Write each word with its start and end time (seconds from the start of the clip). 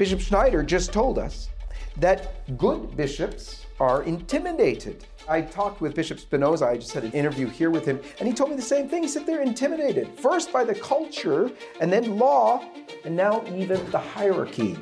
Bishop 0.00 0.20
Schneider 0.22 0.62
just 0.62 0.94
told 0.94 1.18
us 1.18 1.50
that 1.98 2.56
good 2.56 2.96
bishops 2.96 3.66
are 3.78 4.02
intimidated. 4.04 5.04
I 5.28 5.42
talked 5.42 5.82
with 5.82 5.94
Bishop 5.94 6.18
Spinoza, 6.18 6.64
I 6.64 6.78
just 6.78 6.94
had 6.94 7.04
an 7.04 7.12
interview 7.12 7.48
here 7.48 7.68
with 7.68 7.84
him, 7.84 8.00
and 8.18 8.26
he 8.26 8.32
told 8.32 8.48
me 8.48 8.56
the 8.56 8.62
same 8.62 8.88
thing. 8.88 9.02
He 9.02 9.08
said 9.10 9.26
they're 9.26 9.42
intimidated, 9.42 10.08
first 10.18 10.54
by 10.54 10.64
the 10.64 10.74
culture, 10.74 11.50
and 11.82 11.92
then 11.92 12.16
law, 12.16 12.64
and 13.04 13.14
now 13.14 13.44
even 13.54 13.90
the 13.90 13.98
hierarchy. 13.98 14.78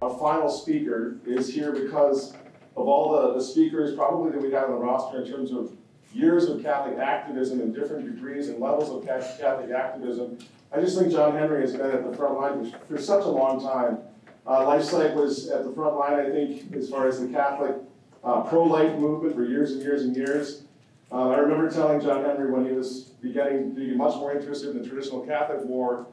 Our 0.00 0.16
final 0.20 0.48
speaker 0.48 1.16
is 1.26 1.52
here 1.52 1.72
because 1.72 2.34
of 2.76 2.86
all 2.86 3.10
the, 3.10 3.34
the 3.34 3.42
speakers 3.42 3.96
probably 3.96 4.30
that 4.30 4.40
we 4.40 4.52
have 4.52 4.70
on 4.70 4.76
the 4.76 4.76
roster 4.76 5.20
in 5.20 5.28
terms 5.28 5.50
of 5.50 5.72
years 6.12 6.48
of 6.48 6.62
Catholic 6.62 6.98
activism 6.98 7.60
and 7.60 7.74
different 7.74 8.12
degrees 8.12 8.48
and 8.48 8.58
levels 8.58 8.90
of 8.90 9.06
Catholic 9.06 9.70
activism. 9.70 10.38
I 10.72 10.80
just 10.80 10.98
think 10.98 11.12
John 11.12 11.36
Henry 11.36 11.60
has 11.62 11.72
been 11.72 11.90
at 11.90 12.08
the 12.08 12.16
front 12.16 12.40
line 12.40 12.74
for 12.88 12.98
such 12.98 13.24
a 13.24 13.28
long 13.28 13.62
time. 13.62 13.98
Uh, 14.46 14.60
LifeSite 14.60 15.14
was 15.14 15.48
at 15.50 15.64
the 15.64 15.72
front 15.72 15.96
line, 15.96 16.18
I 16.18 16.30
think, 16.30 16.74
as 16.74 16.88
far 16.88 17.06
as 17.06 17.20
the 17.20 17.28
Catholic 17.28 17.76
uh, 18.24 18.42
pro-life 18.42 18.98
movement 18.98 19.34
for 19.34 19.44
years 19.44 19.72
and 19.72 19.82
years 19.82 20.02
and 20.02 20.16
years. 20.16 20.64
Uh, 21.10 21.28
I 21.28 21.38
remember 21.38 21.70
telling 21.70 22.00
John 22.00 22.24
Henry 22.24 22.50
when 22.50 22.66
he 22.66 22.72
was 22.72 23.00
beginning 23.20 23.74
to 23.74 23.80
be 23.80 23.94
much 23.94 24.16
more 24.16 24.32
interested 24.32 24.70
in 24.70 24.82
the 24.82 24.88
traditional 24.88 25.20
Catholic 25.26 25.64
war, 25.64 26.06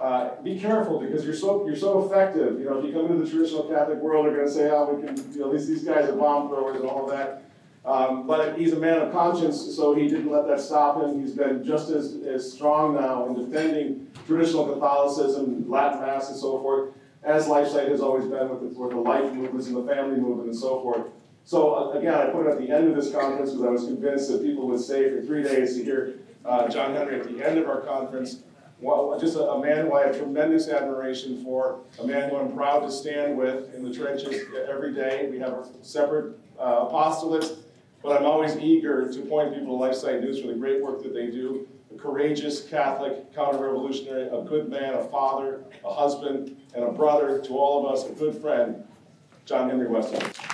uh, 0.00 0.40
be 0.42 0.58
careful 0.58 1.00
because 1.00 1.24
you're 1.24 1.34
so 1.34 1.66
you're 1.66 1.76
so 1.76 2.04
effective. 2.04 2.58
You 2.58 2.66
know, 2.66 2.78
if 2.78 2.84
you 2.84 2.92
come 2.92 3.06
into 3.06 3.24
the 3.24 3.30
traditional 3.30 3.64
Catholic 3.64 3.98
world, 3.98 4.26
they're 4.26 4.34
going 4.34 4.46
to 4.46 4.52
say, 4.52 4.70
"Oh, 4.70 4.92
we 4.92 5.06
can." 5.06 5.16
You 5.32 5.40
know, 5.40 5.52
these 5.52 5.68
these 5.68 5.84
guys 5.84 6.08
are 6.08 6.16
bomb 6.16 6.48
throwers 6.48 6.80
and 6.80 6.88
all 6.88 7.04
of 7.04 7.10
that. 7.10 7.43
Um, 7.84 8.26
but 8.26 8.58
he's 8.58 8.72
a 8.72 8.78
man 8.78 9.02
of 9.02 9.12
conscience, 9.12 9.60
so 9.76 9.94
he 9.94 10.08
didn't 10.08 10.30
let 10.30 10.46
that 10.48 10.60
stop 10.60 11.02
him. 11.02 11.20
He's 11.20 11.32
been 11.32 11.62
just 11.62 11.90
as, 11.90 12.16
as 12.26 12.50
strong 12.50 12.94
now 12.94 13.26
in 13.26 13.34
defending 13.34 14.10
traditional 14.26 14.72
Catholicism, 14.72 15.68
Latin 15.68 16.00
Mass, 16.00 16.30
and 16.30 16.38
so 16.38 16.58
forth, 16.60 16.94
as 17.22 17.46
LifeSite 17.46 17.88
has 17.88 18.00
always 18.00 18.24
been 18.24 18.48
with 18.48 18.60
the, 18.60 18.80
with 18.80 18.90
the 18.90 18.96
life 18.96 19.30
movements 19.34 19.66
and 19.66 19.76
the 19.76 19.84
family 19.92 20.18
movement 20.18 20.48
and 20.48 20.56
so 20.56 20.80
forth. 20.80 21.08
So 21.44 21.74
uh, 21.74 21.98
again, 21.98 22.14
I 22.14 22.26
put 22.26 22.46
it 22.46 22.52
at 22.52 22.58
the 22.58 22.70
end 22.70 22.88
of 22.88 22.96
this 22.96 23.12
conference 23.12 23.50
because 23.50 23.66
I 23.66 23.70
was 23.70 23.84
convinced 23.84 24.30
that 24.30 24.42
people 24.42 24.66
would 24.68 24.80
stay 24.80 25.10
for 25.10 25.20
three 25.20 25.42
days 25.42 25.76
to 25.76 25.84
hear 25.84 26.14
uh, 26.44 26.68
John 26.68 26.94
Henry 26.94 27.20
at 27.20 27.28
the 27.28 27.46
end 27.46 27.58
of 27.58 27.68
our 27.68 27.82
conference. 27.82 28.42
Well, 28.80 29.18
just 29.20 29.36
a, 29.36 29.42
a, 29.42 29.62
man 29.62 29.86
who 29.86 29.94
I 29.94 30.06
have 30.06 30.16
tremendous 30.16 30.68
admiration 30.68 31.42
for, 31.44 31.80
a 32.00 32.06
man 32.06 32.28
who 32.28 32.36
I'm 32.36 32.52
proud 32.52 32.80
to 32.80 32.90
stand 32.90 33.36
with 33.36 33.72
in 33.74 33.84
the 33.84 33.94
trenches 33.94 34.42
every 34.68 34.92
day. 34.92 35.28
We 35.30 35.38
have 35.38 35.66
separate 35.80 36.36
uh, 36.58 36.86
apostolates, 36.86 37.63
but 38.04 38.20
I'm 38.20 38.26
always 38.26 38.56
eager 38.58 39.10
to 39.10 39.20
point 39.22 39.54
people 39.54 39.78
to 39.78 39.84
LifeSite 39.84 40.20
News 40.20 40.40
for 40.40 40.48
the 40.48 40.54
great 40.54 40.82
work 40.82 41.02
that 41.02 41.14
they 41.14 41.28
do. 41.28 41.66
A 41.92 41.98
courageous 41.98 42.68
Catholic 42.68 43.34
counter-revolutionary, 43.34 44.28
a 44.28 44.42
good 44.42 44.68
man, 44.68 44.92
a 44.92 45.04
father, 45.04 45.64
a 45.82 45.92
husband, 45.92 46.54
and 46.74 46.84
a 46.84 46.92
brother 46.92 47.40
to 47.40 47.56
all 47.56 47.86
of 47.86 47.92
us, 47.92 48.06
a 48.06 48.12
good 48.12 48.36
friend, 48.36 48.84
John 49.46 49.70
Henry 49.70 49.86
Westen. 49.86 50.53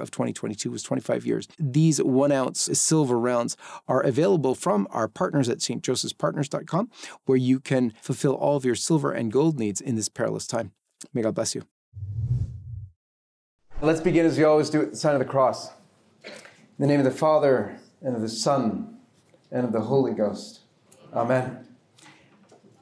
of 0.00 0.10
2022 0.10 0.70
was 0.70 0.82
25 0.82 1.26
years. 1.26 1.48
These 1.58 2.02
one 2.02 2.32
ounce 2.32 2.68
silver 2.78 3.18
rounds 3.18 3.56
are 3.88 4.00
available 4.00 4.54
from 4.54 4.86
our 4.90 5.08
partners 5.08 5.48
at 5.48 5.58
stjosephspartners.com, 5.58 6.90
where 7.26 7.38
you 7.38 7.60
can 7.60 7.92
fulfill 8.00 8.34
all 8.34 8.56
of 8.56 8.64
your 8.64 8.74
silver 8.74 9.12
and 9.12 9.32
gold 9.32 9.58
needs 9.58 9.80
in 9.80 9.96
this 9.96 10.08
perilous 10.08 10.46
time. 10.46 10.72
May 11.12 11.22
God 11.22 11.34
bless 11.34 11.54
you. 11.54 11.62
Let's 13.82 14.00
begin 14.00 14.26
as 14.26 14.36
we 14.36 14.44
always 14.44 14.68
do 14.68 14.82
at 14.82 14.90
the 14.90 14.96
sign 14.96 15.14
of 15.14 15.20
the 15.20 15.24
cross. 15.24 15.70
In 16.24 16.32
the 16.78 16.86
name 16.86 17.00
of 17.00 17.04
the 17.04 17.10
Father, 17.10 17.78
and 18.02 18.14
of 18.14 18.22
the 18.22 18.28
Son, 18.28 18.98
and 19.50 19.64
of 19.64 19.72
the 19.72 19.80
Holy 19.80 20.12
Ghost. 20.12 20.60
Amen. 21.14 21.66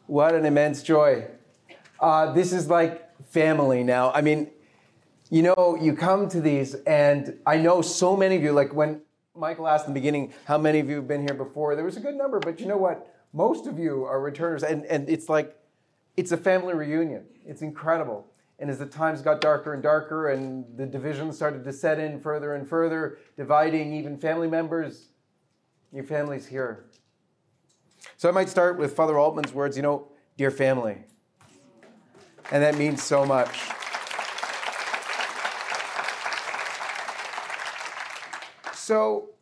What 0.06 0.35
an 0.35 0.45
immense 0.45 0.83
joy. 0.83 1.27
Uh, 2.00 2.33
this 2.33 2.53
is 2.53 2.69
like 2.69 3.09
family 3.31 3.85
now. 3.85 4.11
I 4.12 4.23
mean, 4.23 4.50
you 5.31 5.43
know, 5.43 5.77
you 5.81 5.94
come 5.94 6.28
to 6.31 6.41
these, 6.41 6.75
and 6.75 7.39
I 7.47 7.59
know 7.59 7.83
so 7.83 8.16
many 8.16 8.37
of 8.37 8.43
you, 8.43 8.53
like 8.53 8.72
when 8.72 9.03
Michael 9.34 9.69
asked 9.69 9.87
in 9.87 9.93
the 9.93 10.00
beginning, 10.00 10.33
how 10.47 10.59
many 10.59 10.81
of 10.81 10.89
you 10.89 10.97
have 10.97 11.09
been 11.09 11.21
here 11.21 11.34
before? 11.34 11.77
There 11.77 11.84
was 11.84 11.97
a 11.97 12.00
good 12.00 12.15
number, 12.15 12.41
but 12.41 12.61
you 12.61 12.66
know 12.66 12.78
what? 12.78 13.15
Most 13.33 13.67
of 13.67 13.78
you 13.78 14.05
are 14.05 14.21
returners, 14.21 14.62
and, 14.62 14.84
and 14.87 15.09
it's 15.09 15.28
like, 15.28 15.55
it's 16.17 16.33
a 16.33 16.37
family 16.37 16.75
reunion. 16.75 17.25
It's 17.47 17.62
incredible. 17.62 18.27
And 18.59 18.71
as 18.71 18.78
the 18.78 18.87
times 18.87 19.22
got 19.22 19.41
darker 19.41 19.75
and 19.75 19.83
darker, 19.83 20.31
and 20.31 20.65
the 20.77 20.87
divisions 20.87 21.37
started 21.37 21.62
to 21.65 21.72
set 21.72 22.00
in 22.00 22.21
further 22.21 22.55
and 22.55 22.69
further, 22.69 23.19
dividing 23.37 23.93
even 23.93 24.17
family 24.17 24.49
members, 24.49 25.11
your 25.93 26.05
family's 26.05 26.47
here. 26.47 26.87
So 28.17 28.28
I 28.28 28.33
might 28.33 28.49
start 28.49 28.78
with 28.78 28.97
Father 28.97 29.19
Altman's 29.19 29.53
words, 29.53 29.77
you 29.77 29.83
know, 29.83 30.09
dear 30.37 30.50
family. 30.50 30.99
And 32.50 32.62
that 32.62 32.77
means 32.77 33.03
so 33.03 33.27
much. 33.27 33.59
So 38.88 39.32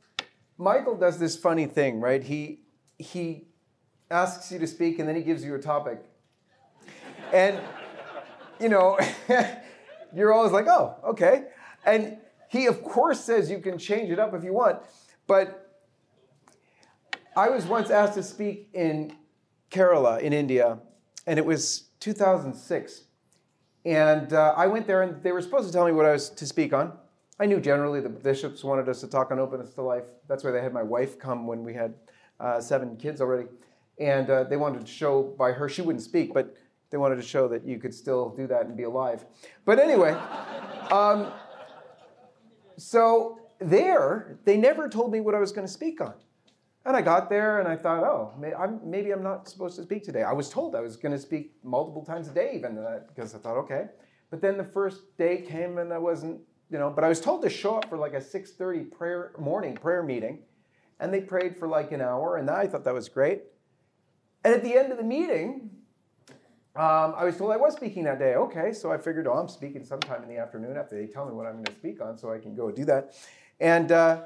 Michael 0.59 0.97
does 0.97 1.21
this 1.21 1.37
funny 1.37 1.67
thing, 1.67 2.01
right? 2.01 2.21
He 2.21 2.63
he 2.99 3.47
asks 4.11 4.51
you 4.51 4.59
to 4.59 4.67
speak 4.67 4.99
and 4.99 5.09
then 5.09 5.15
he 5.15 5.23
gives 5.23 5.45
you 5.45 5.55
a 5.55 5.59
topic. 5.61 6.01
And 7.33 7.61
you 8.59 8.69
know, 8.69 8.99
you're 10.13 10.33
always 10.33 10.51
like, 10.51 10.67
"Oh, 10.67 10.97
okay." 11.11 11.45
And 11.85 12.17
he 12.49 12.67
of 12.67 12.83
course 12.83 13.21
says 13.21 13.49
you 13.49 13.61
can 13.61 13.79
change 13.79 14.11
it 14.11 14.19
up 14.19 14.35
if 14.35 14.43
you 14.43 14.53
want. 14.53 14.81
But 15.29 15.79
I 17.37 17.49
was 17.49 17.67
once 17.67 17.89
asked 17.89 18.15
to 18.15 18.25
speak 18.25 18.69
in 18.75 19.15
Kerala 19.71 20.23
in 20.23 20.33
India, 20.33 20.81
and 21.25 21.39
it 21.39 21.47
was 21.47 21.91
2006. 22.01 23.05
And 23.85 24.33
uh, 24.33 24.55
I 24.57 24.67
went 24.67 24.89
there, 24.89 25.03
and 25.03 25.23
they 25.23 25.31
were 25.31 25.41
supposed 25.41 25.69
to 25.69 25.73
tell 25.73 25.87
me 25.87 25.93
what 25.93 26.05
I 26.05 26.11
was 26.11 26.31
to 26.31 26.47
speak 26.47 26.73
on. 26.73 26.99
I 27.39 27.45
knew 27.45 27.61
generally 27.61 28.01
the 28.01 28.09
bishops 28.09 28.65
wanted 28.65 28.89
us 28.89 29.01
to 29.01 29.09
talk 29.09 29.31
on 29.31 29.39
openness 29.39 29.75
to 29.75 29.83
life. 29.83 30.05
That's 30.27 30.43
why 30.43 30.53
they 30.53 30.63
had 30.63 30.73
my 30.73 30.83
wife 30.83 31.19
come 31.19 31.47
when 31.47 31.63
we 31.63 31.75
had 31.75 31.95
uh, 32.41 32.61
seven 32.61 32.97
kids 32.97 33.21
already. 33.21 33.49
And 33.99 34.31
uh, 34.31 34.45
they 34.45 34.57
wanted 34.57 34.87
to 34.87 34.87
show 34.87 35.23
by 35.23 35.53
her, 35.53 35.69
she 35.69 35.83
wouldn't 35.83 36.03
speak, 36.03 36.33
but 36.33 36.55
they 36.91 36.97
wanted 36.97 37.17
to 37.17 37.23
show 37.23 37.47
that 37.49 37.67
you 37.67 37.79
could 37.79 37.93
still 37.93 38.31
do 38.31 38.47
that 38.47 38.67
and 38.67 38.77
be 38.77 38.85
alive. 38.85 39.27
But 39.67 39.79
anyway, 39.79 40.13
um, 40.91 41.33
so 42.79 43.39
there, 43.59 44.39
they 44.45 44.57
never 44.57 44.89
told 44.89 45.13
me 45.13 45.21
what 45.21 45.35
I 45.35 45.39
was 45.39 45.53
going 45.53 45.67
to 45.67 45.73
speak 45.73 46.01
on. 46.01 46.15
And 46.87 46.97
I 46.97 47.03
got 47.03 47.29
there 47.29 47.59
and 47.59 47.69
I 47.69 47.77
thought, 47.77 48.05
oh, 48.05 48.33
maybe 48.85 49.13
I'm 49.13 49.23
not 49.23 49.49
supposed 49.49 49.77
to 49.77 49.83
speak 49.83 50.05
today. 50.05 50.23
I 50.23 50.33
was 50.33 50.49
told 50.49 50.75
I 50.75 50.81
was 50.81 50.97
going 50.97 51.13
to 51.13 51.19
speak 51.19 51.53
multiple 51.65 52.05
times 52.05 52.29
a 52.29 52.31
day, 52.31 52.53
even 52.55 52.79
because 53.09 53.35
I 53.35 53.39
thought, 53.39 53.57
okay. 53.59 53.87
But 54.31 54.41
then 54.41 54.57
the 54.57 54.65
first 54.65 55.17
day 55.19 55.43
came 55.43 55.79
and 55.79 55.93
I 55.93 55.99
wasn't 55.99 56.41
you 56.71 56.79
know, 56.79 56.91
but 56.91 57.05
I 57.05 57.09
was 57.09 57.21
told 57.21 57.43
to 57.43 57.51
show 57.51 57.77
up 57.77 57.89
for 57.89 57.97
like 57.97 58.15
a 58.15 58.21
6:30 58.21 58.91
prayer 58.91 59.33
morning 59.39 59.75
prayer 59.75 60.03
meeting, 60.03 60.41
and 60.99 61.13
they 61.13 61.21
prayed 61.21 61.57
for 61.57 61.69
like 61.69 61.93
an 61.93 62.01
hour, 62.01 62.37
and 62.37 62.51
I 62.51 62.67
thought 62.67 62.85
that 62.85 62.95
was 62.95 63.09
great. 63.09 63.43
And 64.45 64.55
at 64.55 64.63
the 64.63 64.77
end 64.77 64.93
of 64.93 64.99
the 64.99 65.05
meeting, 65.05 65.71
um, 66.77 67.15
I 67.17 67.25
was 67.25 67.37
told 67.37 67.53
I 67.53 67.57
was 67.57 67.75
speaking 67.75 68.05
that 68.05 68.19
day. 68.19 68.35
Okay, 68.35 68.73
so 68.73 68.93
I 68.93 68.99
figured, 68.99 69.27
oh, 69.27 69.33
I'm 69.33 69.49
speaking 69.49 69.85
sometime 69.85 70.23
in 70.23 70.29
the 70.29 70.37
afternoon 70.37 70.77
after 70.77 70.97
they 70.97 71.07
tell 71.07 71.25
me 71.25 71.33
what 71.33 71.47
I'm 71.47 71.55
going 71.55 71.65
to 71.65 71.75
speak 71.75 72.01
on, 72.01 72.19
so 72.19 72.31
I 72.31 72.39
can 72.39 72.55
go 72.55 72.71
do 72.71 72.85
that. 72.85 73.15
And 73.61 73.91
uh, 73.91 74.23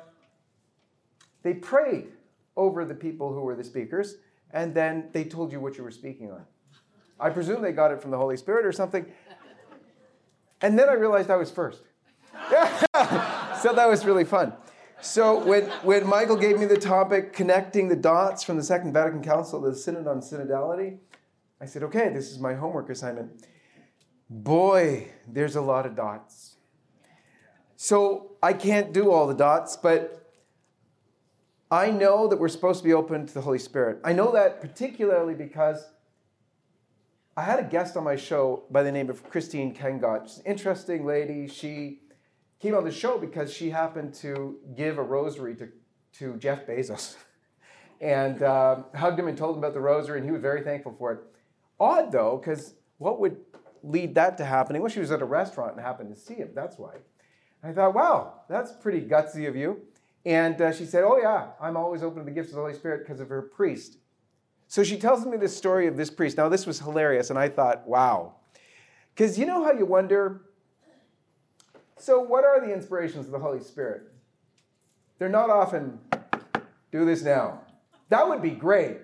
they 1.43 1.55
prayed 1.55 2.09
over 2.57 2.85
the 2.85 2.95
people 2.95 3.33
who 3.33 3.43
were 3.43 3.55
the 3.55 3.65
speakers, 3.65 4.17
and 4.51 4.75
then 4.75 5.11
they 5.13 5.25
told 5.25 5.53
you 5.53 5.61
what 5.61 5.79
you 5.79 5.85
were 5.85 5.91
speaking 5.91 6.33
on. 6.33 6.45
I 7.21 7.31
presume 7.31 7.63
they 7.63 7.73
got 7.73 7.93
it 7.93 8.01
from 8.01 8.11
the 8.11 8.17
Holy 8.17 8.37
Spirit 8.37 8.67
or 8.67 8.73
something. 8.73 9.07
And 10.63 10.79
then 10.79 10.89
I 10.89 10.95
realized 10.95 11.31
I 11.31 11.37
was 11.37 11.51
first. 11.51 11.83
so 13.61 13.73
that 13.75 13.87
was 13.89 14.05
really 14.05 14.25
fun. 14.25 14.53
So 15.03 15.43
when, 15.45 15.65
when 15.83 16.07
Michael 16.07 16.37
gave 16.37 16.59
me 16.59 16.67
the 16.67 16.77
topic, 16.77 17.33
connecting 17.33 17.89
the 17.89 17.97
dots 17.97 18.43
from 18.43 18.57
the 18.57 18.63
Second 18.63 18.93
Vatican 18.93 19.23
Council 19.23 19.63
to 19.63 19.71
the 19.71 19.77
Synod 19.77 20.07
on 20.07 20.21
Synodality, 20.21 20.99
I 21.61 21.67
said, 21.67 21.83
okay, 21.85 22.11
this 22.11 22.31
is 22.31 22.39
my 22.39 22.55
homework 22.55 22.91
assignment. 22.91 23.47
Boy, 24.29 25.09
there's 25.27 25.57
a 25.57 25.61
lot 25.61 25.87
of 25.87 25.97
dots. 25.97 26.57
So 27.77 28.33
I 28.43 28.53
can't 28.53 28.93
do 28.93 29.11
all 29.11 29.27
the 29.27 29.35
dots, 29.35 29.77
but 29.77 30.33
I 31.71 31.91
know 31.91 32.29
that 32.29 32.39
we're 32.39 32.49
supposed 32.49 32.81
to 32.81 32.85
be 32.85 32.93
open 32.93 33.27
to 33.27 33.33
the 33.33 33.41
Holy 33.41 33.59
Spirit. 33.59 34.01
I 34.05 34.13
know 34.13 34.33
that 34.33 34.61
particularly 34.61 35.35
because 35.35 35.91
I 37.37 37.43
had 37.43 37.59
a 37.59 37.63
guest 37.63 37.97
on 37.97 38.05
my 38.05 38.17
show 38.17 38.65
by 38.71 38.83
the 38.83 38.93
name 38.93 39.09
of 39.09 39.29
Christine 39.31 39.75
Kengot. 39.75 40.29
She's 40.29 40.39
an 40.39 40.45
interesting 40.47 41.07
lady. 41.07 41.49
She 41.49 42.01
came 42.61 42.75
on 42.75 42.85
the 42.85 42.93
show 42.93 43.19
because 43.19 43.53
she 43.53 43.71
happened 43.71 44.15
to 44.15 44.59
give 44.77 44.99
a 44.99 45.03
rosary 45.03 45.55
to, 45.57 45.69
to 46.19 46.37
Jeff 46.37 46.67
Bezos 46.67 47.17
and 48.01 48.43
uh, 48.43 48.83
hugged 48.95 49.19
him 49.19 49.29
and 49.29 49.37
told 49.37 49.57
him 49.57 49.63
about 49.63 49.75
the 49.75 49.81
rosary, 49.81 50.19
and 50.19 50.27
he 50.27 50.33
was 50.33 50.43
very 50.43 50.63
thankful 50.63 50.95
for 50.99 51.13
it. 51.13 51.21
Odd 51.79 52.13
though, 52.13 52.37
because 52.37 52.75
what 52.99 53.19
would 53.21 53.37
lead 53.83 54.15
that 54.15 54.37
to 54.39 54.45
happening? 54.45 54.83
Well, 54.83 54.91
she 54.91 55.01
was 55.01 55.11
at 55.11 55.23
a 55.23 55.27
restaurant 55.27 55.73
and 55.73 55.81
happened 55.81 56.15
to 56.15 56.21
see 56.21 56.35
him. 56.35 56.51
That's 56.55 56.79
why. 56.79 56.97
I 57.63 57.73
thought, 57.73 57.95
wow, 57.95 58.41
that's 58.49 58.73
pretty 58.73 59.03
gutsy 59.03 59.49
of 59.49 59.57
you. 59.57 59.83
And 60.25 60.61
uh, 60.61 60.73
she 60.73 60.85
said, 60.85 61.03
oh 61.03 61.19
yeah, 61.19 61.49
I'm 61.61 61.77
always 61.77 62.03
open 62.03 62.19
to 62.19 62.25
the 62.25 62.31
gifts 62.31 62.51
of 62.51 62.57
the 62.57 62.61
Holy 62.61 62.75
Spirit 62.75 63.07
because 63.07 63.21
of 63.21 63.29
her 63.29 63.43
priest. 63.43 63.97
So 64.69 64.85
she 64.85 64.99
tells 64.99 65.25
me 65.27 65.37
this 65.37 65.57
story 65.57 65.87
of 65.87 65.97
this 65.97 66.11
priest. 66.11 66.37
Now, 66.37 66.49
this 66.49 66.67
was 66.67 66.79
hilarious, 66.79 67.31
and 67.31 67.39
I 67.39 67.49
thought, 67.49 67.89
wow. 67.89 68.35
Because 69.15 69.39
you 69.39 69.45
know 69.45 69.65
how 69.65 69.73
you 69.73 69.85
wonder, 69.85 70.43
so 72.01 72.21
what 72.21 72.45
are 72.45 72.61
the 72.61 72.73
inspirations 72.73 73.27
of 73.27 73.33
the 73.33 73.39
Holy 73.39 73.61
Spirit? 73.61 74.03
They're 75.19 75.29
not 75.29 75.51
often, 75.51 75.99
do 76.91 77.05
this 77.05 77.23
now. 77.23 77.61
That 78.09 78.29
would 78.29 78.43
be 78.43 78.51
great. 78.51 78.99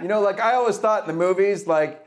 You 0.00 0.08
know, 0.08 0.20
like 0.20 0.40
I 0.40 0.54
always 0.54 0.78
thought 0.78 1.02
in 1.02 1.08
the 1.08 1.14
movies, 1.14 1.66
like, 1.66 2.06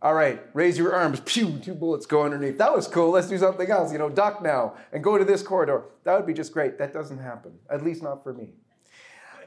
all 0.00 0.14
right, 0.14 0.40
raise 0.54 0.78
your 0.78 0.94
arms, 0.94 1.20
pew, 1.24 1.58
two 1.58 1.74
bullets 1.74 2.06
go 2.06 2.22
underneath. 2.22 2.58
That 2.58 2.74
was 2.74 2.86
cool. 2.86 3.10
Let's 3.10 3.28
do 3.28 3.38
something 3.38 3.70
else. 3.70 3.92
You 3.92 3.98
know, 3.98 4.08
duck 4.08 4.42
now 4.42 4.76
and 4.92 5.02
go 5.02 5.18
to 5.18 5.24
this 5.24 5.42
corridor. 5.42 5.84
That 6.04 6.16
would 6.16 6.26
be 6.26 6.34
just 6.34 6.52
great. 6.52 6.78
That 6.78 6.92
doesn't 6.92 7.18
happen, 7.18 7.52
at 7.70 7.82
least 7.82 8.02
not 8.02 8.22
for 8.22 8.32
me. 8.32 8.50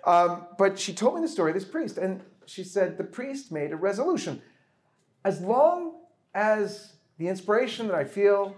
Um, 0.05 0.47
but 0.57 0.79
she 0.79 0.93
told 0.93 1.15
me 1.15 1.21
the 1.21 1.27
story 1.27 1.51
of 1.51 1.55
this 1.55 1.65
priest, 1.65 1.97
and 1.97 2.21
she 2.45 2.63
said 2.63 2.97
the 2.97 3.03
priest 3.03 3.51
made 3.51 3.71
a 3.71 3.75
resolution. 3.75 4.41
As 5.23 5.41
long 5.41 5.93
as 6.33 6.93
the 7.17 7.27
inspiration 7.27 7.87
that 7.87 7.95
I 7.95 8.05
feel 8.05 8.55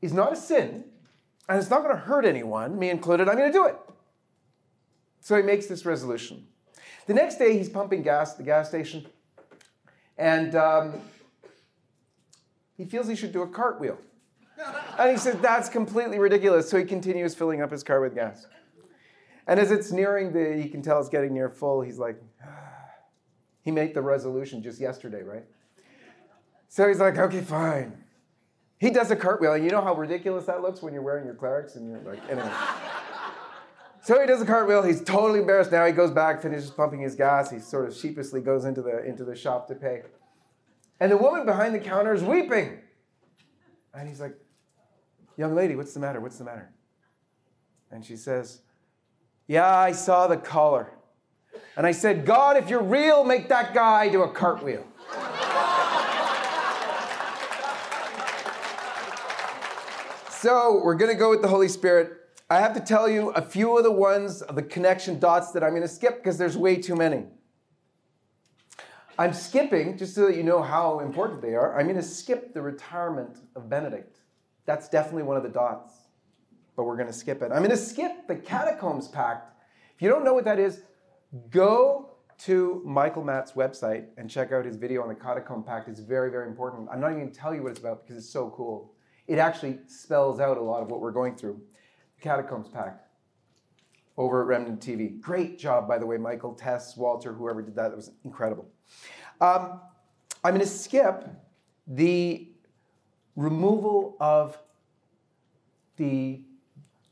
is 0.00 0.12
not 0.12 0.32
a 0.32 0.36
sin, 0.36 0.84
and 1.48 1.58
it's 1.58 1.70
not 1.70 1.82
going 1.82 1.94
to 1.94 2.00
hurt 2.00 2.24
anyone, 2.24 2.78
me 2.78 2.90
included, 2.90 3.28
I'm 3.28 3.36
going 3.36 3.52
to 3.52 3.58
do 3.58 3.66
it. 3.66 3.76
So 5.20 5.36
he 5.36 5.42
makes 5.42 5.66
this 5.66 5.84
resolution. 5.84 6.46
The 7.06 7.14
next 7.14 7.36
day, 7.36 7.56
he's 7.56 7.68
pumping 7.68 8.02
gas 8.02 8.32
at 8.32 8.38
the 8.38 8.44
gas 8.44 8.68
station, 8.68 9.06
and 10.16 10.54
um, 10.54 11.00
he 12.76 12.84
feels 12.84 13.08
he 13.08 13.16
should 13.16 13.32
do 13.32 13.42
a 13.42 13.48
cartwheel. 13.48 13.98
And 14.98 15.10
he 15.10 15.16
says, 15.16 15.36
That's 15.40 15.68
completely 15.68 16.18
ridiculous. 16.18 16.68
So 16.68 16.78
he 16.78 16.84
continues 16.84 17.34
filling 17.34 17.62
up 17.62 17.70
his 17.70 17.82
car 17.82 18.00
with 18.00 18.14
gas. 18.14 18.46
And 19.46 19.58
as 19.58 19.70
it's 19.70 19.90
nearing 19.90 20.32
the, 20.32 20.62
you 20.62 20.70
can 20.70 20.82
tell 20.82 21.00
it's 21.00 21.08
getting 21.08 21.34
near 21.34 21.48
full, 21.48 21.80
he's 21.80 21.98
like, 21.98 22.22
he 23.62 23.70
made 23.70 23.94
the 23.94 24.02
resolution 24.02 24.62
just 24.62 24.80
yesterday, 24.80 25.22
right? 25.22 25.44
So 26.68 26.86
he's 26.86 27.00
like, 27.00 27.18
okay, 27.18 27.40
fine. 27.40 28.04
He 28.80 28.88
does 28.88 29.10
a 29.10 29.16
cartwheel, 29.16 29.52
and 29.52 29.62
you 29.62 29.70
know 29.70 29.82
how 29.82 29.94
ridiculous 29.94 30.46
that 30.46 30.62
looks 30.62 30.80
when 30.80 30.94
you're 30.94 31.02
wearing 31.02 31.26
your 31.26 31.34
clerics 31.34 31.76
and 31.76 31.86
you're 31.86 32.00
like, 32.00 32.18
anyway. 32.30 32.50
so 34.02 34.18
he 34.18 34.26
does 34.26 34.40
a 34.40 34.46
cartwheel. 34.46 34.82
He's 34.82 35.04
totally 35.04 35.40
embarrassed 35.40 35.70
now. 35.70 35.84
He 35.84 35.92
goes 35.92 36.10
back, 36.10 36.40
finishes 36.40 36.70
pumping 36.70 37.00
his 37.00 37.14
gas. 37.14 37.50
He 37.50 37.58
sort 37.58 37.86
of 37.86 37.94
sheepishly 37.94 38.40
goes 38.40 38.64
into 38.64 38.80
the 38.80 39.04
into 39.04 39.22
the 39.22 39.36
shop 39.36 39.68
to 39.68 39.74
pay, 39.74 40.00
and 40.98 41.12
the 41.12 41.18
woman 41.18 41.44
behind 41.44 41.74
the 41.74 41.78
counter 41.78 42.14
is 42.14 42.22
weeping. 42.22 42.78
And 43.92 44.08
he's 44.08 44.20
like, 44.20 44.34
"Young 45.36 45.54
lady, 45.54 45.76
what's 45.76 45.92
the 45.92 46.00
matter? 46.00 46.18
What's 46.18 46.38
the 46.38 46.44
matter?" 46.44 46.72
And 47.90 48.02
she 48.02 48.16
says, 48.16 48.62
"Yeah, 49.46 49.76
I 49.76 49.92
saw 49.92 50.26
the 50.26 50.38
collar." 50.38 50.90
And 51.76 51.86
I 51.86 51.92
said, 51.92 52.26
God, 52.26 52.56
if 52.56 52.68
you're 52.68 52.82
real, 52.82 53.24
make 53.24 53.48
that 53.48 53.74
guy 53.74 54.08
do 54.08 54.22
a 54.22 54.30
cartwheel. 54.30 54.86
So 60.40 60.80
we're 60.82 60.94
going 60.94 61.10
to 61.10 61.18
go 61.18 61.30
with 61.30 61.42
the 61.42 61.48
Holy 61.48 61.68
Spirit. 61.68 62.12
I 62.48 62.60
have 62.60 62.74
to 62.74 62.80
tell 62.80 63.08
you 63.08 63.30
a 63.30 63.42
few 63.42 63.76
of 63.76 63.84
the 63.84 63.92
ones, 63.92 64.42
the 64.52 64.62
connection 64.62 65.18
dots 65.18 65.52
that 65.52 65.62
I'm 65.62 65.70
going 65.70 65.82
to 65.82 65.88
skip 65.88 66.16
because 66.16 66.38
there's 66.38 66.56
way 66.56 66.76
too 66.76 66.96
many. 66.96 67.26
I'm 69.18 69.32
skipping, 69.32 69.98
just 69.98 70.14
so 70.14 70.26
that 70.26 70.36
you 70.36 70.42
know 70.42 70.62
how 70.62 71.00
important 71.00 71.42
they 71.42 71.54
are, 71.54 71.78
I'm 71.78 71.86
going 71.86 71.96
to 71.96 72.02
skip 72.02 72.54
the 72.54 72.62
retirement 72.62 73.38
of 73.54 73.68
Benedict. 73.68 74.18
That's 74.64 74.88
definitely 74.88 75.24
one 75.24 75.36
of 75.36 75.42
the 75.42 75.50
dots, 75.50 75.92
but 76.74 76.84
we're 76.84 76.96
going 76.96 77.08
to 77.08 77.12
skip 77.12 77.42
it. 77.42 77.52
I'm 77.52 77.58
going 77.58 77.70
to 77.70 77.76
skip 77.76 78.26
the 78.26 78.36
Catacombs 78.36 79.08
Pact. 79.08 79.52
If 79.94 80.02
you 80.02 80.08
don't 80.08 80.24
know 80.24 80.32
what 80.32 80.44
that 80.44 80.58
is, 80.58 80.80
Go 81.50 82.16
to 82.38 82.82
Michael 82.84 83.22
Matt's 83.22 83.52
website 83.52 84.06
and 84.16 84.28
check 84.28 84.50
out 84.50 84.64
his 84.64 84.76
video 84.76 85.02
on 85.02 85.08
the 85.08 85.14
Catacomb 85.14 85.62
Pact. 85.62 85.88
It's 85.88 86.00
very, 86.00 86.30
very 86.30 86.48
important. 86.48 86.88
I'm 86.90 87.00
not 87.00 87.10
even 87.10 87.20
going 87.20 87.32
to 87.32 87.38
tell 87.38 87.54
you 87.54 87.62
what 87.62 87.70
it's 87.70 87.80
about 87.80 88.02
because 88.02 88.16
it's 88.16 88.32
so 88.32 88.50
cool. 88.50 88.92
It 89.30 89.38
actually 89.38 89.78
spells 89.86 90.40
out 90.40 90.56
a 90.56 90.60
lot 90.60 90.82
of 90.82 90.90
what 90.90 91.00
we're 91.00 91.12
going 91.12 91.36
through. 91.36 91.60
Catacombs 92.20 92.66
Pact 92.66 93.06
over 94.16 94.40
at 94.40 94.48
Remnant 94.48 94.80
TV. 94.80 95.20
Great 95.20 95.56
job, 95.56 95.86
by 95.86 95.98
the 95.98 96.04
way, 96.04 96.16
Michael, 96.16 96.52
Tess, 96.52 96.96
Walter, 96.96 97.32
whoever 97.32 97.62
did 97.62 97.76
that. 97.76 97.92
It 97.92 97.96
was 97.96 98.10
incredible. 98.24 98.68
Um, 99.40 99.80
I'm 100.42 100.54
going 100.54 100.60
to 100.60 100.66
skip 100.66 101.28
the 101.86 102.48
removal 103.36 104.16
of 104.18 104.58
the 105.96 106.42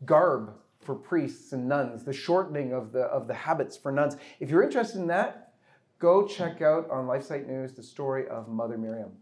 garb 0.05 0.57
for 0.81 0.97
priests 0.97 1.53
and 1.53 1.69
nuns, 1.69 2.03
the 2.03 2.13
shortening 2.13 2.73
of 2.73 2.91
the, 2.91 3.03
of 3.03 3.29
the 3.29 3.35
habits 3.35 3.77
for 3.77 3.93
nuns. 3.93 4.17
If 4.41 4.51
you're 4.51 4.65
interested 4.65 4.99
in 4.99 5.07
that, 5.07 5.53
go 6.01 6.27
check 6.27 6.63
out 6.63 6.91
on 6.91 7.07
LifeSite 7.07 7.47
News 7.47 7.75
the 7.75 7.83
story 7.85 8.27
of 8.27 8.49
Mother 8.49 8.77
Miriam, 8.77 9.13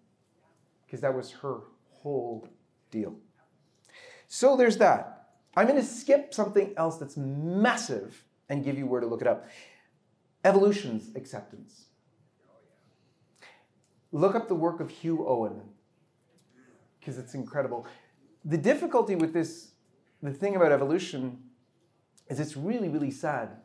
because 0.87 1.03
that 1.03 1.15
was 1.15 1.31
her 1.31 1.59
whole 1.91 2.49
deal. 2.91 3.17
So 4.29 4.57
there's 4.57 4.77
that. 4.79 5.29
I'm 5.57 5.67
going 5.67 5.81
to 5.81 5.87
skip 5.87 6.35
something 6.35 6.75
else 6.77 6.99
that's 6.99 7.17
massive 7.17 8.25
and 8.49 8.65
give 8.65 8.77
you 8.77 8.87
where 8.87 9.01
to 9.01 9.07
look 9.07 9.21
it 9.21 9.27
up. 9.27 9.47
Evolution's 10.45 11.15
acceptance. 11.17 11.87
Look 14.13 14.35
up 14.35 14.49
the 14.49 14.55
work 14.55 14.81
of 14.81 14.91
Hugh 14.91 15.27
Owen, 15.27 15.61
because 17.01 17.19
it's 17.19 17.35
incredible. 17.35 17.87
The 18.45 18.57
difficulty 18.57 19.17
with 19.17 19.33
this, 19.33 19.73
the 20.23 20.33
thing 20.33 20.57
about 20.57 20.73
evolution 20.73 21.39
is 22.29 22.39
it's 22.39 22.57
really, 22.57 22.89
really 22.89 23.11
sad. 23.11 23.57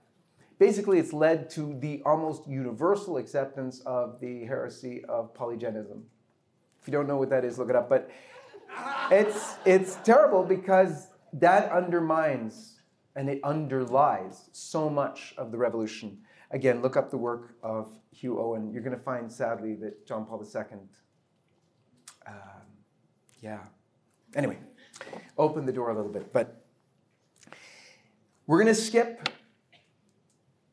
Basically, 0.59 1.00
it's 1.00 1.13
led 1.13 1.50
to 1.51 1.77
the 1.79 2.01
almost 2.05 2.48
universal 2.48 3.17
acceptance 3.17 3.81
of 3.81 4.19
the 4.19 4.46
heresy 4.46 5.03
of 5.05 5.34
polygenism. 5.34 6.03
If 6.81 6.88
you 6.88 6.91
don't 6.91 7.07
know 7.07 7.17
what 7.17 7.29
that 7.29 7.46
is, 7.46 7.57
look 7.57 7.69
it 7.69 7.75
up. 7.75 7.89
But 7.89 8.10
it's, 9.12 9.56
it's 9.66 9.96
terrible 10.04 10.44
because 10.44 11.08
that 11.34 11.72
undermines 11.72 12.82
and 13.16 13.30
it 13.30 13.40
underlies 13.44 14.50
so 14.51 14.90
much 14.90 15.34
of 15.38 15.51
the 15.51 15.58
revolution. 15.58 16.18
Again, 16.51 16.82
look 16.82 16.98
up 16.98 17.10
the 17.10 17.18
work 17.18 17.56
of 17.63 17.90
Hugh 18.12 18.40
Owen. 18.40 18.72
You're 18.72 18.84
going 18.84 18.98
to 18.98 19.04
find, 19.04 19.32
sadly, 19.32 19.75
that 19.75 20.06
John 20.06 20.25
Paul 20.25 20.44
II, 20.44 20.63
um, 22.28 22.36
yeah. 23.42 23.60
Anyway, 24.36 24.60
open 25.38 25.66
the 25.66 25.74
door 25.74 25.90
a 25.90 25.96
little 25.96 26.12
bit. 26.12 26.32
But 26.32 26.66
we're 28.48 28.62
going 28.62 28.74
to 28.74 28.82
skip 28.82 29.30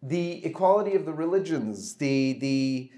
the 0.03 0.45
equality 0.45 0.95
of 0.95 1.05
the 1.05 1.13
religions, 1.13 1.97
the, 1.97 2.35
the 2.35 2.91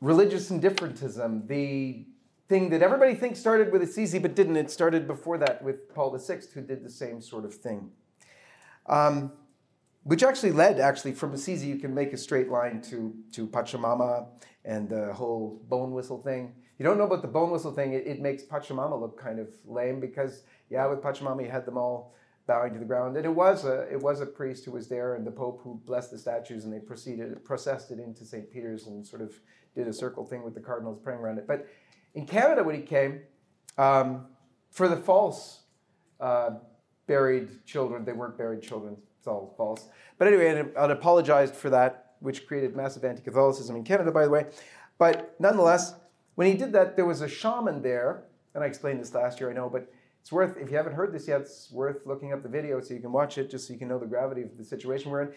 religious 0.00 0.50
indifferentism, 0.50 1.46
the 1.46 2.06
thing 2.48 2.70
that 2.70 2.82
everybody 2.82 3.14
thinks 3.14 3.38
started 3.38 3.70
with 3.72 3.82
Assisi 3.82 4.18
but 4.18 4.34
didn't. 4.34 4.56
It 4.56 4.70
started 4.70 5.06
before 5.06 5.38
that 5.38 5.62
with 5.62 5.92
Paul 5.94 6.16
VI, 6.16 6.40
who 6.54 6.62
did 6.62 6.82
the 6.82 6.90
same 6.90 7.20
sort 7.20 7.44
of 7.44 7.54
thing. 7.54 7.90
Um, 8.86 9.32
which 10.04 10.22
actually 10.22 10.52
led, 10.52 10.80
actually, 10.80 11.12
from 11.12 11.34
Assisi, 11.34 11.66
you 11.66 11.76
can 11.76 11.94
make 11.94 12.14
a 12.14 12.16
straight 12.16 12.48
line 12.48 12.80
to, 12.82 13.14
to 13.32 13.46
Pachamama 13.46 14.26
and 14.64 14.88
the 14.88 15.12
whole 15.12 15.60
bone 15.68 15.92
whistle 15.92 16.22
thing. 16.22 16.54
You 16.78 16.84
don't 16.84 16.96
know 16.96 17.04
about 17.04 17.20
the 17.20 17.28
bone 17.28 17.50
whistle 17.50 17.72
thing, 17.72 17.92
it, 17.92 18.06
it 18.06 18.20
makes 18.20 18.42
Pachamama 18.42 18.98
look 18.98 19.20
kind 19.20 19.38
of 19.38 19.48
lame 19.66 20.00
because, 20.00 20.44
yeah, 20.70 20.86
with 20.86 21.00
Pachamama, 21.00 21.44
you 21.44 21.50
had 21.50 21.66
them 21.66 21.76
all 21.76 22.14
bowing 22.46 22.72
to 22.72 22.78
the 22.78 22.84
ground. 22.84 23.16
And 23.16 23.26
it 23.26 23.34
was 23.34 23.64
a 23.64 23.82
it 23.92 24.00
was 24.00 24.20
a 24.20 24.26
priest 24.26 24.64
who 24.64 24.72
was 24.72 24.88
there, 24.88 25.14
and 25.14 25.26
the 25.26 25.30
Pope 25.30 25.60
who 25.62 25.80
blessed 25.84 26.10
the 26.10 26.18
statues, 26.18 26.64
and 26.64 26.72
they 26.72 26.80
proceeded 26.80 27.44
processed 27.44 27.90
it 27.90 27.98
into 28.00 28.24
St. 28.24 28.50
Peter's 28.50 28.86
and 28.86 29.06
sort 29.06 29.22
of 29.22 29.34
did 29.74 29.86
a 29.86 29.92
circle 29.92 30.24
thing 30.24 30.42
with 30.42 30.54
the 30.54 30.60
cardinals 30.60 30.98
praying 30.98 31.20
around 31.20 31.38
it. 31.38 31.46
But 31.46 31.68
in 32.14 32.26
Canada, 32.26 32.62
when 32.64 32.74
he 32.74 32.82
came, 32.82 33.20
um, 33.76 34.26
for 34.70 34.88
the 34.88 34.96
false 34.96 35.60
uh, 36.20 36.50
buried 37.06 37.64
children, 37.64 38.04
they 38.04 38.12
weren't 38.12 38.36
buried 38.36 38.62
children. 38.62 38.96
It's 39.18 39.26
all 39.26 39.54
false. 39.56 39.88
But 40.18 40.28
anyway, 40.28 40.50
it 40.50 40.72
apologized 40.76 41.54
for 41.54 41.70
that, 41.70 42.12
which 42.20 42.46
created 42.46 42.74
massive 42.74 43.04
anti-Catholicism 43.04 43.76
in 43.76 43.84
Canada, 43.84 44.10
by 44.10 44.24
the 44.24 44.30
way. 44.30 44.46
But 44.98 45.34
nonetheless, 45.38 45.94
when 46.34 46.46
he 46.48 46.54
did 46.54 46.72
that, 46.72 46.96
there 46.96 47.06
was 47.06 47.20
a 47.20 47.28
shaman 47.28 47.82
there, 47.82 48.24
and 48.54 48.64
I 48.64 48.66
explained 48.66 49.00
this 49.00 49.14
last 49.14 49.40
year, 49.40 49.50
I 49.50 49.52
know, 49.52 49.68
but 49.68 49.88
It's 50.28 50.32
worth, 50.32 50.58
if 50.58 50.70
you 50.70 50.76
haven't 50.76 50.92
heard 50.92 51.12
this 51.12 51.26
yet, 51.26 51.40
it's 51.40 51.70
worth 51.70 52.04
looking 52.04 52.34
up 52.34 52.42
the 52.42 52.50
video 52.50 52.80
so 52.82 52.92
you 52.92 53.00
can 53.00 53.12
watch 53.12 53.38
it, 53.38 53.50
just 53.50 53.66
so 53.66 53.72
you 53.72 53.78
can 53.78 53.88
know 53.88 53.98
the 53.98 54.06
gravity 54.06 54.42
of 54.42 54.58
the 54.58 54.64
situation 54.64 55.10
we're 55.10 55.22
in. 55.22 55.32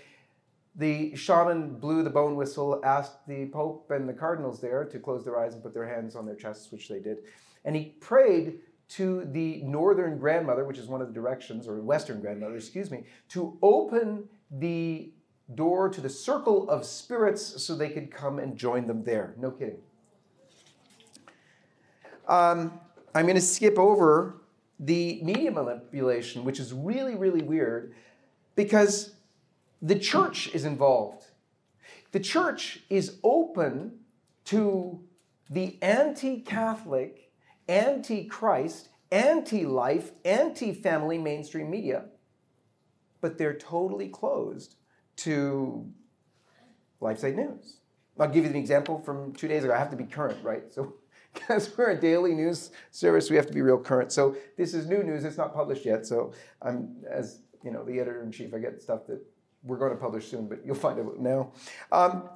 The 0.75 1.15
shaman 1.15 1.79
blew 1.79 2.01
the 2.01 2.09
bone 2.09 2.35
whistle, 2.35 2.81
asked 2.83 3.27
the 3.27 3.47
Pope 3.47 3.91
and 3.91 4.07
the 4.07 4.13
cardinals 4.13 4.61
there 4.61 4.85
to 4.85 4.99
close 4.99 5.25
their 5.25 5.37
eyes 5.37 5.53
and 5.53 5.61
put 5.61 5.73
their 5.73 5.87
hands 5.87 6.15
on 6.15 6.25
their 6.25 6.35
chests, 6.35 6.71
which 6.71 6.87
they 6.87 6.99
did. 6.99 7.17
And 7.65 7.75
he 7.75 7.95
prayed 7.99 8.59
to 8.89 9.25
the 9.31 9.61
northern 9.63 10.17
grandmother, 10.17 10.65
which 10.65 10.77
is 10.77 10.87
one 10.87 11.01
of 11.01 11.07
the 11.07 11.13
directions, 11.13 11.67
or 11.67 11.81
western 11.81 12.21
grandmother, 12.21 12.55
excuse 12.55 12.89
me, 12.89 13.03
to 13.29 13.57
open 13.61 14.27
the 14.49 15.11
door 15.55 15.89
to 15.89 16.01
the 16.01 16.09
circle 16.09 16.69
of 16.69 16.85
spirits 16.85 17.61
so 17.63 17.75
they 17.75 17.89
could 17.89 18.11
come 18.11 18.39
and 18.39 18.57
join 18.57 18.87
them 18.87 19.03
there. 19.03 19.33
No 19.37 19.51
kidding. 19.51 19.79
Um, 22.27 22.79
I'm 23.13 23.25
going 23.25 23.35
to 23.35 23.41
skip 23.41 23.77
over 23.77 24.41
the 24.79 25.21
media 25.23 25.51
manipulation, 25.51 26.43
which 26.43 26.59
is 26.59 26.73
really, 26.73 27.15
really 27.15 27.43
weird 27.43 27.93
because 28.55 29.15
the 29.81 29.97
church 29.97 30.53
is 30.53 30.65
involved. 30.65 31.25
The 32.11 32.19
church 32.19 32.81
is 32.89 33.17
open 33.23 33.99
to 34.45 34.99
the 35.49 35.77
anti 35.81 36.41
Catholic, 36.41 37.31
anti 37.67 38.25
Christ, 38.25 38.89
anti 39.11 39.65
life, 39.65 40.11
anti 40.23 40.73
family 40.73 41.17
mainstream 41.17 41.69
media, 41.69 42.05
but 43.21 43.37
they're 43.37 43.57
totally 43.57 44.07
closed 44.07 44.75
to 45.17 45.89
LifeSite 47.01 47.35
News. 47.35 47.77
I'll 48.19 48.27
give 48.27 48.43
you 48.43 48.49
an 48.51 48.55
example 48.55 48.99
from 48.99 49.33
two 49.33 49.47
days 49.47 49.63
ago. 49.63 49.73
I 49.73 49.79
have 49.79 49.89
to 49.89 49.95
be 49.95 50.03
current, 50.03 50.43
right? 50.43 50.71
So, 50.71 50.95
because 51.33 51.75
we're 51.77 51.91
a 51.91 51.99
daily 51.99 52.33
news 52.33 52.71
service, 52.91 53.29
we 53.29 53.35
have 53.35 53.47
to 53.47 53.53
be 53.53 53.61
real 53.61 53.79
current. 53.79 54.11
So, 54.11 54.35
this 54.57 54.73
is 54.73 54.87
new 54.87 55.01
news. 55.01 55.23
It's 55.23 55.37
not 55.37 55.53
published 55.53 55.85
yet. 55.85 56.05
So, 56.05 56.33
I'm 56.61 56.97
as 57.09 57.41
you 57.63 57.71
know, 57.71 57.83
the 57.83 57.99
editor 57.99 58.23
in 58.23 58.31
chief. 58.31 58.53
I 58.53 58.59
get 58.59 58.81
stuff 58.81 59.07
that 59.07 59.21
we're 59.63 59.77
going 59.77 59.91
to 59.91 59.97
publish 59.97 60.27
soon, 60.27 60.47
but 60.47 60.65
you'll 60.65 60.75
find 60.75 60.99
out 60.99 61.19
now. 61.19 61.51
Um, 61.91 62.29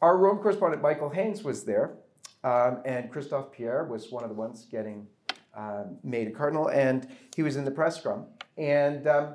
our 0.00 0.16
Rome 0.18 0.38
correspondent 0.38 0.82
Michael 0.82 1.08
Haynes 1.08 1.42
was 1.42 1.64
there, 1.64 1.96
um, 2.42 2.82
and 2.84 3.10
Christophe 3.10 3.52
Pierre 3.52 3.84
was 3.84 4.10
one 4.10 4.22
of 4.22 4.28
the 4.28 4.36
ones 4.36 4.66
getting 4.70 5.06
um, 5.56 5.98
made 6.02 6.28
a 6.28 6.30
cardinal, 6.30 6.68
and 6.68 7.08
he 7.34 7.42
was 7.42 7.56
in 7.56 7.64
the 7.64 7.70
press 7.70 7.96
scrum. 7.96 8.26
And 8.56 9.06
um, 9.06 9.34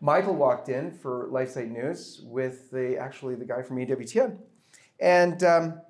Michael 0.00 0.34
walked 0.34 0.68
in 0.68 0.92
for 0.92 1.28
LifeSite 1.32 1.70
News 1.70 2.20
with 2.24 2.70
the 2.70 2.96
actually 2.96 3.34
the 3.34 3.44
guy 3.44 3.62
from 3.62 3.76
EWTN, 3.78 4.38
and 5.00 5.42
um, 5.42 5.80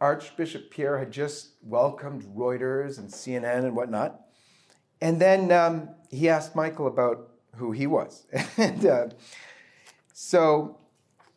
Archbishop 0.00 0.70
Pierre 0.70 0.98
had 0.98 1.10
just 1.10 1.50
welcomed 1.62 2.22
Reuters 2.24 2.98
and 2.98 3.08
CNN 3.08 3.64
and 3.64 3.74
whatnot. 3.74 4.20
And 5.00 5.20
then 5.20 5.52
um, 5.52 5.90
he 6.10 6.28
asked 6.28 6.56
Michael 6.56 6.86
about 6.86 7.27
who 7.58 7.72
he 7.72 7.86
was. 7.86 8.26
and 8.56 8.84
uh, 8.86 9.08
so 10.12 10.78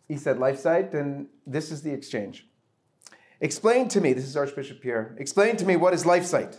he 0.07 0.17
said, 0.17 0.37
LifeSite, 0.37 0.93
and 0.93 1.27
this 1.45 1.71
is 1.71 1.81
the 1.81 1.91
exchange. 1.91 2.47
Explain 3.39 3.87
to 3.89 4.01
me, 4.01 4.13
this 4.13 4.25
is 4.25 4.37
Archbishop 4.37 4.81
Pierre, 4.81 5.15
explain 5.19 5.57
to 5.57 5.65
me 5.65 5.75
what 5.75 5.93
is 5.93 6.03
LifeSite? 6.03 6.57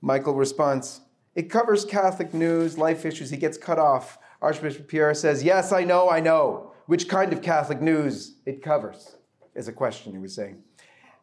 Michael 0.00 0.34
responds, 0.34 1.00
it 1.34 1.50
covers 1.50 1.84
Catholic 1.84 2.32
news, 2.32 2.78
life 2.78 3.04
issues. 3.04 3.30
He 3.30 3.36
gets 3.36 3.58
cut 3.58 3.78
off. 3.78 4.18
Archbishop 4.40 4.86
Pierre 4.86 5.14
says, 5.14 5.42
Yes, 5.42 5.72
I 5.72 5.82
know, 5.82 6.08
I 6.08 6.20
know. 6.20 6.72
Which 6.86 7.08
kind 7.08 7.32
of 7.32 7.42
Catholic 7.42 7.80
news 7.80 8.36
it 8.46 8.62
covers? 8.62 9.16
Is 9.54 9.68
a 9.68 9.72
question 9.72 10.12
he 10.12 10.18
was 10.18 10.34
saying. 10.34 10.62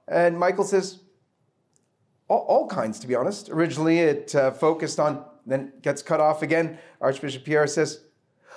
And 0.07 0.38
Michael 0.38 0.63
says, 0.63 1.00
all, 2.27 2.45
all 2.47 2.67
kinds, 2.67 3.00
to 3.00 3.07
be 3.07 3.15
honest. 3.15 3.50
Originally, 3.50 4.00
it 4.00 4.33
uh, 4.33 4.51
focused 4.51 5.00
on, 5.00 5.23
then 5.45 5.74
gets 5.81 6.01
cut 6.01 6.19
off 6.19 6.41
again. 6.41 6.77
Archbishop 7.00 7.43
Pierre 7.43 7.67
says, 7.67 8.01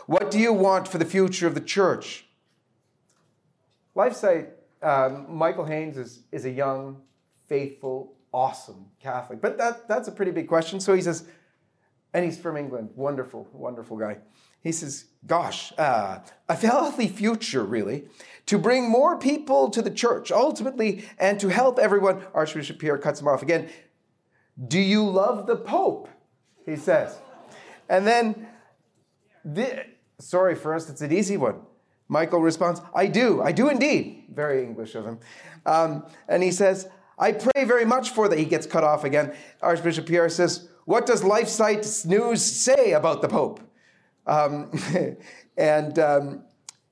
What 0.07 0.31
do 0.31 0.39
you 0.39 0.53
want 0.53 0.89
for 0.89 0.99
the 0.99 1.05
future 1.05 1.47
of 1.47 1.55
the 1.55 1.61
church? 1.61 2.27
LifeSite, 3.97 4.49
um, 4.83 5.27
Michael 5.29 5.65
Haynes 5.65 5.97
is, 5.97 6.23
is 6.33 6.45
a 6.45 6.51
young, 6.51 7.01
faithful, 7.49 8.15
awesome 8.33 8.87
Catholic. 9.01 9.41
But 9.41 9.57
that, 9.59 9.87
that's 9.89 10.09
a 10.09 10.13
pretty 10.13 10.33
big 10.33 10.49
question. 10.49 10.81
So 10.81 10.95
he 10.95 11.01
says, 11.01 11.25
and 12.13 12.25
he's 12.25 12.39
from 12.39 12.57
England. 12.57 12.91
Wonderful, 12.95 13.49
wonderful 13.53 13.97
guy. 13.97 14.19
He 14.63 14.73
says, 14.73 15.07
Gosh, 15.27 15.73
uh, 15.77 16.21
a 16.49 16.55
healthy 16.55 17.09
future, 17.09 17.65
really, 17.65 18.05
to 18.47 18.59
bring 18.59 18.89
more 18.89 19.19
people 19.19 19.71
to 19.71 19.83
the 19.83 19.91
church, 19.91 20.31
ultimately, 20.31 21.05
and 21.19 21.39
to 21.41 21.49
help 21.49 21.79
everyone. 21.79 22.23
Archbishop 22.33 22.79
Pierre 22.79 22.99
cuts 22.99 23.21
him 23.21 23.29
off 23.29 23.43
again. 23.43 23.69
Do 24.69 24.79
you 24.79 25.05
love 25.05 25.47
the 25.47 25.57
Pope? 25.57 26.09
He 26.67 26.77
says. 26.77 27.19
And 27.89 28.07
then, 28.07 28.49
the, 29.45 29.85
sorry, 30.19 30.55
first, 30.55 30.89
it's 30.89 31.03
an 31.03 31.13
easy 31.13 31.37
one. 31.37 31.61
Michael 32.09 32.41
responds, 32.41 32.81
I 32.95 33.07
do, 33.07 33.43
I 33.43 33.53
do 33.53 33.69
indeed. 33.69 34.25
Very 34.33 34.63
English 34.63 34.95
of 34.95 35.05
him. 35.05 35.19
Um, 35.67 36.07
and 36.29 36.43
he 36.43 36.51
says, 36.51 36.89
I 37.19 37.33
pray 37.33 37.65
very 37.65 37.85
much 37.85 38.11
for 38.11 38.29
that. 38.29 38.39
He 38.39 38.45
gets 38.45 38.67
cut 38.67 38.85
off 38.85 39.05
again. 39.05 39.35
Archbishop 39.63 40.07
Pierre 40.07 40.29
says, 40.29 40.69
What 40.85 41.07
does 41.07 41.23
Life 41.25 41.47
LifeSite 41.47 42.07
News 42.07 42.43
say 42.43 42.93
about 42.93 43.23
the 43.23 43.29
Pope? 43.29 43.61
Um, 44.27 44.71
and 45.57 45.99
um, 45.99 46.45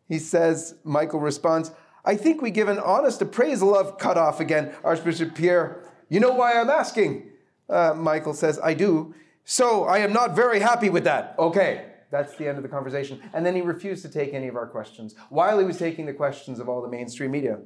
he 0.08 0.18
says, 0.18 0.76
Michael 0.84 1.20
responds, 1.20 1.72
I 2.04 2.16
think 2.16 2.42
we 2.42 2.50
give 2.50 2.68
an 2.68 2.78
honest 2.78 3.22
appraisal 3.22 3.76
of 3.76 3.98
cut 3.98 4.18
off 4.18 4.40
again. 4.40 4.74
Archbishop 4.82 5.34
Pierre, 5.34 5.84
you 6.08 6.20
know 6.20 6.32
why 6.32 6.58
I'm 6.58 6.70
asking? 6.70 7.30
Uh, 7.68 7.94
Michael 7.96 8.34
says, 8.34 8.58
I 8.62 8.74
do. 8.74 9.14
So 9.44 9.84
I 9.84 9.98
am 9.98 10.12
not 10.12 10.36
very 10.36 10.60
happy 10.60 10.88
with 10.88 11.04
that. 11.04 11.34
Okay, 11.38 11.86
that's 12.10 12.36
the 12.36 12.48
end 12.48 12.58
of 12.58 12.62
the 12.62 12.68
conversation. 12.68 13.20
And 13.32 13.44
then 13.44 13.54
he 13.54 13.62
refused 13.62 14.02
to 14.02 14.08
take 14.08 14.34
any 14.34 14.48
of 14.48 14.56
our 14.56 14.66
questions 14.66 15.14
while 15.30 15.58
he 15.58 15.64
was 15.64 15.78
taking 15.78 16.06
the 16.06 16.12
questions 16.12 16.60
of 16.60 16.68
all 16.68 16.82
the 16.82 16.88
mainstream 16.88 17.30
media. 17.30 17.58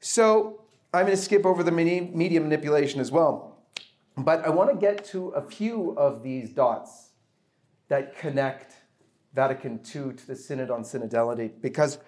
So 0.00 0.62
I'm 0.92 1.06
going 1.06 1.16
to 1.16 1.22
skip 1.22 1.44
over 1.44 1.62
the 1.62 1.72
media 1.72 2.40
manipulation 2.40 3.00
as 3.00 3.10
well. 3.10 3.58
But 4.16 4.44
I 4.44 4.50
want 4.50 4.70
to 4.70 4.76
get 4.76 5.04
to 5.06 5.28
a 5.30 5.42
few 5.42 5.90
of 5.98 6.22
these 6.22 6.50
dots 6.50 7.10
that 7.88 8.16
connect 8.16 8.74
Vatican 9.34 9.80
II 9.80 10.12
to 10.12 10.26
the 10.26 10.36
Synod 10.36 10.70
on 10.70 10.84
Synodality 10.84 11.50
because 11.60 11.98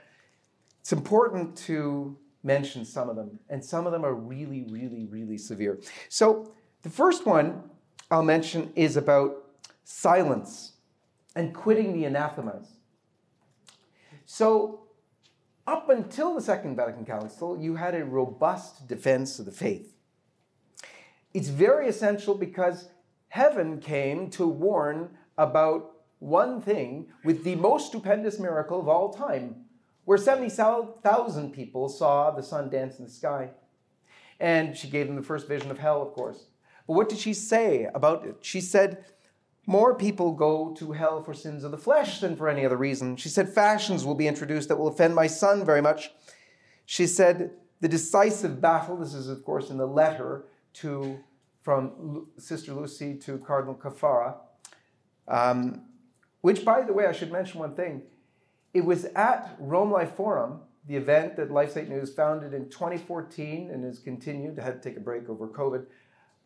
it's 0.80 0.92
important 0.92 1.56
to 1.56 2.16
mention 2.44 2.84
some 2.84 3.10
of 3.10 3.16
them, 3.16 3.40
and 3.50 3.64
some 3.64 3.86
of 3.86 3.92
them 3.92 4.04
are 4.04 4.14
really, 4.14 4.64
really, 4.70 5.04
really 5.06 5.36
severe. 5.36 5.80
So 6.08 6.52
the 6.82 6.90
first 6.90 7.26
one 7.26 7.70
I'll 8.10 8.22
mention 8.22 8.72
is 8.76 8.96
about 8.96 9.44
silence 9.84 10.72
and 11.34 11.54
quitting 11.54 11.92
the 11.92 12.04
anathemas. 12.04 12.68
So 14.25 14.86
up 15.66 15.88
until 15.88 16.34
the 16.34 16.40
Second 16.40 16.76
Vatican 16.76 17.04
Council, 17.04 17.58
you 17.58 17.75
had 17.75 17.94
a 17.94 18.04
robust 18.04 18.86
defense 18.86 19.38
of 19.38 19.46
the 19.46 19.52
faith. 19.52 19.94
It's 21.34 21.48
very 21.48 21.88
essential 21.88 22.34
because 22.34 22.88
heaven 23.28 23.78
came 23.80 24.30
to 24.30 24.46
warn 24.46 25.10
about 25.36 25.92
one 26.18 26.60
thing 26.60 27.08
with 27.25 27.44
the 27.44 27.56
most 27.56 27.88
stupendous 27.88 28.38
miracle 28.38 28.80
of 28.80 28.88
all 28.88 29.12
time, 29.12 29.64
where 30.04 30.16
70,000 30.16 31.52
people 31.52 31.88
saw 31.88 32.30
the 32.30 32.42
sun 32.42 32.70
dance 32.70 32.98
in 32.98 33.04
the 33.04 33.10
sky. 33.10 33.50
And 34.38 34.76
she 34.76 34.88
gave 34.88 35.08
them 35.08 35.16
the 35.16 35.22
first 35.22 35.48
vision 35.48 35.70
of 35.70 35.78
hell, 35.78 36.00
of 36.00 36.12
course. 36.12 36.46
But 36.87 36.95
what 36.95 37.09
did 37.09 37.19
she 37.19 37.35
say 37.35 37.88
about 37.95 38.25
it? 38.25 38.37
She 38.43 38.61
said, 38.61 39.05
more 39.66 39.97
people 39.97 40.33
go 40.33 40.73
to 40.75 40.93
hell 40.93 41.23
for 41.23 41.35
sins 41.35 41.64
of 41.64 41.73
the 41.73 41.78
flesh 41.78 42.21
than 42.21 42.37
for 42.37 42.49
any 42.49 42.64
other 42.64 42.76
reason. 42.76 43.16
She 43.16 43.28
said, 43.28 43.49
Fashions 43.49 44.05
will 44.05 44.14
be 44.14 44.28
introduced 44.28 44.69
that 44.69 44.76
will 44.76 44.87
offend 44.87 45.14
my 45.14 45.26
son 45.26 45.64
very 45.64 45.83
much. 45.83 46.12
She 46.85 47.09
said, 47.09 47.50
The 47.81 47.88
decisive 47.88 48.61
battle, 48.61 48.97
this 48.97 49.12
is, 49.12 49.28
of 49.28 49.45
course, 49.45 49.71
in 49.71 49.76
the 49.76 49.87
letter 49.87 50.45
to, 50.75 51.19
from 51.62 52.28
Sister 52.38 52.73
Lucy 52.73 53.16
to 53.16 53.38
Cardinal 53.38 53.75
Caffarra, 53.75 54.37
um, 55.26 55.83
which, 56.43 56.64
by 56.64 56.83
the 56.83 56.93
way, 56.93 57.07
I 57.07 57.12
should 57.12 57.33
mention 57.33 57.59
one 57.59 57.75
thing. 57.75 58.02
It 58.73 58.85
was 58.85 59.07
at 59.16 59.57
Rome 59.59 59.90
Life 59.90 60.14
Forum, 60.14 60.61
the 60.87 60.95
event 60.95 61.35
that 61.37 61.50
LifeSite 61.50 61.88
News 61.88 62.14
founded 62.14 62.55
in 62.55 62.69
2014 62.69 63.71
and 63.73 63.83
has 63.83 63.99
continued, 63.99 64.59
had 64.59 64.81
to 64.81 64.88
take 64.88 64.97
a 64.97 65.00
break 65.00 65.28
over 65.28 65.49
COVID. 65.49 65.87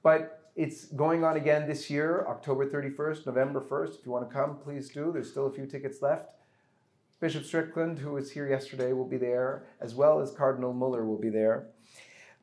But 0.02 0.50
it's 0.56 0.86
going 0.86 1.24
on 1.24 1.36
again 1.36 1.68
this 1.68 1.90
year, 1.90 2.26
October 2.28 2.68
31st, 2.68 3.26
November 3.26 3.60
1st. 3.60 4.00
If 4.00 4.06
you 4.06 4.12
want 4.12 4.28
to 4.28 4.34
come, 4.34 4.56
please 4.56 4.88
do. 4.90 5.10
There's 5.12 5.30
still 5.30 5.46
a 5.46 5.52
few 5.52 5.66
tickets 5.66 6.02
left. 6.02 6.34
Bishop 7.20 7.44
Strickland, 7.44 7.98
who 7.98 8.12
was 8.12 8.30
here 8.32 8.48
yesterday, 8.48 8.92
will 8.92 9.06
be 9.06 9.18
there, 9.18 9.66
as 9.80 9.94
well 9.94 10.20
as 10.20 10.30
Cardinal 10.32 10.72
Muller 10.72 11.04
will 11.04 11.18
be 11.18 11.28
there. 11.28 11.66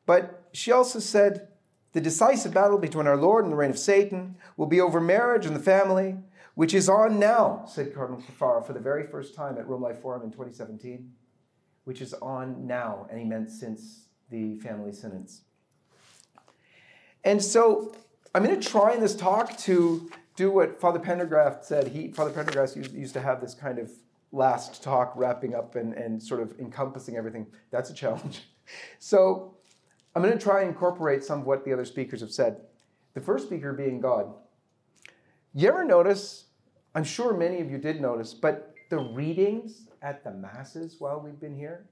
But 0.06 0.48
she 0.52 0.70
also 0.70 1.00
said 1.00 1.48
the 1.92 2.00
decisive 2.00 2.54
battle 2.54 2.78
between 2.78 3.06
our 3.06 3.16
Lord 3.16 3.44
and 3.44 3.52
the 3.52 3.56
reign 3.56 3.70
of 3.70 3.78
Satan 3.78 4.36
will 4.56 4.66
be 4.66 4.80
over 4.80 5.00
marriage 5.00 5.46
and 5.46 5.56
the 5.56 5.60
family, 5.60 6.16
which 6.54 6.74
is 6.74 6.88
on 6.88 7.18
now, 7.18 7.64
said 7.66 7.94
Cardinal 7.94 8.22
Caffarra 8.22 8.64
for 8.64 8.72
the 8.72 8.80
very 8.80 9.06
first 9.06 9.34
time 9.34 9.58
at 9.58 9.66
Rome 9.68 9.82
Life 9.82 10.00
Forum 10.00 10.22
in 10.22 10.30
2017, 10.30 11.10
which 11.84 12.00
is 12.00 12.14
on 12.14 12.66
now, 12.66 13.06
and 13.10 13.18
he 13.18 13.24
meant 13.24 13.50
since 13.50 14.06
the 14.30 14.56
family 14.58 14.92
synods. 14.92 15.42
And 17.24 17.42
so 17.42 17.94
I'm 18.34 18.44
going 18.44 18.58
to 18.58 18.68
try 18.68 18.94
in 18.94 19.00
this 19.00 19.14
talk 19.16 19.56
to 19.58 20.10
do 20.36 20.50
what 20.50 20.80
Father 20.80 20.98
Pendergraft 20.98 21.64
said. 21.64 21.88
He, 21.88 22.08
Father 22.08 22.30
Pendergraft 22.30 22.76
used, 22.76 22.94
used 22.94 23.14
to 23.14 23.20
have 23.20 23.40
this 23.40 23.54
kind 23.54 23.78
of 23.78 23.90
last 24.30 24.82
talk 24.82 25.12
wrapping 25.16 25.54
up 25.54 25.74
and, 25.74 25.94
and 25.94 26.22
sort 26.22 26.40
of 26.40 26.58
encompassing 26.60 27.16
everything. 27.16 27.46
That's 27.70 27.90
a 27.90 27.94
challenge. 27.94 28.42
So 28.98 29.54
I'm 30.14 30.20
going 30.20 30.36
to 30.36 30.44
try 30.44 30.60
and 30.60 30.68
incorporate 30.68 31.24
some 31.24 31.40
of 31.40 31.46
what 31.46 31.64
the 31.64 31.72
other 31.72 31.86
speakers 31.86 32.20
have 32.20 32.30
said. 32.30 32.60
The 33.14 33.20
first 33.22 33.46
speaker 33.46 33.72
being 33.72 33.98
God. 33.98 34.34
You 35.54 35.68
ever 35.68 35.84
notice, 35.84 36.44
I'm 36.94 37.02
sure 37.02 37.34
many 37.34 37.62
of 37.62 37.70
you 37.70 37.78
did 37.78 37.98
notice, 37.98 38.34
but 38.34 38.74
the 38.90 38.98
readings 38.98 39.88
at 40.02 40.22
the 40.22 40.32
Masses 40.32 40.96
while 40.98 41.18
we've 41.18 41.40
been 41.40 41.56
here, 41.56 41.86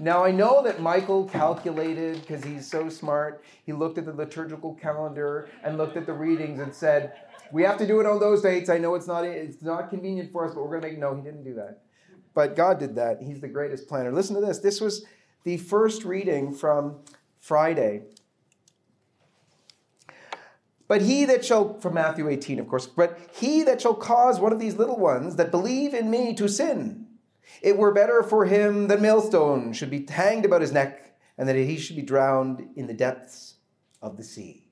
now, 0.00 0.24
I 0.24 0.30
know 0.30 0.62
that 0.62 0.80
Michael 0.80 1.26
calculated 1.26 2.20
because 2.20 2.42
he's 2.42 2.66
so 2.66 2.88
smart. 2.88 3.44
He 3.64 3.72
looked 3.72 3.98
at 3.98 4.06
the 4.06 4.12
liturgical 4.12 4.74
calendar 4.74 5.48
and 5.62 5.76
looked 5.76 5.96
at 5.96 6.06
the 6.06 6.12
readings 6.12 6.58
and 6.58 6.74
said, 6.74 7.12
"We 7.52 7.62
have 7.64 7.76
to 7.78 7.86
do 7.86 8.00
it 8.00 8.06
on 8.06 8.18
those 8.18 8.42
dates. 8.42 8.70
I 8.70 8.78
know 8.78 8.94
it's 8.94 9.06
not 9.06 9.24
it's 9.24 9.62
not 9.62 9.90
convenient 9.90 10.32
for 10.32 10.46
us, 10.46 10.54
but 10.54 10.62
we're 10.62 10.70
going 10.70 10.82
to 10.82 10.88
make." 10.88 10.98
No, 10.98 11.14
he 11.14 11.22
didn't 11.22 11.44
do 11.44 11.54
that. 11.54 11.82
But 12.32 12.56
God 12.56 12.78
did 12.78 12.94
that. 12.94 13.20
He's 13.20 13.40
the 13.40 13.48
greatest 13.48 13.88
planner. 13.88 14.10
Listen 14.10 14.34
to 14.36 14.40
this. 14.40 14.58
This 14.58 14.80
was 14.80 15.04
the 15.44 15.56
first 15.56 16.04
reading 16.04 16.52
from 16.52 17.00
Friday. 17.36 18.02
But 20.88 21.02
he 21.02 21.24
that 21.26 21.44
shall, 21.44 21.78
from 21.78 21.94
Matthew 21.94 22.28
18, 22.28 22.58
of 22.58 22.68
course, 22.68 22.86
but 22.86 23.16
he 23.32 23.62
that 23.62 23.80
shall 23.80 23.94
cause 23.94 24.40
one 24.40 24.52
of 24.52 24.58
these 24.58 24.76
little 24.76 24.98
ones 24.98 25.36
that 25.36 25.52
believe 25.52 25.94
in 25.94 26.10
me 26.10 26.34
to 26.34 26.48
sin, 26.48 27.06
it 27.62 27.76
were 27.76 27.92
better 27.92 28.22
for 28.22 28.46
him 28.46 28.88
that 28.88 29.00
millstone 29.00 29.72
should 29.72 29.90
be 29.90 30.06
hanged 30.06 30.44
about 30.44 30.60
his 30.60 30.72
neck 30.72 31.18
and 31.36 31.48
that 31.48 31.56
he 31.56 31.78
should 31.78 31.96
be 31.96 32.02
drowned 32.02 32.68
in 32.76 32.86
the 32.86 32.94
depths 32.94 33.54
of 34.02 34.16
the 34.16 34.24
sea. 34.24 34.66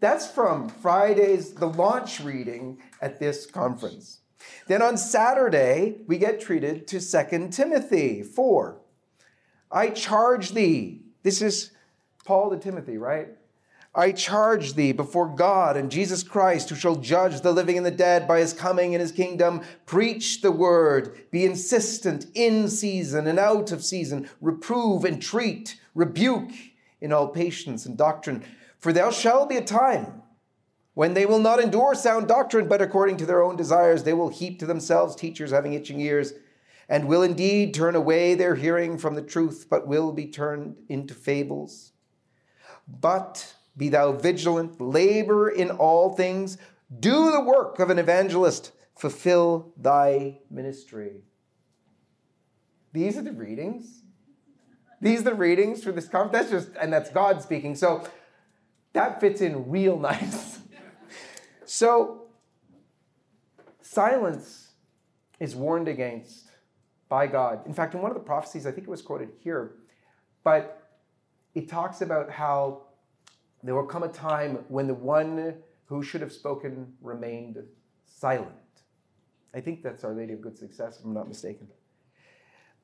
That's 0.00 0.30
from 0.30 0.68
Friday's, 0.68 1.54
the 1.54 1.66
launch 1.66 2.20
reading 2.20 2.82
at 3.00 3.18
this 3.18 3.46
conference. 3.46 4.20
Then 4.66 4.82
on 4.82 4.96
Saturday, 4.96 5.96
we 6.06 6.18
get 6.18 6.40
treated 6.40 6.86
to 6.88 7.00
2 7.00 7.48
Timothy 7.50 8.22
4. 8.22 8.80
I 9.70 9.88
charge 9.90 10.50
thee. 10.50 11.02
This 11.22 11.40
is 11.40 11.70
Paul 12.24 12.50
to 12.50 12.58
Timothy, 12.58 12.98
right? 12.98 13.28
I 13.96 14.10
charge 14.10 14.74
thee 14.74 14.90
before 14.90 15.28
God 15.28 15.76
and 15.76 15.90
Jesus 15.90 16.24
Christ, 16.24 16.68
who 16.68 16.74
shall 16.74 16.96
judge 16.96 17.40
the 17.40 17.52
living 17.52 17.76
and 17.76 17.86
the 17.86 17.92
dead 17.92 18.26
by 18.26 18.40
his 18.40 18.52
coming 18.52 18.92
in 18.92 19.00
his 19.00 19.12
kingdom, 19.12 19.62
preach 19.86 20.40
the 20.40 20.50
word, 20.50 21.16
be 21.30 21.44
insistent 21.44 22.26
in 22.34 22.68
season 22.68 23.28
and 23.28 23.38
out 23.38 23.70
of 23.70 23.84
season, 23.84 24.28
reprove, 24.40 25.04
entreat, 25.04 25.78
rebuke 25.94 26.50
in 27.00 27.12
all 27.12 27.28
patience 27.28 27.86
and 27.86 27.96
doctrine. 27.96 28.42
For 28.80 28.92
there 28.92 29.12
shall 29.12 29.46
be 29.46 29.56
a 29.56 29.64
time 29.64 30.22
when 30.94 31.14
they 31.14 31.26
will 31.26 31.38
not 31.38 31.60
endure 31.60 31.94
sound 31.94 32.26
doctrine, 32.26 32.68
but 32.68 32.82
according 32.82 33.16
to 33.18 33.26
their 33.26 33.42
own 33.42 33.56
desires, 33.56 34.02
they 34.02 34.12
will 34.12 34.28
heap 34.28 34.58
to 34.58 34.66
themselves 34.66 35.14
teachers 35.14 35.50
having 35.50 35.72
itching 35.72 36.00
ears, 36.00 36.32
and 36.88 37.06
will 37.06 37.22
indeed 37.22 37.74
turn 37.74 37.96
away 37.96 38.34
their 38.34 38.54
hearing 38.56 38.98
from 38.98 39.14
the 39.14 39.22
truth, 39.22 39.66
but 39.68 39.86
will 39.86 40.12
be 40.12 40.26
turned 40.26 40.76
into 40.88 41.14
fables. 41.14 41.92
But 42.86 43.54
be 43.76 43.88
thou 43.88 44.12
vigilant, 44.12 44.80
labor 44.80 45.48
in 45.48 45.70
all 45.70 46.14
things, 46.14 46.58
do 47.00 47.30
the 47.30 47.40
work 47.40 47.78
of 47.78 47.90
an 47.90 47.98
evangelist, 47.98 48.72
fulfill 48.96 49.72
thy 49.76 50.38
ministry. 50.50 51.22
These 52.92 53.16
are 53.16 53.22
the 53.22 53.32
readings. 53.32 54.02
These 55.00 55.20
are 55.20 55.24
the 55.24 55.34
readings 55.34 55.82
for 55.82 55.92
this 55.92 56.08
conference. 56.08 56.50
That's 56.50 56.66
just, 56.66 56.76
and 56.80 56.92
that's 56.92 57.10
God 57.10 57.42
speaking. 57.42 57.74
So 57.74 58.06
that 58.92 59.20
fits 59.20 59.40
in 59.40 59.68
real 59.68 59.98
nice. 60.00 60.60
so 61.64 62.28
silence 63.82 64.72
is 65.40 65.56
warned 65.56 65.88
against 65.88 66.48
by 67.08 67.26
God. 67.26 67.66
In 67.66 67.74
fact, 67.74 67.94
in 67.94 68.00
one 68.00 68.10
of 68.10 68.16
the 68.16 68.22
prophecies, 68.22 68.66
I 68.66 68.70
think 68.70 68.86
it 68.86 68.90
was 68.90 69.02
quoted 69.02 69.30
here, 69.40 69.74
but 70.42 70.88
it 71.54 71.68
talks 71.68 72.00
about 72.00 72.30
how 72.30 72.82
there 73.64 73.74
will 73.74 73.86
come 73.86 74.02
a 74.02 74.08
time 74.08 74.64
when 74.68 74.86
the 74.86 74.94
one 74.94 75.54
who 75.86 76.02
should 76.02 76.20
have 76.20 76.32
spoken 76.32 76.92
remained 77.00 77.58
silent. 78.04 78.52
I 79.54 79.60
think 79.60 79.82
that's 79.82 80.04
Our 80.04 80.12
Lady 80.12 80.32
of 80.32 80.40
Good 80.40 80.58
Success, 80.58 80.98
if 80.98 81.04
I'm 81.04 81.14
not 81.14 81.28
mistaken. 81.28 81.68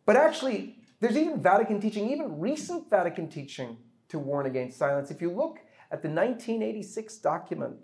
But 0.07 0.17
actually, 0.17 0.79
there's 1.01 1.17
even 1.17 1.41
Vatican 1.41 1.81
teaching, 1.81 2.11
even 2.11 2.41
recent 2.41 2.89
Vatican 2.89 3.29
teaching 3.29 3.77
to 4.09 4.19
warn 4.19 4.47
against 4.47 4.79
silence. 4.79 5.11
If 5.11 5.21
you 5.21 5.31
look 5.31 5.59
at 5.91 6.03
the 6.03 6.09
1986 6.09 7.17
document 7.19 7.77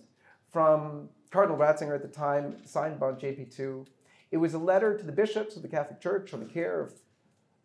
from 0.50 1.09
Cardinal 1.30 1.59
Ratzinger 1.59 1.94
at 1.94 2.02
the 2.02 2.09
time, 2.09 2.56
signed 2.64 2.98
by 2.98 3.12
JP2, 3.12 3.87
it 4.30 4.37
was 4.37 4.54
a 4.54 4.59
letter 4.59 4.96
to 4.96 5.04
the 5.04 5.12
bishops 5.12 5.56
of 5.56 5.62
the 5.62 5.68
Catholic 5.68 6.00
Church 6.00 6.32
on 6.32 6.40
the 6.40 6.46
care 6.46 6.80
of 6.80 6.92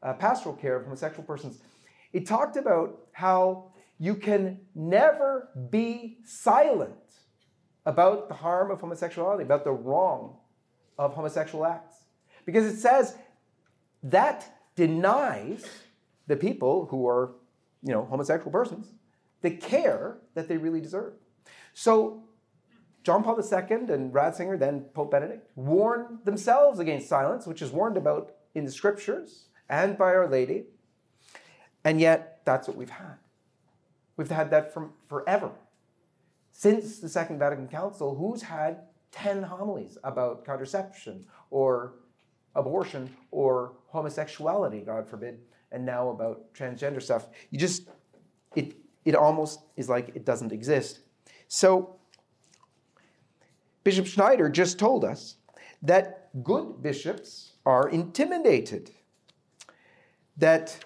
uh, 0.04 0.14
pastoral 0.14 0.56
care 0.56 0.76
of 0.76 0.84
homosexual 0.84 1.24
persons. 1.24 1.60
It 2.14 2.26
talked 2.26 2.58
about 2.58 3.08
how 3.14 3.71
you 4.02 4.16
can 4.16 4.60
never 4.74 5.50
be 5.70 6.18
silent 6.26 6.96
about 7.86 8.30
the 8.30 8.34
harm 8.34 8.72
of 8.72 8.82
homosexuality, 8.82 9.44
about 9.44 9.64
the 9.64 9.72
wrong 9.72 10.38
of 10.98 11.14
homosexual 11.14 11.68
acts. 11.68 11.98
Because 12.44 12.66
it 12.66 12.78
says 12.80 13.16
that 14.02 14.58
denies 14.76 15.68
the 16.26 16.36
people 16.36 16.88
who 16.88 17.08
are, 17.08 17.36
you 17.84 17.94
know, 17.94 18.04
homosexual 18.06 18.52
persons 18.52 18.92
the 19.44 19.52
care 19.52 20.18
that 20.34 20.48
they 20.48 20.58
really 20.58 20.82
deserve. 20.82 21.14
So 21.76 22.24
John 23.04 23.24
Paul 23.24 23.40
II 23.40 23.94
and 23.94 24.12
Ratzinger, 24.12 24.58
then 24.58 24.86
Pope 24.96 25.12
Benedict, 25.12 25.48
warned 25.56 26.26
themselves 26.26 26.80
against 26.80 27.08
silence, 27.08 27.46
which 27.46 27.62
is 27.62 27.70
warned 27.70 27.98
about 27.98 28.32
in 28.56 28.66
the 28.66 28.72
scriptures 28.72 29.50
and 29.70 29.96
by 29.96 30.06
Our 30.06 30.28
Lady. 30.28 30.66
And 31.84 32.02
yet, 32.02 32.42
that's 32.46 32.68
what 32.68 32.78
we've 32.78 32.90
had. 32.90 33.18
We've 34.22 34.30
had 34.30 34.52
that 34.52 34.72
from 34.72 34.92
forever. 35.10 35.50
Since 36.52 37.00
the 37.00 37.10
Second 37.10 37.40
Vatican 37.40 37.68
Council, 37.68 38.14
who's 38.14 38.44
had 38.44 38.82
10 39.14 39.42
homilies 39.42 39.98
about 40.04 40.46
contraception 40.46 41.26
or 41.50 41.94
abortion 42.54 43.10
or 43.32 43.74
homosexuality, 43.88 44.82
God 44.82 45.10
forbid, 45.10 45.40
and 45.72 45.84
now 45.84 46.10
about 46.10 46.54
transgender 46.54 47.02
stuff? 47.02 47.30
You 47.50 47.58
just, 47.58 47.90
it, 48.56 48.76
it 49.06 49.16
almost 49.16 49.62
is 49.76 49.90
like 49.90 50.10
it 50.10 50.24
doesn't 50.24 50.52
exist. 50.52 51.00
So, 51.48 51.96
Bishop 53.84 54.06
Schneider 54.06 54.50
just 54.50 54.78
told 54.78 55.04
us 55.04 55.38
that 55.82 56.30
good 56.44 56.84
bishops 56.84 57.54
are 57.66 57.90
intimidated, 57.90 58.92
that 60.38 60.86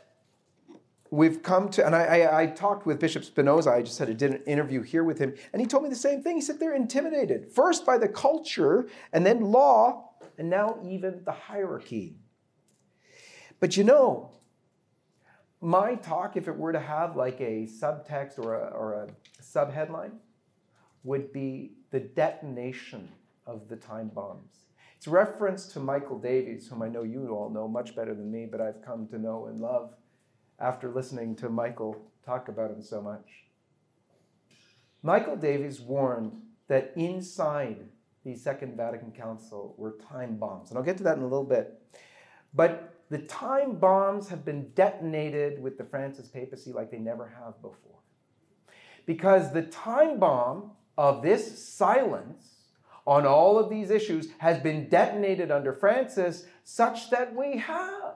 we've 1.15 1.41
come 1.41 1.69
to, 1.69 1.85
and 1.85 1.95
I, 1.95 2.03
I, 2.03 2.41
I, 2.41 2.45
talked 2.47 2.85
with 2.85 2.99
Bishop 2.99 3.23
Spinoza. 3.23 3.71
I 3.71 3.81
just 3.81 3.97
had 3.97 4.09
an 4.09 4.43
interview 4.45 4.81
here 4.81 5.03
with 5.03 5.17
him, 5.17 5.33
and 5.53 5.61
he 5.61 5.67
told 5.67 5.83
me 5.83 5.89
the 5.89 5.95
same 5.95 6.21
thing. 6.21 6.35
He 6.35 6.41
said 6.41 6.59
they're 6.59 6.75
intimidated, 6.75 7.51
first 7.51 7.85
by 7.85 7.97
the 7.97 8.07
culture, 8.07 8.87
and 9.13 9.25
then 9.25 9.41
law, 9.41 10.11
and 10.37 10.49
now 10.49 10.77
even 10.83 11.23
the 11.23 11.31
hierarchy. 11.31 12.17
But 13.59 13.77
you 13.77 13.83
know, 13.83 14.31
my 15.61 15.95
talk, 15.95 16.35
if 16.35 16.47
it 16.47 16.55
were 16.55 16.73
to 16.73 16.79
have 16.79 17.15
like 17.15 17.39
a 17.39 17.67
subtext 17.67 18.37
or 18.37 18.55
a, 18.55 18.67
or 18.67 18.93
a 18.93 19.07
subheadline, 19.41 20.17
would 21.03 21.31
be 21.31 21.71
the 21.91 21.99
detonation 21.99 23.07
of 23.45 23.69
the 23.69 23.75
time 23.75 24.09
bombs. 24.09 24.65
It's 24.97 25.07
reference 25.07 25.67
to 25.67 25.79
Michael 25.79 26.19
Davies, 26.19 26.67
whom 26.67 26.81
I 26.81 26.89
know 26.89 27.03
you 27.03 27.29
all 27.29 27.49
know 27.49 27.67
much 27.67 27.95
better 27.95 28.13
than 28.13 28.31
me, 28.31 28.47
but 28.51 28.59
I've 28.59 28.81
come 28.81 29.07
to 29.07 29.19
know 29.19 29.45
and 29.45 29.59
love 29.59 29.93
after 30.59 30.89
listening 30.89 31.35
to 31.37 31.49
Michael 31.49 32.11
talk 32.25 32.47
about 32.47 32.71
him 32.71 32.81
so 32.81 33.01
much. 33.01 33.45
Michael 35.03 35.35
Davies 35.35 35.79
warned 35.79 36.31
that 36.67 36.93
inside 36.95 37.77
the 38.23 38.35
Second 38.35 38.75
Vatican 38.75 39.11
Council 39.11 39.75
were 39.77 39.97
time 40.09 40.37
bombs. 40.37 40.69
And 40.69 40.77
I'll 40.77 40.83
get 40.83 40.97
to 40.97 41.03
that 41.03 41.17
in 41.17 41.23
a 41.23 41.27
little 41.27 41.43
bit. 41.43 41.79
But 42.53 42.95
the 43.09 43.19
time 43.19 43.75
bombs 43.75 44.29
have 44.29 44.43
been 44.43 44.69
detonated 44.73 45.61
with 45.61 45.77
the 45.77 45.83
Francis 45.83 46.27
papacy 46.27 46.73
like 46.73 46.89
they 46.89 46.97
never 46.97 47.27
have 47.27 47.61
before. 47.61 47.99
Because 49.05 49.53
the 49.53 49.61
time 49.61 50.17
bomb 50.17 50.71
of 50.97 51.21
this 51.21 51.63
silence 51.63 52.55
on 53.05 53.27
all 53.27 53.59
of 53.59 53.69
these 53.69 53.91
issues 53.91 54.29
has 54.39 54.57
been 54.57 54.89
detonated 54.89 55.51
under 55.51 55.71
Francis 55.71 56.47
such 56.63 57.11
that 57.11 57.35
we 57.35 57.57
have 57.57 58.15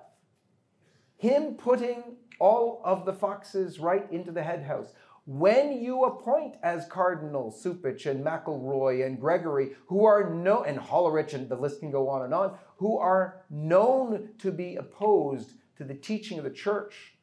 him 1.18 1.54
putting 1.54 2.02
all 2.40 2.82
of 2.84 3.06
the 3.06 3.14
foxes 3.14 3.80
right 3.80 4.10
into 4.12 4.32
the 4.32 4.44
head 4.44 4.64
house. 4.64 4.94
When 5.26 5.80
you 5.80 6.06
appoint 6.06 6.56
as 6.64 6.88
Cardinal 6.88 7.52
Cupich 7.52 8.10
and 8.10 8.26
McElroy 8.26 9.06
and 9.06 9.20
Gregory, 9.20 9.76
who 9.86 10.06
are 10.06 10.30
known, 10.30 10.66
and 10.66 10.80
Hollerich, 10.80 11.34
and 11.34 11.48
the 11.48 11.56
list 11.56 11.82
can 11.82 11.92
go 11.92 12.10
on 12.10 12.24
and 12.24 12.34
on, 12.34 12.58
who 12.78 12.98
are 12.98 13.44
known 13.50 14.30
to 14.40 14.52
be 14.52 14.76
opposed 14.78 15.52
to 15.78 15.84
the 15.84 15.94
teaching 15.94 16.40
of 16.40 16.46
the 16.46 16.50
church 16.50 17.14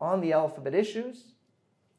on 0.00 0.20
the 0.20 0.32
alphabet 0.32 0.74
issues, 0.74 1.32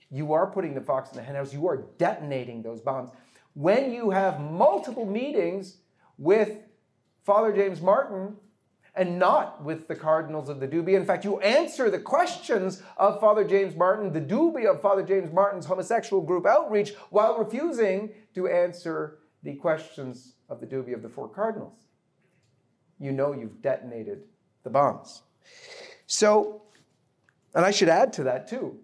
you 0.09 0.33
are 0.33 0.47
putting 0.47 0.73
the 0.73 0.81
fox 0.81 1.11
in 1.11 1.17
the 1.17 1.23
henhouse. 1.23 1.53
You 1.53 1.67
are 1.67 1.87
detonating 1.97 2.61
those 2.61 2.81
bombs. 2.81 3.11
When 3.53 3.91
you 3.91 4.09
have 4.11 4.39
multiple 4.39 5.05
meetings 5.05 5.77
with 6.17 6.57
Father 7.25 7.51
James 7.51 7.81
Martin 7.81 8.37
and 8.99 9.17
not 9.17 9.63
with 9.63 9.87
the 9.87 9.95
cardinals 9.95 10.49
of 10.49 10.59
the 10.59 10.67
Dubia. 10.67 10.97
In 10.97 11.05
fact, 11.05 11.23
you 11.23 11.39
answer 11.39 11.89
the 11.89 11.99
questions 11.99 12.83
of 12.97 13.21
Father 13.21 13.45
James 13.45 13.73
Martin, 13.73 14.11
the 14.11 14.19
Dubia 14.19 14.73
of 14.73 14.81
Father 14.81 15.03
James 15.03 15.31
Martin's 15.31 15.65
homosexual 15.65 16.21
group 16.21 16.45
outreach, 16.45 16.93
while 17.09 17.37
refusing 17.37 18.09
to 18.35 18.49
answer 18.49 19.19
the 19.41 19.55
questions 19.55 20.33
of 20.49 20.59
the 20.59 20.67
Dubia 20.67 20.95
of 20.95 21.01
the 21.01 21.07
four 21.07 21.29
cardinals. 21.29 21.87
You 22.99 23.13
know 23.13 23.31
you've 23.31 23.61
detonated 23.61 24.23
the 24.65 24.69
bombs. 24.69 25.21
So, 26.05 26.63
and 27.55 27.63
I 27.63 27.71
should 27.71 27.87
add 27.87 28.11
to 28.13 28.23
that 28.25 28.49
too. 28.49 28.79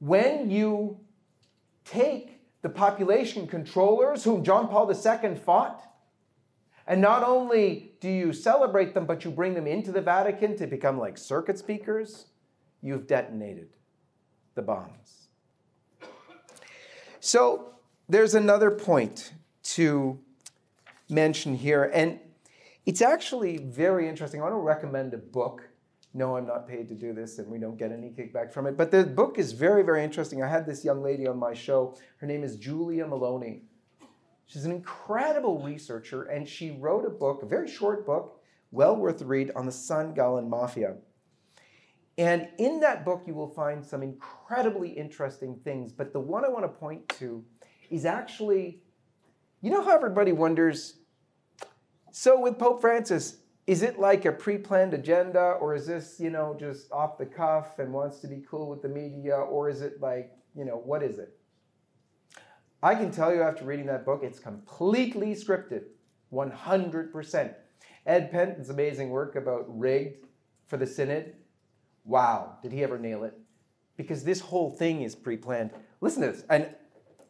When 0.00 0.50
you 0.50 0.98
take 1.84 2.40
the 2.62 2.70
population 2.70 3.46
controllers 3.46 4.24
whom 4.24 4.42
John 4.42 4.66
Paul 4.66 4.90
II 4.90 5.36
fought, 5.36 5.80
and 6.88 7.00
not 7.00 7.22
only 7.22 7.87
do 8.00 8.08
you 8.08 8.32
celebrate 8.32 8.94
them, 8.94 9.06
but 9.06 9.24
you 9.24 9.30
bring 9.30 9.54
them 9.54 9.66
into 9.66 9.90
the 9.92 10.00
Vatican 10.00 10.56
to 10.56 10.66
become 10.66 10.98
like 10.98 11.18
circuit 11.18 11.58
speakers, 11.58 12.26
you've 12.80 13.06
detonated 13.06 13.68
the 14.54 14.62
bombs. 14.62 15.28
So 17.20 17.74
there's 18.08 18.34
another 18.34 18.70
point 18.70 19.32
to 19.62 20.18
mention 21.08 21.54
here, 21.54 21.90
and 21.92 22.20
it's 22.86 23.02
actually 23.02 23.58
very 23.58 24.08
interesting. 24.08 24.40
I 24.40 24.44
want 24.44 24.54
to 24.54 24.58
recommend 24.58 25.14
a 25.14 25.18
book. 25.18 25.68
No, 26.14 26.36
I'm 26.36 26.46
not 26.46 26.66
paid 26.66 26.88
to 26.88 26.94
do 26.94 27.12
this, 27.12 27.38
and 27.38 27.48
we 27.48 27.58
don't 27.58 27.76
get 27.76 27.92
any 27.92 28.10
kickback 28.10 28.52
from 28.52 28.66
it. 28.66 28.76
But 28.76 28.90
the 28.90 29.04
book 29.04 29.38
is 29.38 29.52
very, 29.52 29.82
very 29.82 30.02
interesting. 30.02 30.42
I 30.42 30.48
had 30.48 30.64
this 30.64 30.84
young 30.84 31.02
lady 31.02 31.26
on 31.26 31.38
my 31.38 31.52
show. 31.52 31.96
Her 32.18 32.26
name 32.26 32.44
is 32.44 32.56
Julia 32.56 33.04
Meloni. 33.04 33.60
She's 34.48 34.64
an 34.64 34.72
incredible 34.72 35.62
researcher, 35.62 36.24
and 36.24 36.48
she 36.48 36.70
wrote 36.70 37.04
a 37.04 37.10
book, 37.10 37.42
a 37.42 37.46
very 37.46 37.68
short 37.68 38.06
book, 38.06 38.40
well 38.70 38.96
worth 38.96 39.18
the 39.18 39.26
read, 39.26 39.52
on 39.54 39.66
the 39.66 39.72
San 39.72 40.14
Gallen 40.14 40.48
Mafia. 40.48 40.96
And 42.16 42.48
in 42.58 42.80
that 42.80 43.04
book, 43.04 43.24
you 43.26 43.34
will 43.34 43.50
find 43.50 43.84
some 43.84 44.02
incredibly 44.02 44.88
interesting 44.88 45.60
things. 45.64 45.92
But 45.92 46.14
the 46.14 46.20
one 46.20 46.46
I 46.46 46.48
want 46.48 46.64
to 46.64 46.68
point 46.68 47.08
to 47.20 47.44
is 47.90 48.06
actually, 48.06 48.80
you 49.60 49.70
know 49.70 49.82
how 49.82 49.94
everybody 49.94 50.32
wonders, 50.32 50.94
so 52.10 52.40
with 52.40 52.58
Pope 52.58 52.80
Francis, 52.80 53.42
is 53.66 53.82
it 53.82 53.98
like 53.98 54.24
a 54.24 54.32
pre-planned 54.32 54.94
agenda, 54.94 55.58
or 55.60 55.74
is 55.74 55.86
this, 55.86 56.18
you 56.18 56.30
know, 56.30 56.56
just 56.58 56.90
off 56.90 57.18
the 57.18 57.26
cuff 57.26 57.78
and 57.78 57.92
wants 57.92 58.18
to 58.20 58.26
be 58.26 58.42
cool 58.50 58.70
with 58.70 58.80
the 58.80 58.88
media, 58.88 59.36
or 59.36 59.68
is 59.68 59.82
it 59.82 60.00
like, 60.00 60.32
you 60.56 60.64
know, 60.64 60.80
what 60.82 61.02
is 61.02 61.18
it? 61.18 61.37
I 62.82 62.94
can 62.94 63.10
tell 63.10 63.34
you 63.34 63.42
after 63.42 63.64
reading 63.64 63.86
that 63.86 64.04
book, 64.04 64.20
it's 64.22 64.38
completely 64.38 65.34
scripted, 65.34 65.84
100%. 66.32 67.54
Ed 68.06 68.30
Pentin's 68.30 68.70
amazing 68.70 69.10
work 69.10 69.34
about 69.34 69.64
rigged 69.66 70.26
for 70.66 70.76
the 70.76 70.86
synod. 70.86 71.34
Wow, 72.04 72.58
did 72.62 72.72
he 72.72 72.84
ever 72.84 72.98
nail 72.98 73.24
it? 73.24 73.34
Because 73.96 74.22
this 74.22 74.40
whole 74.40 74.70
thing 74.70 75.02
is 75.02 75.16
pre 75.16 75.36
planned. 75.36 75.72
Listen 76.00 76.22
to 76.22 76.30
this, 76.30 76.44
and 76.48 76.68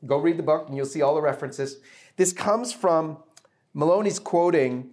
go 0.05 0.19
read 0.19 0.37
the 0.37 0.43
book 0.43 0.69
and 0.69 0.77
you'll 0.77 0.87
see 0.87 1.01
all 1.01 1.15
the 1.15 1.23
references. 1.23 1.81
This 2.17 2.33
comes 2.33 2.73
from 2.73 3.19
Meloni's 3.75 4.19
quoting 4.19 4.91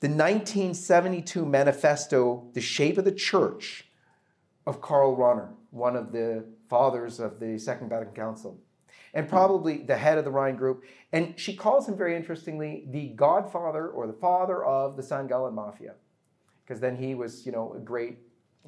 the 0.00 0.08
1972 0.08 1.46
manifesto, 1.46 2.48
The 2.52 2.60
Shape 2.60 2.98
of 2.98 3.06
the 3.06 3.12
Church, 3.12 3.88
of 4.66 4.82
Karl 4.82 5.16
Rahner, 5.16 5.48
one 5.70 5.96
of 5.96 6.12
the 6.12 6.44
fathers 6.68 7.18
of 7.18 7.40
the 7.40 7.58
Second 7.58 7.88
Vatican 7.88 8.14
Council 8.14 8.60
and 9.16 9.26
probably 9.26 9.78
the 9.78 9.96
head 9.96 10.18
of 10.18 10.26
the 10.26 10.30
Rhine 10.30 10.56
group. 10.56 10.84
And 11.10 11.40
she 11.40 11.56
calls 11.56 11.88
him 11.88 11.96
very 11.96 12.14
interestingly 12.14 12.84
the 12.90 13.08
godfather 13.08 13.88
or 13.88 14.06
the 14.06 14.12
father 14.12 14.62
of 14.62 14.94
the 14.98 15.02
San 15.02 15.26
Gallen 15.26 15.54
Mafia, 15.54 15.94
because 16.62 16.80
then 16.80 16.96
he 16.96 17.14
was, 17.14 17.46
you 17.46 17.50
know, 17.50 17.72
a 17.74 17.80
great, 17.80 18.18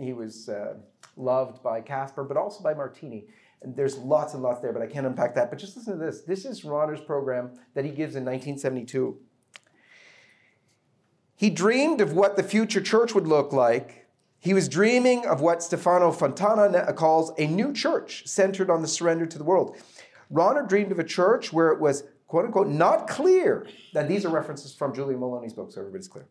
he 0.00 0.14
was 0.14 0.48
uh, 0.48 0.76
loved 1.18 1.62
by 1.62 1.82
Kasper, 1.82 2.24
but 2.24 2.38
also 2.38 2.62
by 2.62 2.72
Martini. 2.72 3.26
And 3.60 3.76
there's 3.76 3.98
lots 3.98 4.32
and 4.32 4.42
lots 4.42 4.60
there, 4.60 4.72
but 4.72 4.80
I 4.80 4.86
can't 4.86 5.06
unpack 5.06 5.34
that. 5.34 5.50
But 5.50 5.58
just 5.58 5.76
listen 5.76 5.98
to 5.98 6.02
this. 6.02 6.22
This 6.22 6.46
is 6.46 6.62
Rahner's 6.62 7.02
program 7.02 7.50
that 7.74 7.84
he 7.84 7.90
gives 7.90 8.16
in 8.16 8.24
1972. 8.24 9.18
He 11.36 11.50
dreamed 11.50 12.00
of 12.00 12.14
what 12.14 12.36
the 12.36 12.42
future 12.42 12.80
church 12.80 13.14
would 13.14 13.26
look 13.26 13.52
like. 13.52 14.06
He 14.40 14.54
was 14.54 14.66
dreaming 14.66 15.26
of 15.26 15.42
what 15.42 15.62
Stefano 15.62 16.10
Fontana 16.10 16.90
calls 16.94 17.32
a 17.36 17.46
new 17.46 17.74
church 17.74 18.26
centered 18.26 18.70
on 18.70 18.80
the 18.80 18.88
surrender 18.88 19.26
to 19.26 19.36
the 19.36 19.44
world. 19.44 19.76
Rahner 20.32 20.68
dreamed 20.68 20.92
of 20.92 20.98
a 20.98 21.04
church 21.04 21.52
where 21.52 21.70
it 21.72 21.80
was, 21.80 22.04
quote 22.26 22.44
unquote, 22.44 22.68
not 22.68 23.08
clear, 23.08 23.66
that 23.94 24.08
these 24.08 24.24
are 24.24 24.28
references 24.28 24.74
from 24.74 24.94
Julia 24.94 25.16
Meloni's 25.16 25.54
book, 25.54 25.72
so 25.72 25.80
everybody's 25.80 26.08
clear, 26.08 26.26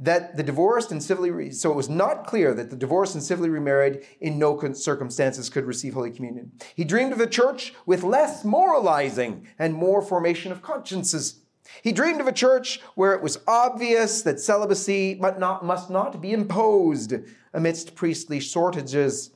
that 0.00 0.36
the 0.36 0.42
divorced 0.42 0.90
and 0.90 1.02
civilly, 1.02 1.30
re- 1.30 1.50
so 1.50 1.70
it 1.70 1.76
was 1.76 1.88
not 1.88 2.26
clear 2.26 2.54
that 2.54 2.70
the 2.70 2.76
divorced 2.76 3.14
and 3.14 3.22
civilly 3.22 3.50
remarried 3.50 4.04
in 4.20 4.38
no 4.38 4.58
circumstances 4.72 5.50
could 5.50 5.64
receive 5.64 5.94
Holy 5.94 6.10
Communion. 6.10 6.52
He 6.74 6.84
dreamed 6.84 7.12
of 7.12 7.20
a 7.20 7.26
church 7.26 7.74
with 7.86 8.02
less 8.02 8.44
moralizing 8.44 9.46
and 9.58 9.74
more 9.74 10.02
formation 10.02 10.50
of 10.50 10.62
consciences. 10.62 11.40
He 11.82 11.92
dreamed 11.92 12.20
of 12.20 12.26
a 12.26 12.32
church 12.32 12.80
where 12.94 13.12
it 13.12 13.22
was 13.22 13.38
obvious 13.46 14.22
that 14.22 14.40
celibacy 14.40 15.16
must 15.20 15.38
not, 15.38 15.64
must 15.64 15.90
not 15.90 16.20
be 16.20 16.32
imposed 16.32 17.14
amidst 17.52 17.94
priestly 17.94 18.40
shortages, 18.40 19.30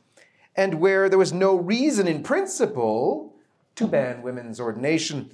and 0.57 0.81
where 0.81 1.09
there 1.09 1.19
was 1.19 1.33
no 1.33 1.55
reason 1.55 2.09
in 2.09 2.23
principle 2.23 3.34
to 3.77 3.87
ban 3.87 4.23
women's 4.23 4.61
ordination. 4.61 5.31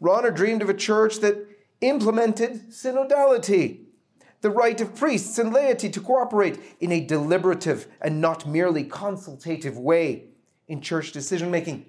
Rahner 0.00 0.34
dreamed 0.34 0.62
of 0.62 0.68
a 0.68 0.74
church 0.74 1.18
that 1.18 1.46
implemented 1.80 2.70
synodality, 2.70 3.84
the 4.40 4.50
right 4.50 4.80
of 4.80 4.94
priests 4.94 5.38
and 5.38 5.52
laity 5.52 5.88
to 5.90 6.00
cooperate 6.00 6.58
in 6.80 6.92
a 6.92 7.04
deliberative 7.04 7.88
and 8.00 8.20
not 8.20 8.46
merely 8.46 8.84
consultative 8.84 9.76
way 9.76 10.24
in 10.68 10.80
church 10.80 11.12
decision 11.12 11.50
making. 11.50 11.86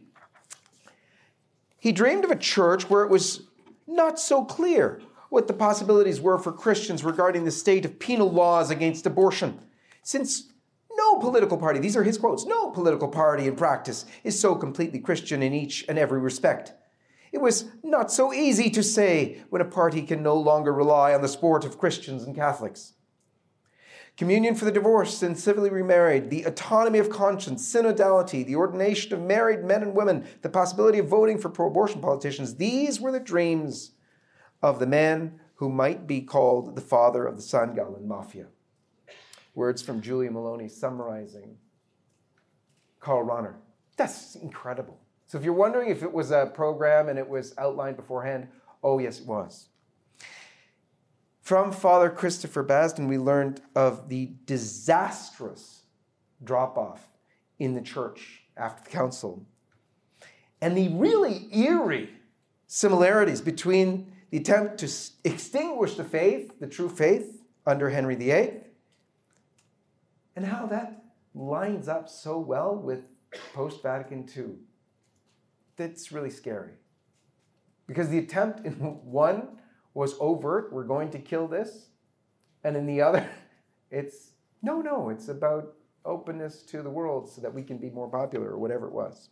He 1.80 1.92
dreamed 1.92 2.26
of 2.26 2.32
a 2.32 2.36
church 2.36 2.90
where 2.90 3.04
it 3.04 3.10
was 3.10 3.44
not 3.88 4.20
so 4.20 4.44
clear 4.44 5.02
what 5.30 5.48
the 5.48 5.54
possibilities 5.54 6.20
were 6.20 6.38
for 6.38 6.52
Christians 6.52 7.04
regarding 7.04 7.46
the 7.46 7.52
state 7.52 7.86
of 7.86 8.00
penal 8.00 8.32
laws 8.32 8.72
against 8.72 9.06
abortion, 9.06 9.60
since 10.02 10.49
no 11.00 11.18
political 11.20 11.58
party, 11.58 11.80
these 11.80 11.96
are 11.96 12.04
his 12.04 12.18
quotes, 12.18 12.46
no 12.46 12.70
political 12.72 13.08
party 13.08 13.48
in 13.48 13.56
practice 13.56 14.06
is 14.24 14.40
so 14.40 14.56
completely 14.56 15.00
Christian 15.00 15.42
in 15.42 15.54
each 15.54 15.86
and 15.88 15.98
every 15.98 16.20
respect. 16.20 16.74
It 17.32 17.42
was 17.42 17.66
not 17.84 18.12
so 18.12 18.34
easy 18.34 18.70
to 18.72 18.84
say 18.84 19.42
when 19.50 19.62
a 19.62 19.66
party 19.66 20.02
can 20.02 20.22
no 20.22 20.36
longer 20.36 20.74
rely 20.74 21.14
on 21.14 21.22
the 21.22 21.28
support 21.28 21.64
of 21.64 21.78
Christians 21.78 22.24
and 22.24 22.36
Catholics. 22.36 22.94
Communion 24.18 24.56
for 24.56 24.66
the 24.66 24.72
divorced 24.72 25.24
and 25.24 25.40
civilly 25.40 25.70
remarried, 25.70 26.30
the 26.30 26.44
autonomy 26.44 27.00
of 27.00 27.10
conscience, 27.10 27.74
synodality, 27.74 28.46
the 28.46 28.56
ordination 28.56 29.14
of 29.14 29.22
married 29.22 29.64
men 29.64 29.82
and 29.82 29.96
women, 29.96 30.26
the 30.42 30.50
possibility 30.50 31.00
of 31.00 31.08
voting 31.08 31.38
for 31.38 31.50
pro 31.50 31.68
abortion 31.68 32.02
politicians, 32.02 32.56
these 32.56 33.00
were 33.00 33.14
the 33.14 33.20
dreams 33.20 33.92
of 34.62 34.80
the 34.80 34.88
man 34.88 35.40
who 35.56 35.70
might 35.70 36.06
be 36.06 36.20
called 36.20 36.76
the 36.76 36.82
father 36.82 37.26
of 37.26 37.38
the 37.38 37.42
San 37.42 37.74
Gallen 37.76 38.08
Mafia. 38.08 38.48
Words 39.56 39.82
from 39.82 40.02
Julia 40.02 40.30
Meloni 40.30 40.70
summarizing 40.70 41.58
Karl 43.00 43.26
Rahner. 43.26 43.56
That's 43.98 44.36
incredible. 44.36 45.00
So 45.28 45.38
if 45.38 45.44
you're 45.44 45.54
wondering 45.54 45.90
if 45.90 46.04
it 46.04 46.12
was 46.12 46.32
a 46.32 46.52
program 46.54 47.10
and 47.10 47.20
it 47.20 47.28
was 47.28 47.54
outlined 47.58 47.98
beforehand, 47.98 48.48
oh, 48.84 49.00
yes, 49.00 49.20
it 49.20 49.28
was. 49.28 49.68
From 51.42 51.72
Father 51.72 52.10
Christopher 52.10 52.64
Basden, 52.64 53.08
we 53.08 53.18
learned 53.18 53.62
of 53.76 54.10
the 54.10 54.32
disastrous 54.46 55.84
drop 56.44 56.78
off 56.78 57.08
in 57.58 57.74
the 57.74 57.82
church 57.82 58.44
after 58.56 58.84
the 58.84 58.90
council 58.90 59.46
and 60.62 60.78
the 60.78 60.90
really 60.90 61.48
eerie 61.52 62.10
similarities 62.68 63.42
between 63.42 64.12
the 64.30 64.38
attempt 64.38 64.78
to 64.80 64.92
extinguish 65.24 65.96
the 65.96 66.04
faith, 66.04 66.60
the 66.60 66.68
true 66.68 66.90
faith, 66.90 67.42
under 67.66 67.90
Henry 67.90 68.16
VIII, 68.16 68.62
and 70.40 70.48
how 70.48 70.66
that 70.66 71.04
lines 71.36 71.90
up 71.90 72.08
so 72.08 72.40
well 72.40 72.74
with 72.74 73.02
post 73.54 73.84
Vatican 73.84 74.26
II. 74.34 74.54
That's 75.76 76.14
really 76.14 76.30
scary. 76.30 76.76
Because 77.88 78.08
the 78.08 78.20
attempt 78.20 78.66
in 78.66 78.74
one 79.04 79.60
was 79.94 80.16
overt, 80.22 80.72
we're 80.72 80.86
going 80.86 81.12
to 81.12 81.20
kill 81.20 81.50
this, 81.50 81.88
and 82.64 82.78
in 82.78 82.86
the 82.86 83.02
other, 83.02 83.30
it's 83.92 84.32
no, 84.62 84.80
no, 84.82 85.10
it's 85.10 85.28
about 85.28 85.74
openness 86.06 86.62
to 86.62 86.82
the 86.82 86.90
world 86.90 87.30
so 87.30 87.42
that 87.42 87.54
we 87.54 87.62
can 87.62 87.78
be 87.78 87.90
more 87.90 88.08
popular 88.08 88.52
or 88.52 88.58
whatever 88.58 88.88
it 88.88 88.94
was. 88.94 89.28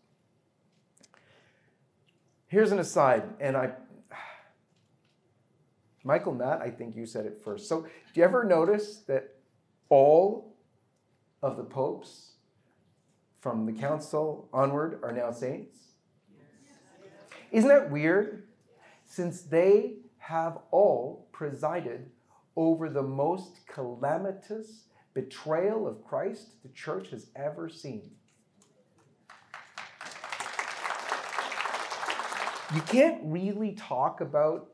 Here's 2.48 2.74
an 2.74 2.80
aside, 2.80 3.24
and 3.39 3.56
I, 3.56 3.72
Michael 6.04 6.34
Matt, 6.34 6.60
I 6.60 6.70
think 6.70 6.98
you 6.98 7.06
said 7.06 7.26
it 7.26 7.39
first. 7.41 7.70
So, 7.70 7.84
do 7.84 7.88
you 8.13 8.26
ever 8.26 8.43
notice 8.43 8.98
that 9.08 9.36
all 9.88 10.57
of 11.41 11.58
the 11.58 11.63
popes 11.63 12.34
from 13.39 13.65
the 13.65 13.73
council 13.73 14.50
onward 14.52 15.00
are 15.04 15.12
now 15.12 15.32
saints? 15.32 15.78
Isn't 17.52 17.69
that 17.69 17.89
weird? 17.89 18.47
Since 19.06 19.43
they 19.43 19.97
have 20.17 20.58
all 20.71 21.30
presided 21.32 22.10
over 22.56 22.89
the 22.89 23.04
most 23.04 23.65
calamitous 23.67 24.86
betrayal 25.13 25.88
of 25.88 26.04
Christ 26.04 26.62
the 26.63 26.69
church 26.69 27.12
has 27.12 27.28
ever 27.36 27.69
seen. 27.69 28.12
You 32.76 32.82
can't 32.82 33.21
really 33.23 33.71
talk 33.73 34.19
about 34.19 34.67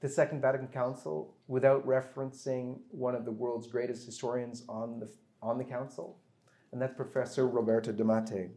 the 0.00 0.08
Second 0.08 0.42
Vatican 0.42 0.68
Council 0.68 1.34
without 1.48 1.86
referencing 1.86 2.80
one 2.90 3.14
of 3.14 3.24
the 3.24 3.30
world's 3.30 3.66
greatest 3.66 4.04
historians 4.04 4.62
on 4.68 4.98
the, 5.00 5.08
on 5.42 5.58
the 5.58 5.64
council, 5.64 6.18
and 6.72 6.80
that's 6.80 6.94
Professor 6.94 7.46
Roberto 7.48 7.92
de 7.92 8.04
Mattei. 8.04 8.50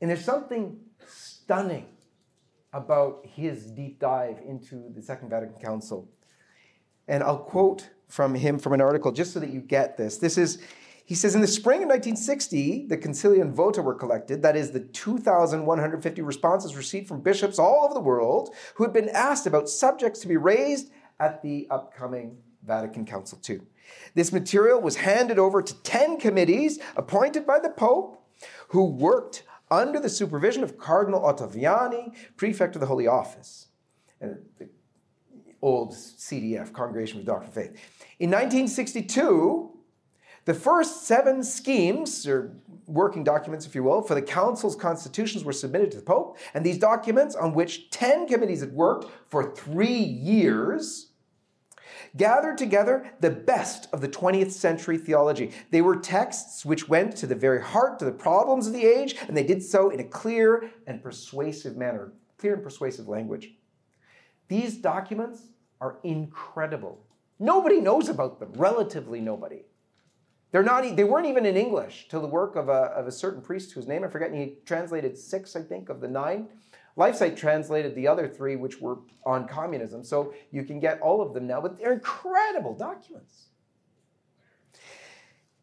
And 0.00 0.10
there's 0.10 0.24
something 0.24 0.78
stunning 1.06 1.86
about 2.72 3.24
his 3.24 3.66
deep 3.70 3.98
dive 3.98 4.38
into 4.46 4.92
the 4.94 5.02
Second 5.02 5.30
Vatican 5.30 5.58
Council. 5.60 6.08
And 7.08 7.22
I'll 7.22 7.38
quote 7.38 7.88
from 8.08 8.34
him 8.34 8.58
from 8.58 8.72
an 8.72 8.80
article 8.80 9.12
just 9.12 9.32
so 9.32 9.40
that 9.40 9.50
you 9.50 9.60
get 9.60 9.96
this. 9.96 10.18
This 10.18 10.36
is, 10.36 10.58
he 11.04 11.14
says, 11.14 11.34
in 11.34 11.40
the 11.40 11.46
spring 11.46 11.82
of 11.82 11.88
1960, 11.88 12.86
the 12.88 12.98
Concilium 12.98 13.54
Vota 13.54 13.82
were 13.82 13.94
collected, 13.94 14.42
that 14.42 14.56
is, 14.56 14.72
the 14.72 14.80
2,150 14.80 16.22
responses 16.22 16.76
received 16.76 17.08
from 17.08 17.22
bishops 17.22 17.58
all 17.58 17.84
over 17.84 17.94
the 17.94 18.00
world 18.00 18.54
who 18.74 18.84
had 18.84 18.92
been 18.92 19.08
asked 19.08 19.46
about 19.46 19.68
subjects 19.68 20.20
to 20.20 20.28
be 20.28 20.36
raised 20.36 20.90
at 21.18 21.42
the 21.42 21.66
upcoming 21.70 22.36
Vatican 22.64 23.06
Council 23.06 23.40
II. 23.48 23.60
This 24.14 24.32
material 24.32 24.80
was 24.80 24.96
handed 24.96 25.38
over 25.38 25.62
to 25.62 25.82
10 25.82 26.18
committees 26.18 26.78
appointed 26.96 27.46
by 27.46 27.58
the 27.58 27.70
Pope 27.70 28.22
who 28.68 28.84
worked 28.84 29.42
under 29.70 29.98
the 29.98 30.08
supervision 30.08 30.62
of 30.62 30.78
Cardinal 30.78 31.20
Ottaviani, 31.20 32.14
prefect 32.36 32.76
of 32.76 32.80
the 32.80 32.86
Holy 32.86 33.06
Office, 33.06 33.68
and 34.20 34.38
the 34.58 34.68
old 35.60 35.92
CDF, 35.92 36.72
Congregation 36.72 37.20
for 37.20 37.26
Doctrine 37.26 37.48
of 37.48 37.54
Faith. 37.54 37.80
In 38.18 38.30
1962, 38.30 39.72
the 40.44 40.54
first 40.54 41.04
seven 41.06 41.42
schemes, 41.42 42.26
or 42.26 42.56
working 42.86 43.24
documents, 43.24 43.66
if 43.66 43.74
you 43.74 43.82
will, 43.82 44.00
for 44.02 44.14
the 44.14 44.22
Council's 44.22 44.76
constitutions 44.76 45.42
were 45.42 45.52
submitted 45.52 45.90
to 45.90 45.96
the 45.96 46.04
Pope, 46.04 46.38
and 46.54 46.64
these 46.64 46.78
documents, 46.78 47.34
on 47.34 47.52
which 47.52 47.90
10 47.90 48.28
committees 48.28 48.60
had 48.60 48.72
worked 48.72 49.10
for 49.28 49.54
three 49.54 49.98
years, 49.98 51.08
gathered 52.16 52.58
together 52.58 53.10
the 53.20 53.30
best 53.30 53.88
of 53.92 54.00
the 54.00 54.08
20th 54.08 54.52
century 54.52 54.98
theology. 54.98 55.52
They 55.70 55.82
were 55.82 55.96
texts 55.96 56.64
which 56.64 56.88
went 56.88 57.16
to 57.16 57.26
the 57.26 57.34
very 57.34 57.62
heart 57.62 58.02
of 58.02 58.06
the 58.06 58.12
problems 58.12 58.66
of 58.66 58.72
the 58.72 58.84
age, 58.84 59.16
and 59.26 59.36
they 59.36 59.44
did 59.44 59.62
so 59.62 59.90
in 59.90 60.00
a 60.00 60.04
clear 60.04 60.70
and 60.86 61.02
persuasive 61.02 61.76
manner, 61.76 62.12
clear 62.38 62.54
and 62.54 62.62
persuasive 62.62 63.08
language. 63.08 63.52
These 64.48 64.78
documents 64.78 65.48
are 65.80 65.98
incredible. 66.02 67.04
Nobody 67.38 67.80
knows 67.80 68.08
about 68.08 68.40
them, 68.40 68.52
relatively 68.54 69.20
nobody. 69.20 69.62
They're 70.52 70.62
not, 70.62 70.96
they 70.96 71.04
weren't 71.04 71.26
even 71.26 71.44
in 71.44 71.56
English 71.56 72.06
till 72.08 72.22
the 72.22 72.28
work 72.28 72.56
of 72.56 72.68
a, 72.68 72.72
of 72.72 73.06
a 73.06 73.12
certain 73.12 73.42
priest 73.42 73.72
whose 73.72 73.86
name 73.86 74.04
I 74.04 74.08
forget, 74.08 74.30
and 74.30 74.40
he 74.40 74.54
translated 74.64 75.18
six, 75.18 75.56
I 75.56 75.62
think, 75.62 75.88
of 75.88 76.00
the 76.00 76.08
nine. 76.08 76.48
LifeSite 76.96 77.36
translated 77.36 77.94
the 77.94 78.08
other 78.08 78.26
three, 78.26 78.56
which 78.56 78.80
were 78.80 78.98
on 79.24 79.46
communism. 79.46 80.02
So 80.02 80.32
you 80.50 80.64
can 80.64 80.80
get 80.80 81.00
all 81.00 81.20
of 81.20 81.34
them 81.34 81.46
now, 81.46 81.60
but 81.60 81.78
they're 81.78 81.92
incredible 81.92 82.74
documents. 82.74 83.48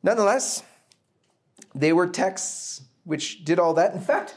Nonetheless, 0.04 0.63
they 1.74 1.93
were 1.93 2.08
texts 2.08 2.84
which 3.04 3.43
did 3.43 3.60
all 3.60 3.74
that. 3.74 3.93
In 3.93 4.02
fact, 4.02 4.36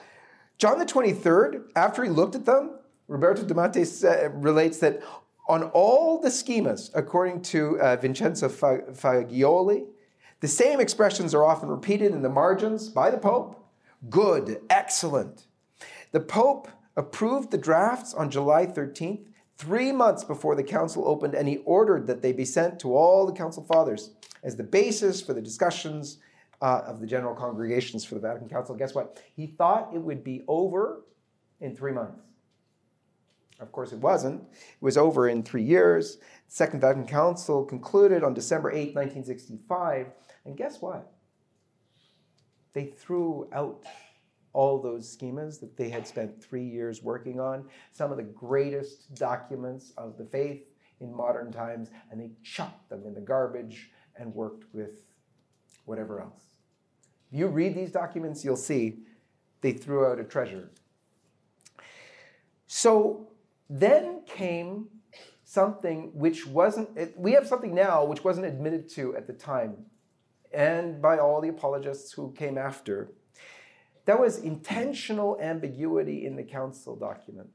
John 0.58 0.78
the 0.78 0.86
23rd, 0.86 1.70
after 1.76 2.02
he 2.02 2.10
looked 2.10 2.34
at 2.34 2.46
them, 2.46 2.78
Roberto 3.08 3.44
de 3.44 3.54
Mattei 3.54 3.84
relates 4.32 4.78
that 4.78 5.02
on 5.48 5.64
all 5.64 6.20
the 6.20 6.28
schemas, 6.28 6.90
according 6.94 7.42
to 7.42 7.78
uh, 7.80 7.96
Vincenzo 7.96 8.48
Fagiolo, 8.48 9.86
the 10.40 10.48
same 10.48 10.80
expressions 10.80 11.34
are 11.34 11.44
often 11.44 11.68
repeated 11.68 12.12
in 12.12 12.22
the 12.22 12.28
margins 12.28 12.88
by 12.88 13.10
the 13.10 13.18
Pope 13.18 13.62
good, 14.10 14.60
excellent. 14.70 15.46
The 16.12 16.20
Pope 16.20 16.68
approved 16.96 17.50
the 17.50 17.58
drafts 17.58 18.14
on 18.14 18.30
July 18.30 18.66
13th, 18.66 19.26
three 19.58 19.92
months 19.92 20.24
before 20.24 20.54
the 20.54 20.62
council 20.62 21.06
opened, 21.06 21.34
and 21.34 21.48
he 21.48 21.58
ordered 21.58 22.06
that 22.06 22.22
they 22.22 22.32
be 22.32 22.44
sent 22.44 22.78
to 22.80 22.94
all 22.94 23.26
the 23.26 23.32
council 23.32 23.62
fathers 23.64 24.10
as 24.42 24.56
the 24.56 24.62
basis 24.62 25.20
for 25.20 25.32
the 25.32 25.42
discussions 25.42 26.18
uh, 26.62 26.82
of 26.86 27.00
the 27.00 27.06
general 27.06 27.34
congregations 27.34 28.04
for 28.04 28.14
the 28.14 28.20
Vatican 28.20 28.48
Council. 28.48 28.74
Guess 28.74 28.94
what? 28.94 29.22
He 29.34 29.46
thought 29.46 29.90
it 29.94 29.98
would 29.98 30.24
be 30.24 30.42
over 30.48 31.02
in 31.60 31.74
three 31.74 31.92
months. 31.92 32.20
Of 33.58 33.72
course, 33.72 33.92
it 33.92 33.98
wasn't. 33.98 34.42
It 34.52 34.82
was 34.82 34.98
over 34.98 35.28
in 35.28 35.42
three 35.42 35.62
years. 35.62 36.16
The 36.16 36.22
Second 36.48 36.80
Vatican 36.80 37.06
Council 37.06 37.64
concluded 37.64 38.22
on 38.22 38.34
December 38.34 38.70
8, 38.70 38.94
1965. 38.94 40.08
And 40.44 40.56
guess 40.56 40.80
what? 40.80 41.12
They 42.74 42.84
threw 42.84 43.48
out 43.52 43.82
all 44.56 44.80
those 44.80 45.14
schemas 45.14 45.60
that 45.60 45.76
they 45.76 45.90
had 45.90 46.08
spent 46.08 46.42
three 46.42 46.64
years 46.64 47.02
working 47.02 47.38
on, 47.38 47.62
some 47.92 48.10
of 48.10 48.16
the 48.16 48.22
greatest 48.22 49.14
documents 49.14 49.92
of 49.98 50.16
the 50.16 50.24
faith 50.24 50.62
in 51.00 51.14
modern 51.14 51.52
times, 51.52 51.90
and 52.10 52.18
they 52.18 52.30
chucked 52.42 52.88
them 52.88 53.02
in 53.06 53.12
the 53.12 53.20
garbage 53.20 53.90
and 54.18 54.34
worked 54.34 54.64
with 54.72 54.92
whatever 55.84 56.22
else. 56.22 56.44
If 57.30 57.38
you 57.38 57.48
read 57.48 57.74
these 57.74 57.92
documents, 57.92 58.46
you'll 58.46 58.56
see 58.56 59.00
they 59.60 59.72
threw 59.72 60.06
out 60.06 60.18
a 60.18 60.24
treasure. 60.24 60.70
So 62.66 63.28
then 63.68 64.22
came 64.24 64.86
something 65.44 66.12
which 66.14 66.46
wasn't, 66.46 66.88
we 67.18 67.32
have 67.32 67.46
something 67.46 67.74
now 67.74 68.06
which 68.06 68.24
wasn't 68.24 68.46
admitted 68.46 68.88
to 68.94 69.14
at 69.16 69.26
the 69.26 69.34
time, 69.34 69.84
and 70.50 71.02
by 71.02 71.18
all 71.18 71.42
the 71.42 71.50
apologists 71.50 72.12
who 72.12 72.32
came 72.32 72.56
after 72.56 73.12
that 74.06 74.18
was 74.18 74.38
intentional 74.38 75.38
ambiguity 75.40 76.24
in 76.24 76.36
the 76.36 76.42
council 76.42 76.96
documents. 76.96 77.52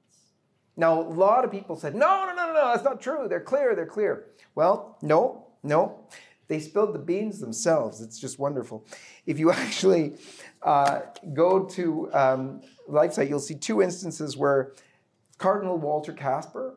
Now, 0.77 1.01
a 1.01 1.03
lot 1.03 1.43
of 1.43 1.51
people 1.51 1.75
said, 1.75 1.95
no, 1.95 2.25
no, 2.25 2.35
no, 2.35 2.47
no, 2.47 2.53
no, 2.53 2.71
that's 2.71 2.83
not 2.83 3.01
true. 3.01 3.27
They're 3.27 3.41
clear, 3.41 3.75
they're 3.75 3.85
clear. 3.85 4.27
Well, 4.55 4.97
no, 5.01 5.47
no. 5.63 6.07
They 6.47 6.59
spilled 6.59 6.93
the 6.93 6.99
beans 6.99 7.39
themselves. 7.39 8.01
It's 8.01 8.19
just 8.19 8.37
wonderful. 8.37 8.85
If 9.25 9.39
you 9.39 9.51
actually 9.51 10.15
uh, 10.61 11.01
go 11.33 11.65
to 11.65 12.13
um, 12.13 12.61
LifeSite, 12.89 13.29
you'll 13.29 13.39
see 13.39 13.55
two 13.55 13.81
instances 13.81 14.35
where 14.35 14.73
Cardinal 15.37 15.77
Walter 15.77 16.13
Kasper, 16.13 16.75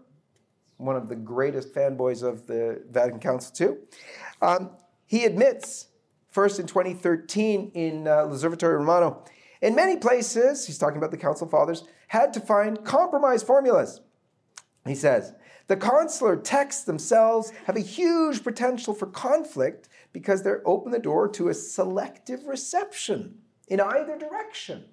one 0.76 0.96
of 0.96 1.08
the 1.08 1.16
greatest 1.16 1.74
fanboys 1.74 2.22
of 2.22 2.46
the 2.46 2.82
Vatican 2.90 3.20
Council, 3.20 3.54
too, 3.54 3.78
um, 4.40 4.70
he 5.06 5.24
admits, 5.24 5.88
first 6.30 6.58
in 6.58 6.66
2013 6.66 7.72
in 7.74 8.08
uh, 8.08 8.24
L'Osservatore 8.24 8.78
Romano, 8.78 9.24
in 9.64 9.74
many 9.74 9.96
places, 9.96 10.66
he's 10.66 10.76
talking 10.76 10.98
about 10.98 11.10
the 11.10 11.16
Council 11.16 11.48
Fathers, 11.48 11.84
had 12.08 12.34
to 12.34 12.40
find 12.40 12.84
compromise 12.84 13.42
formulas. 13.42 14.02
He 14.86 14.94
says, 14.94 15.32
the 15.68 15.76
conciliar 15.78 16.38
texts 16.44 16.84
themselves 16.84 17.50
have 17.64 17.74
a 17.74 17.80
huge 17.80 18.44
potential 18.44 18.92
for 18.92 19.06
conflict 19.06 19.88
because 20.12 20.42
they 20.42 20.50
open 20.66 20.92
the 20.92 20.98
door 20.98 21.28
to 21.30 21.48
a 21.48 21.54
selective 21.54 22.46
reception 22.46 23.38
in 23.68 23.80
either 23.80 24.18
direction. 24.18 24.84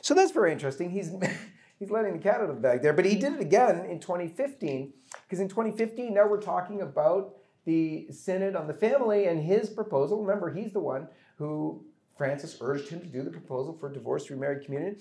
So 0.00 0.14
that's 0.14 0.30
very 0.30 0.52
interesting. 0.52 0.90
He's, 0.90 1.10
he's 1.80 1.90
letting 1.90 2.12
the 2.12 2.20
cat 2.20 2.36
out 2.36 2.50
of 2.50 2.54
the 2.54 2.62
bag 2.62 2.82
there, 2.82 2.92
but 2.92 3.06
he 3.06 3.16
did 3.16 3.32
it 3.32 3.40
again 3.40 3.84
in 3.86 3.98
2015, 3.98 4.92
because 5.24 5.40
in 5.40 5.48
2015, 5.48 6.14
now 6.14 6.28
we're 6.28 6.40
talking 6.40 6.82
about 6.82 7.34
the 7.64 8.06
Synod 8.12 8.54
on 8.54 8.68
the 8.68 8.74
Family 8.74 9.26
and 9.26 9.42
his 9.42 9.68
proposal. 9.68 10.22
Remember, 10.22 10.52
he's 10.52 10.72
the 10.72 10.78
one 10.78 11.08
who 11.34 11.84
Francis 12.20 12.58
urged 12.60 12.90
him 12.90 13.00
to 13.00 13.06
do 13.06 13.22
the 13.22 13.30
proposal 13.30 13.72
for 13.72 13.88
divorced 13.88 14.28
remarried 14.28 14.66
communion. 14.66 14.98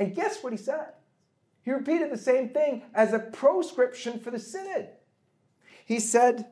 And 0.00 0.12
guess 0.12 0.42
what 0.42 0.52
he 0.52 0.56
said? 0.56 0.88
He 1.62 1.70
repeated 1.70 2.10
the 2.10 2.18
same 2.18 2.48
thing 2.48 2.82
as 2.92 3.12
a 3.12 3.20
proscription 3.20 4.18
for 4.18 4.32
the 4.32 4.40
synod. 4.40 4.88
He 5.84 6.00
said, 6.00 6.46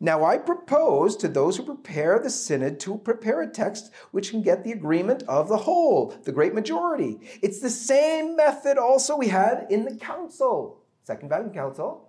Now 0.00 0.24
I 0.24 0.38
propose 0.38 1.14
to 1.18 1.28
those 1.28 1.58
who 1.58 1.62
prepare 1.62 2.18
the 2.18 2.30
synod 2.30 2.80
to 2.80 2.96
prepare 2.96 3.42
a 3.42 3.46
text 3.46 3.92
which 4.12 4.30
can 4.30 4.40
get 4.40 4.64
the 4.64 4.72
agreement 4.72 5.24
of 5.24 5.50
the 5.50 5.58
whole, 5.58 6.14
the 6.24 6.32
great 6.32 6.54
majority. 6.54 7.20
It's 7.42 7.60
the 7.60 7.68
same 7.68 8.34
method 8.34 8.78
also 8.78 9.14
we 9.14 9.28
had 9.28 9.66
in 9.68 9.84
the 9.84 9.96
council, 9.96 10.80
Second 11.04 11.28
Vatican 11.28 11.52
Council. 11.52 12.08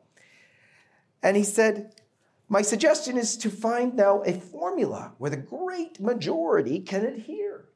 And 1.21 1.35
he 1.35 1.43
said, 1.43 1.93
my 2.49 2.63
suggestion 2.63 3.15
is 3.15 3.37
to 3.37 3.49
find 3.49 3.95
now 3.95 4.23
a 4.23 4.33
formula 4.33 5.13
where 5.19 5.29
the 5.29 5.37
great 5.37 5.99
majority 5.99 6.79
can 6.79 7.05
adhere. 7.05 7.69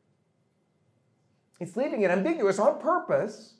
It's 1.59 1.77
leaving 1.77 2.01
it 2.01 2.09
ambiguous 2.09 2.57
on 2.57 2.81
purpose, 2.81 3.53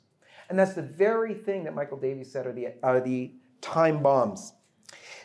and 0.50 0.58
that's 0.58 0.74
the 0.74 0.82
very 0.82 1.32
thing 1.32 1.64
that 1.64 1.74
Michael 1.74 1.98
Davies 1.98 2.32
said 2.32 2.46
are 2.46 2.52
the, 2.52 2.74
are 2.82 3.00
the 3.00 3.32
time 3.60 4.02
bombs. 4.02 4.52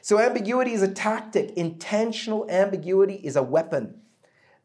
So, 0.01 0.19
ambiguity 0.19 0.71
is 0.73 0.81
a 0.81 0.87
tactic, 0.87 1.51
intentional 1.57 2.49
ambiguity 2.49 3.15
is 3.15 3.35
a 3.35 3.43
weapon. 3.43 3.95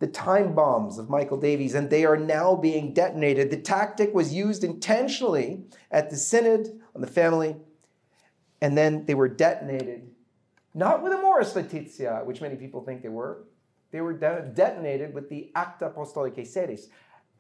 the 0.01 0.07
time 0.09 0.55
bombs 0.55 0.99
of 0.99 1.09
Michael 1.09 1.39
Davies, 1.39 1.75
and 1.75 1.89
they 1.89 2.05
are 2.05 2.17
now 2.17 2.55
being 2.57 2.93
detonated. 2.93 3.51
The 3.51 3.57
tactic 3.57 4.13
was 4.13 4.35
used 4.35 4.63
intentionally 4.63 5.65
at 5.91 6.11
the 6.11 6.17
Synod 6.17 6.81
on 6.95 7.01
the 7.01 7.07
family, 7.07 7.57
and 8.61 8.77
then 8.77 9.07
they 9.07 9.15
were 9.15 9.29
detonated, 9.29 10.11
not 10.75 11.03
with 11.03 11.13
Amoris 11.13 11.55
Laetitia, 11.55 12.23
which 12.25 12.41
many 12.41 12.57
people 12.57 12.83
think 12.83 13.03
they 13.03 13.09
were. 13.09 13.45
They 13.93 14.01
were 14.01 14.13
de- 14.13 14.51
detonated 14.55 15.15
with 15.15 15.29
the 15.29 15.53
Acta 15.55 15.91
Apostolicae 15.91 16.47
Sedis. 16.47 16.89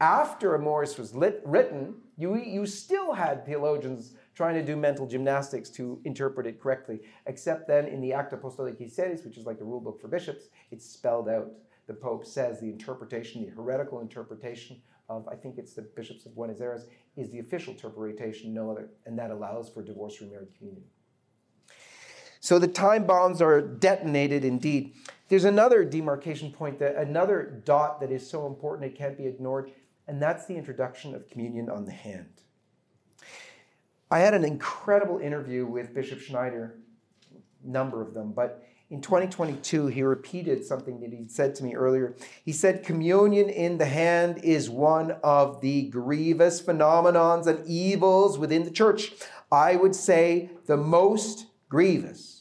After 0.00 0.54
a 0.54 0.58
Amoris 0.58 0.98
was 0.98 1.14
lit, 1.14 1.40
written, 1.44 1.94
you, 2.16 2.36
you 2.36 2.66
still 2.66 3.12
had 3.12 3.44
theologians 3.44 4.14
trying 4.34 4.54
to 4.54 4.62
do 4.62 4.76
mental 4.76 5.06
gymnastics 5.06 5.70
to 5.70 6.00
interpret 6.04 6.46
it 6.46 6.60
correctly, 6.60 7.00
except 7.26 7.68
then 7.68 7.86
in 7.86 8.00
the 8.00 8.12
Acta 8.12 8.36
Apostolicae 8.36 8.92
Sedis, 8.92 9.24
which 9.24 9.36
is 9.36 9.46
like 9.46 9.58
the 9.58 9.64
rule 9.64 9.80
book 9.80 10.00
for 10.00 10.08
bishops, 10.08 10.48
it's 10.70 10.84
spelled 10.84 11.28
out 11.28 11.50
the 11.86 11.94
Pope 11.94 12.24
says 12.24 12.60
the 12.60 12.70
interpretation, 12.70 13.44
the 13.44 13.50
heretical 13.50 14.00
interpretation 14.00 14.80
of, 15.08 15.28
I 15.28 15.34
think 15.34 15.58
it's 15.58 15.74
the 15.74 15.82
bishops 15.82 16.24
of 16.24 16.34
Buenos 16.34 16.60
Aires, 16.60 16.86
is 17.16 17.30
the 17.30 17.40
official 17.40 17.74
interpretation, 17.74 18.54
no 18.54 18.70
other, 18.70 18.88
and 19.06 19.18
that 19.18 19.30
allows 19.30 19.68
for 19.68 19.82
divorce 19.82 20.20
remarried 20.20 20.56
communion. 20.56 20.84
So 22.44 22.58
the 22.58 22.68
time 22.68 23.06
bombs 23.06 23.40
are 23.40 23.62
detonated 23.62 24.44
indeed. 24.44 24.92
There's 25.28 25.46
another 25.46 25.82
demarcation 25.82 26.52
point, 26.52 26.78
that 26.78 26.94
another 26.94 27.62
dot 27.64 28.00
that 28.00 28.12
is 28.12 28.28
so 28.28 28.46
important 28.46 28.92
it 28.92 28.98
can't 28.98 29.16
be 29.16 29.26
ignored, 29.26 29.70
and 30.06 30.20
that's 30.20 30.44
the 30.44 30.54
introduction 30.54 31.14
of 31.14 31.26
communion 31.30 31.70
on 31.70 31.86
the 31.86 31.92
hand. 31.92 32.42
I 34.10 34.18
had 34.18 34.34
an 34.34 34.44
incredible 34.44 35.20
interview 35.20 35.64
with 35.64 35.94
Bishop 35.94 36.20
Schneider, 36.20 36.76
number 37.64 38.02
of 38.02 38.12
them, 38.12 38.32
but 38.32 38.62
in 38.90 39.00
2022, 39.00 39.86
he 39.86 40.02
repeated 40.02 40.66
something 40.66 41.00
that 41.00 41.14
he'd 41.14 41.30
said 41.30 41.54
to 41.54 41.64
me 41.64 41.74
earlier. 41.74 42.14
He 42.44 42.52
said, 42.52 42.84
Communion 42.84 43.48
in 43.48 43.78
the 43.78 43.86
hand 43.86 44.44
is 44.44 44.68
one 44.68 45.12
of 45.22 45.62
the 45.62 45.88
grievous 45.88 46.60
phenomenons 46.60 47.46
and 47.46 47.66
evils 47.66 48.36
within 48.36 48.64
the 48.64 48.70
church. 48.70 49.12
I 49.50 49.76
would 49.76 49.94
say 49.94 50.50
the 50.66 50.76
most 50.76 51.46
grievous 51.70 52.33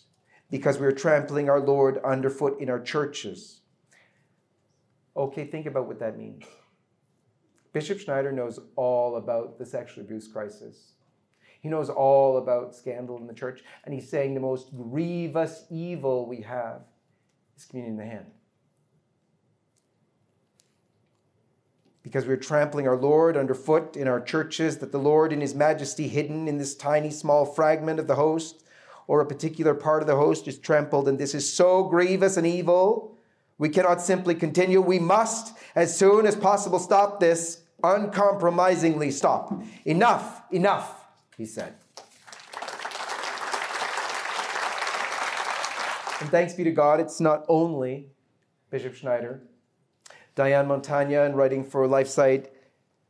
because 0.54 0.78
we're 0.78 0.92
trampling 0.92 1.50
our 1.50 1.60
Lord 1.60 1.98
underfoot 2.06 2.62
in 2.62 2.70
our 2.70 2.80
churches. 2.80 3.62
Okay, 5.18 5.46
think 5.46 5.66
about 5.66 5.88
what 5.88 5.98
that 5.98 6.16
means. 6.16 6.44
Bishop 7.72 8.00
Schneider 8.00 8.32
knows 8.32 8.60
all 8.76 9.16
about 9.16 9.58
the 9.58 9.66
sexual 9.66 10.04
abuse 10.04 10.28
crisis. 10.28 10.92
He 11.62 11.70
knows 11.70 11.90
all 11.90 12.38
about 12.38 12.76
scandal 12.76 13.18
in 13.18 13.26
the 13.26 13.34
church, 13.34 13.64
and 13.84 13.96
he's 13.96 14.08
saying 14.08 14.36
the 14.36 14.42
most 14.42 14.70
grievous 14.78 15.66
evil 15.72 16.28
we 16.28 16.42
have 16.42 16.82
is 17.58 17.66
communion 17.66 18.00
in 18.00 18.06
the 18.06 18.12
hand. 18.12 18.28
Because 22.04 22.28
we're 22.28 22.38
trampling 22.38 22.88
our 22.88 22.98
Lord 22.98 23.38
underfoot 23.38 23.98
in 23.98 24.08
our 24.08 24.22
churches, 24.22 24.78
that 24.78 24.92
the 24.92 25.00
Lord 25.00 25.34
in 25.34 25.42
his 25.42 25.56
majesty 25.56 26.08
hidden 26.08 26.48
in 26.48 26.60
this 26.60 26.76
tiny 26.76 27.10
small 27.10 27.44
fragment 27.44 28.00
of 28.00 28.06
the 28.06 28.14
host 28.14 28.64
or 29.08 29.22
a 29.22 29.26
particular 29.26 29.74
part 29.74 30.02
of 30.02 30.08
the 30.08 30.16
host 30.16 30.48
is 30.48 30.58
trampled, 30.58 31.08
and 31.08 31.20
this 31.20 31.34
is 31.34 31.52
so 31.52 31.84
grievous 31.84 32.38
and 32.38 32.48
evil. 32.48 33.18
We 33.58 33.70
cannot 33.70 34.02
simply 34.02 34.36
continue. 34.36 34.82
We 34.82 35.00
must, 35.00 35.56
as 35.76 35.98
soon 35.98 36.26
as 36.26 36.36
possible, 36.36 36.80
stop 36.80 37.20
this 37.20 37.62
uncompromisingly. 37.84 39.12
Stop. 39.12 39.62
Enough, 39.86 40.42
enough 40.52 41.04
he 41.38 41.46
said. 41.46 41.76
And 46.22 46.30
thanks 46.32 46.54
be 46.54 46.64
to 46.64 46.72
God, 46.72 47.00
it's 47.00 47.20
not 47.20 47.44
only 47.50 48.08
Bishop 48.70 48.96
Schneider. 48.96 49.44
Diane 50.36 50.68
Montagna, 50.68 51.26
in 51.26 51.36
writing 51.36 51.64
for 51.64 51.88
LifeSite, 51.88 52.48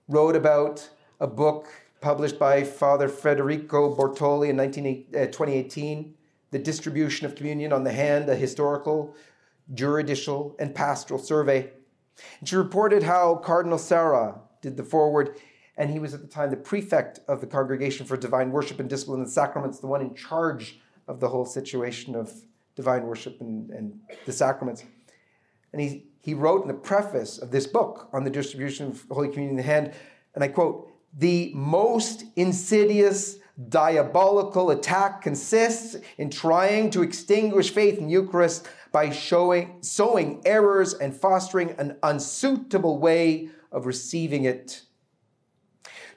wrote 0.07 0.35
about 0.35 0.89
a 1.19 1.27
book 1.27 1.67
published 2.03 2.37
by 2.37 2.63
Father 2.63 3.07
Federico 3.07 3.95
Bortoli 3.95 4.49
in 4.49 4.57
19, 4.57 5.05
uh, 5.15 5.25
2018, 5.27 6.13
The 6.51 6.59
Distribution 6.59 7.25
of 7.25 7.33
Communion 7.33 7.71
on 7.71 7.85
the 7.85 7.93
Hand, 7.93 8.29
a 8.29 8.35
historical, 8.35 9.15
juridical, 9.73 10.55
and 10.59 10.75
pastoral 10.75 11.19
survey. 11.19 11.71
And 12.39 12.49
she 12.49 12.57
reported 12.57 13.03
how 13.03 13.35
Cardinal 13.35 13.77
Sarah 13.77 14.41
did 14.61 14.75
the 14.75 14.83
foreword 14.83 15.37
and 15.75 15.89
he 15.89 15.97
was 15.97 16.13
at 16.13 16.21
the 16.21 16.27
time 16.27 16.51
the 16.51 16.57
prefect 16.57 17.21
of 17.27 17.41
the 17.41 17.47
Congregation 17.47 18.05
for 18.05 18.15
Divine 18.15 18.51
Worship 18.51 18.79
and 18.79 18.87
Discipline 18.87 19.21
and 19.21 19.29
Sacraments, 19.29 19.79
the 19.79 19.87
one 19.87 20.01
in 20.01 20.13
charge 20.13 20.79
of 21.07 21.19
the 21.19 21.29
whole 21.29 21.45
situation 21.45 22.15
of 22.15 22.31
divine 22.75 23.03
worship 23.03 23.41
and, 23.41 23.71
and 23.71 23.99
the 24.25 24.31
sacraments. 24.31 24.83
And 25.71 25.81
he, 25.81 26.05
he 26.21 26.35
wrote 26.35 26.61
in 26.61 26.67
the 26.67 26.75
preface 26.75 27.39
of 27.39 27.49
this 27.49 27.65
book 27.65 28.09
on 28.13 28.23
the 28.23 28.29
distribution 28.29 28.91
of 28.91 29.03
Holy 29.09 29.29
Communion 29.29 29.51
in 29.51 29.57
the 29.57 29.63
hand, 29.63 29.93
and 30.35 30.43
I 30.43 30.47
quote, 30.49 30.92
the 31.17 31.51
most 31.53 32.25
insidious 32.35 33.37
diabolical 33.69 34.71
attack 34.71 35.21
consists 35.21 35.95
in 36.17 36.29
trying 36.29 36.89
to 36.89 37.03
extinguish 37.03 37.71
faith 37.71 37.99
in 37.99 38.09
Eucharist 38.09 38.67
by 38.91 39.09
showing, 39.09 39.77
sowing 39.81 40.41
errors 40.45 40.93
and 40.93 41.15
fostering 41.15 41.71
an 41.77 41.97
unsuitable 42.03 42.97
way 42.97 43.49
of 43.71 43.85
receiving 43.85 44.43
it 44.45 44.83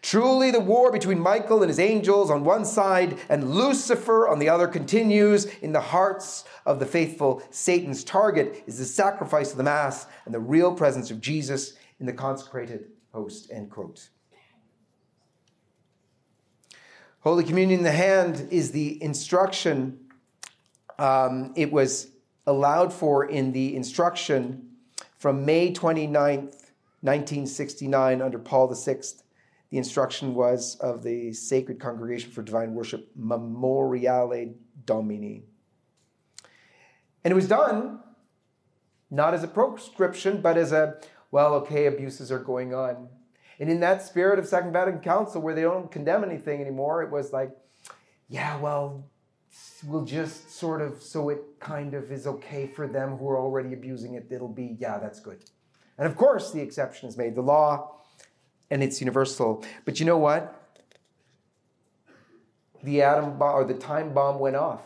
Truly, 0.06 0.52
the 0.52 0.60
war 0.60 0.92
between 0.92 1.18
Michael 1.18 1.62
and 1.62 1.68
his 1.68 1.80
angels 1.80 2.30
on 2.30 2.44
one 2.44 2.64
side 2.64 3.18
and 3.28 3.50
Lucifer 3.52 4.28
on 4.28 4.38
the 4.38 4.48
other 4.48 4.68
continues 4.68 5.46
in 5.46 5.72
the 5.72 5.80
hearts 5.80 6.44
of 6.64 6.78
the 6.78 6.86
faithful. 6.86 7.42
Satan's 7.50 8.04
target 8.04 8.62
is 8.68 8.78
the 8.78 8.84
sacrifice 8.84 9.50
of 9.50 9.56
the 9.56 9.64
Mass 9.64 10.06
and 10.24 10.32
the 10.32 10.38
real 10.38 10.72
presence 10.72 11.10
of 11.10 11.20
Jesus 11.20 11.72
in 11.98 12.06
the 12.06 12.12
consecrated 12.12 12.86
host. 13.12 13.50
End 13.50 13.68
quote. 13.68 14.10
Holy 17.20 17.44
Communion 17.44 17.80
in 17.80 17.84
the 17.84 17.92
hand 17.92 18.48
is 18.50 18.72
the 18.72 19.02
instruction. 19.02 19.98
Um, 20.98 21.52
it 21.56 21.72
was 21.72 22.08
allowed 22.46 22.92
for 22.92 23.24
in 23.24 23.52
the 23.52 23.74
instruction 23.74 24.70
from 25.18 25.44
May 25.44 25.72
29th, 25.72 26.70
1969, 27.02 28.22
under 28.22 28.38
Paul 28.38 28.72
VI 28.72 29.00
the 29.70 29.78
instruction 29.78 30.34
was 30.34 30.76
of 30.76 31.02
the 31.02 31.32
Sacred 31.32 31.80
Congregation 31.80 32.30
for 32.30 32.42
Divine 32.42 32.74
Worship, 32.74 33.10
Memoriale 33.18 34.54
Domini. 34.84 35.42
And 37.24 37.32
it 37.32 37.34
was 37.34 37.48
done 37.48 38.00
not 39.10 39.34
as 39.34 39.42
a 39.42 39.48
proscription, 39.48 40.40
but 40.40 40.56
as 40.56 40.72
a, 40.72 41.00
well, 41.30 41.54
okay, 41.54 41.86
abuses 41.86 42.30
are 42.30 42.38
going 42.38 42.74
on. 42.74 43.08
And 43.58 43.70
in 43.70 43.80
that 43.80 44.02
spirit 44.02 44.38
of 44.38 44.46
Second 44.46 44.72
Vatican 44.72 45.00
Council, 45.00 45.40
where 45.40 45.54
they 45.54 45.62
don't 45.62 45.90
condemn 45.90 46.24
anything 46.24 46.60
anymore, 46.60 47.02
it 47.02 47.10
was 47.10 47.32
like, 47.32 47.50
yeah, 48.28 48.58
well, 48.58 49.08
we'll 49.86 50.04
just 50.04 50.50
sort 50.50 50.82
of, 50.82 51.02
so 51.02 51.28
it 51.30 51.40
kind 51.58 51.94
of 51.94 52.12
is 52.12 52.26
okay 52.26 52.66
for 52.66 52.86
them 52.86 53.16
who 53.16 53.28
are 53.28 53.38
already 53.38 53.72
abusing 53.72 54.14
it, 54.14 54.26
it'll 54.30 54.48
be, 54.48 54.76
yeah, 54.78 54.98
that's 54.98 55.20
good. 55.20 55.38
And 55.98 56.06
of 56.06 56.16
course, 56.16 56.52
the 56.52 56.60
exception 56.60 57.08
is 57.08 57.16
made. 57.16 57.34
The 57.34 57.42
law 57.42 57.96
and 58.70 58.82
it's 58.82 59.00
universal. 59.00 59.64
But 59.84 60.00
you 60.00 60.06
know 60.06 60.18
what? 60.18 60.62
The 62.82 63.02
atom 63.02 63.38
bomb 63.38 63.54
or 63.54 63.64
the 63.64 63.74
time 63.74 64.12
bomb 64.12 64.38
went 64.38 64.56
off. 64.56 64.82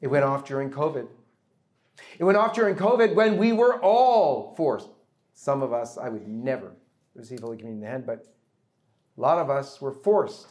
It 0.00 0.08
went 0.08 0.24
off 0.24 0.44
during 0.44 0.70
COVID. 0.70 1.08
It 2.18 2.24
went 2.24 2.38
off 2.38 2.54
during 2.54 2.76
COVID 2.76 3.14
when 3.14 3.38
we 3.38 3.52
were 3.52 3.80
all 3.80 4.54
forced. 4.56 4.88
Some 5.34 5.62
of 5.62 5.72
us, 5.72 5.96
I 5.96 6.08
would 6.08 6.28
never 6.28 6.72
receive 7.14 7.40
Holy 7.40 7.56
Communion 7.56 7.82
in 7.82 7.84
the 7.84 7.90
hand, 7.90 8.06
but 8.06 8.26
a 9.16 9.20
lot 9.20 9.38
of 9.38 9.50
us 9.50 9.80
were 9.80 9.92
forced 9.92 10.48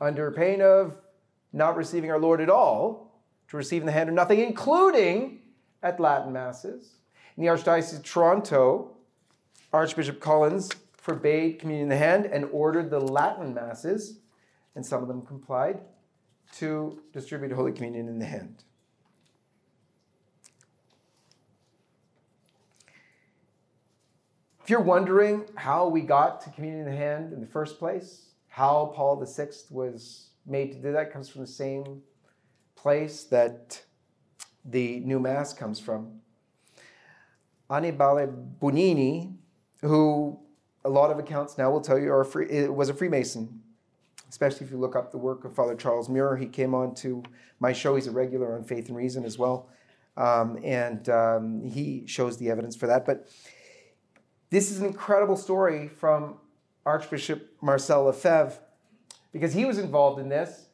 under 0.00 0.30
pain 0.30 0.60
of 0.60 0.96
not 1.52 1.76
receiving 1.76 2.10
our 2.10 2.18
Lord 2.18 2.40
at 2.40 2.50
all 2.50 3.22
to 3.48 3.56
receive 3.56 3.82
in 3.82 3.86
the 3.86 3.92
hand 3.92 4.08
or 4.08 4.12
nothing, 4.12 4.40
including 4.40 5.40
at 5.82 6.00
Latin 6.00 6.32
Masses. 6.32 6.92
In 7.36 7.44
the 7.44 7.50
Archdiocese 7.50 7.96
of 7.96 8.02
Toronto, 8.02 8.96
Archbishop 9.72 10.20
Collins 10.20 10.70
forbade 10.92 11.58
communion 11.58 11.84
in 11.84 11.88
the 11.88 11.96
hand 11.96 12.26
and 12.26 12.44
ordered 12.52 12.90
the 12.90 13.00
Latin 13.00 13.54
masses, 13.54 14.20
and 14.74 14.84
some 14.84 15.02
of 15.02 15.08
them 15.08 15.22
complied, 15.22 15.80
to 16.56 17.00
distribute 17.12 17.52
Holy 17.52 17.72
Communion 17.72 18.08
in 18.08 18.18
the 18.18 18.26
hand. 18.26 18.62
If 24.62 24.70
you're 24.70 24.80
wondering 24.80 25.44
how 25.56 25.88
we 25.88 26.02
got 26.02 26.40
to 26.42 26.50
communion 26.50 26.86
in 26.86 26.90
the 26.92 26.96
hand 26.96 27.32
in 27.32 27.40
the 27.40 27.46
first 27.46 27.78
place, 27.78 28.26
how 28.48 28.92
Paul 28.94 29.24
VI 29.24 29.48
was 29.70 30.28
made 30.46 30.72
to 30.72 30.78
do 30.78 30.92
that 30.92 31.12
comes 31.12 31.28
from 31.28 31.40
the 31.40 31.46
same 31.46 32.02
place 32.76 33.24
that 33.24 33.82
the 34.64 35.00
new 35.00 35.18
Mass 35.18 35.52
comes 35.52 35.80
from. 35.80 36.20
Annibale 37.70 38.28
Bugnini 38.60 39.34
who 39.82 40.38
a 40.84 40.88
lot 40.88 41.10
of 41.10 41.18
accounts 41.18 41.58
now 41.58 41.70
will 41.70 41.80
tell 41.80 41.98
you 41.98 42.12
are 42.12 42.24
free, 42.24 42.68
was 42.68 42.88
a 42.88 42.94
Freemason, 42.94 43.60
especially 44.28 44.66
if 44.66 44.72
you 44.72 44.78
look 44.78 44.96
up 44.96 45.10
the 45.10 45.18
work 45.18 45.44
of 45.44 45.54
Father 45.54 45.74
Charles 45.74 46.08
Murr. 46.08 46.36
He 46.36 46.46
came 46.46 46.74
on 46.74 46.94
to 46.96 47.22
my 47.60 47.72
show. 47.72 47.94
He's 47.94 48.06
a 48.06 48.12
regular 48.12 48.56
on 48.56 48.64
Faith 48.64 48.88
and 48.88 48.96
Reason 48.96 49.24
as 49.24 49.38
well. 49.38 49.68
Um, 50.16 50.58
and 50.62 51.08
um, 51.08 51.62
he 51.64 52.04
shows 52.06 52.38
the 52.38 52.50
evidence 52.50 52.76
for 52.76 52.86
that. 52.86 53.04
But 53.04 53.28
this 54.52 54.70
is 54.70 54.80
an 54.80 54.86
incredible 54.86 55.34
story 55.34 55.88
from 55.88 56.36
Archbishop 56.84 57.54
Marcel 57.62 58.04
Lefebvre 58.04 58.58
because 59.32 59.54
he 59.54 59.64
was 59.64 59.78
involved 59.78 60.20
in 60.20 60.28
this. 60.28 60.66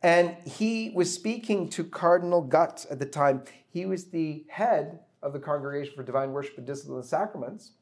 And 0.00 0.36
he 0.44 0.92
was 0.94 1.12
speaking 1.12 1.68
to 1.70 1.82
Cardinal 1.82 2.40
Gut 2.40 2.86
at 2.88 3.00
the 3.00 3.04
time. 3.04 3.42
He 3.68 3.84
was 3.84 4.06
the 4.06 4.44
head 4.48 5.00
of 5.24 5.32
the 5.32 5.40
Congregation 5.40 5.94
for 5.96 6.04
Divine 6.04 6.30
Worship 6.30 6.56
and 6.56 6.64
Discipline 6.64 7.00
the 7.00 7.06
Sacraments. 7.06 7.72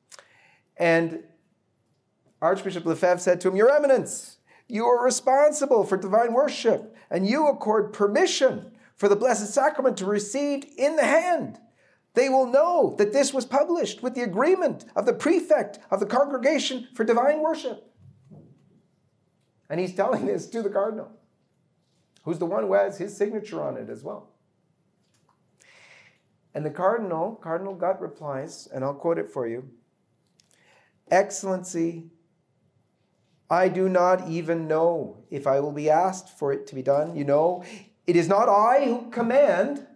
And 0.78 1.24
Archbishop 2.40 2.86
Lefebvre 2.86 3.20
said 3.20 3.42
to 3.42 3.48
him, 3.48 3.56
Your 3.56 3.70
Eminence, 3.70 4.38
you 4.66 4.86
are 4.86 5.04
responsible 5.04 5.84
for 5.84 5.98
divine 5.98 6.32
worship, 6.32 6.96
and 7.10 7.26
you 7.26 7.48
accord 7.48 7.92
permission 7.92 8.72
for 8.96 9.10
the 9.10 9.16
Blessed 9.16 9.52
Sacrament 9.52 9.98
to 9.98 10.04
be 10.04 10.10
received 10.10 10.64
in 10.78 10.96
the 10.96 11.04
hand. 11.04 11.58
They 12.14 12.28
will 12.28 12.46
know 12.46 12.94
that 12.96 13.12
this 13.12 13.34
was 13.34 13.44
published 13.44 14.02
with 14.02 14.14
the 14.14 14.22
agreement 14.22 14.84
of 14.94 15.04
the 15.04 15.12
prefect 15.12 15.80
of 15.90 16.00
the 16.00 16.06
Congregation 16.06 16.88
for 16.94 17.04
Divine 17.04 17.42
Worship. 17.42 17.92
And 19.68 19.80
he's 19.80 19.94
telling 19.94 20.26
this 20.26 20.46
to 20.48 20.62
the 20.62 20.70
cardinal, 20.70 21.10
who's 22.22 22.38
the 22.38 22.46
one 22.46 22.64
who 22.64 22.74
has 22.74 22.98
his 22.98 23.16
signature 23.16 23.62
on 23.62 23.76
it 23.76 23.90
as 23.90 24.04
well. 24.04 24.30
And 26.54 26.64
the 26.64 26.70
cardinal, 26.70 27.34
Cardinal 27.34 27.74
Gut 27.74 28.00
replies, 28.00 28.68
and 28.72 28.84
I'll 28.84 28.94
quote 28.94 29.18
it 29.18 29.28
for 29.28 29.48
you 29.48 29.68
Excellency, 31.10 32.10
I 33.50 33.68
do 33.68 33.88
not 33.88 34.28
even 34.28 34.68
know 34.68 35.24
if 35.30 35.48
I 35.48 35.58
will 35.58 35.72
be 35.72 35.90
asked 35.90 36.38
for 36.38 36.52
it 36.52 36.68
to 36.68 36.76
be 36.76 36.82
done. 36.82 37.16
You 37.16 37.24
know, 37.24 37.64
it 38.06 38.14
is 38.14 38.28
not 38.28 38.48
I 38.48 38.84
who 38.84 39.10
command, 39.10 39.86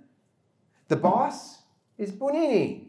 the 0.88 0.96
boss 0.96 1.57
is 1.98 2.12
Bugnini. 2.12 2.84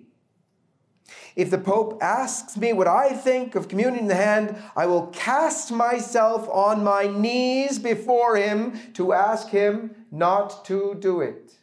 If 1.36 1.50
the 1.50 1.58
Pope 1.58 1.98
asks 2.02 2.56
me 2.56 2.74
what 2.74 2.88
I 2.88 3.14
think 3.14 3.56
of 3.56 3.68
communion 3.68 4.04
in 4.04 4.08
the 4.08 4.16
hand, 4.16 4.56
I 4.76 4.86
will 4.86 5.08
cast 5.08 5.72
myself 5.72 6.48
on 6.50 6.84
my 6.84 7.08
knees 7.08 7.80
before 7.80 8.36
him 8.36 8.80
to 8.94 9.14
ask 9.14 9.50
him 9.50 10.06
not 10.12 10.64
to 10.66 10.96
do 11.00 11.22
it. 11.22 11.56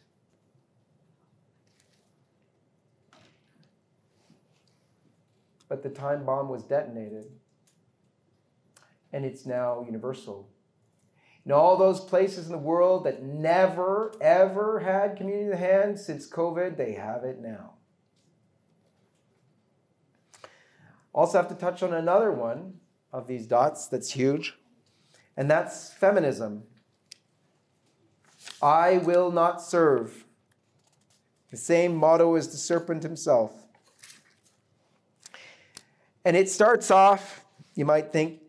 But 5.69 5.83
the 5.83 5.89
time 5.89 6.25
bomb 6.25 6.49
was 6.49 6.63
detonated, 6.63 7.25
and 9.11 9.25
it's 9.25 9.45
now 9.45 9.83
universal. 9.85 10.49
In 11.47 11.53
all 11.53 11.77
those 11.77 12.01
places 12.01 12.47
in 12.47 12.51
the 12.51 12.57
world 12.57 13.05
that 13.05 13.23
never, 13.23 14.11
ever 14.19 14.81
had 14.81 15.15
community 15.15 15.45
of 15.45 15.51
the 15.51 15.57
hand 15.57 15.97
since 15.97 16.29
COVID, 16.29 16.75
they 16.75 16.91
have 16.91 17.23
it 17.23 17.39
now. 17.39 17.75
Also, 21.13 21.37
have 21.37 21.47
to 21.47 21.55
touch 21.55 21.81
on 21.81 21.93
another 21.93 22.33
one 22.33 22.73
of 23.13 23.27
these 23.27 23.47
dots 23.47 23.87
that's 23.87 24.11
huge, 24.11 24.55
and 25.37 25.49
that's 25.49 25.93
feminism. 25.93 26.63
I 28.61 28.97
will 28.97 29.31
not 29.31 29.61
serve. 29.61 30.25
The 31.49 31.55
same 31.55 31.95
motto 31.95 32.35
as 32.35 32.49
the 32.49 32.57
serpent 32.57 33.03
himself. 33.03 33.53
And 36.25 36.35
it 36.35 36.49
starts 36.49 36.91
off, 36.91 37.45
you 37.73 37.85
might 37.85 38.11
think, 38.11 38.41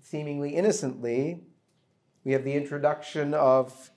seemingly 0.00 0.56
innocently. 0.56 1.42
We 2.24 2.32
have 2.32 2.44
the 2.44 2.52
introduction 2.52 3.34
of 3.34 3.90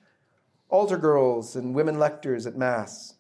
altar 0.70 0.98
girls 0.98 1.56
and 1.56 1.76
women 1.76 2.00
lectors 2.00 2.48
at 2.48 2.56
Mass 2.56 3.16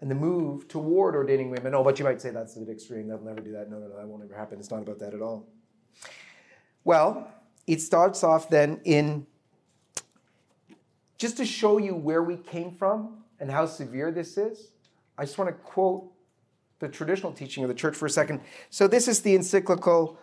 and 0.00 0.10
the 0.10 0.14
move 0.14 0.68
toward 0.68 1.14
ordaining 1.14 1.50
women. 1.50 1.74
Oh, 1.74 1.82
but 1.82 1.98
you 1.98 2.04
might 2.04 2.20
say 2.20 2.30
that's 2.30 2.56
a 2.56 2.60
bit 2.60 2.68
extreme. 2.68 3.08
That'll 3.08 3.24
never 3.24 3.40
do 3.40 3.52
that. 3.52 3.70
No, 3.70 3.78
no, 3.78 3.88
no, 3.88 3.96
that 3.96 4.06
won't 4.06 4.22
ever 4.22 4.34
happen. 4.34 4.58
It's 4.58 4.70
not 4.70 4.82
about 4.82 4.98
that 5.00 5.14
at 5.14 5.20
all. 5.20 5.48
Well, 6.84 7.28
it 7.66 7.80
starts 7.80 8.22
off 8.22 8.48
then 8.48 8.80
in 8.84 9.26
just 11.18 11.36
to 11.38 11.44
show 11.44 11.78
you 11.78 11.94
where 11.94 12.22
we 12.22 12.36
came 12.36 12.72
from 12.72 13.24
and 13.40 13.50
how 13.50 13.66
severe 13.66 14.10
this 14.10 14.36
is. 14.36 14.72
I 15.16 15.24
just 15.24 15.38
want 15.38 15.48
to 15.48 15.54
quote 15.54 16.10
the 16.80 16.88
traditional 16.88 17.32
teaching 17.32 17.64
of 17.64 17.68
the 17.68 17.74
church 17.74 17.96
for 17.96 18.06
a 18.06 18.10
second. 18.10 18.40
So, 18.70 18.86
this 18.86 19.08
is 19.08 19.22
the 19.22 19.34
encyclical 19.34 20.18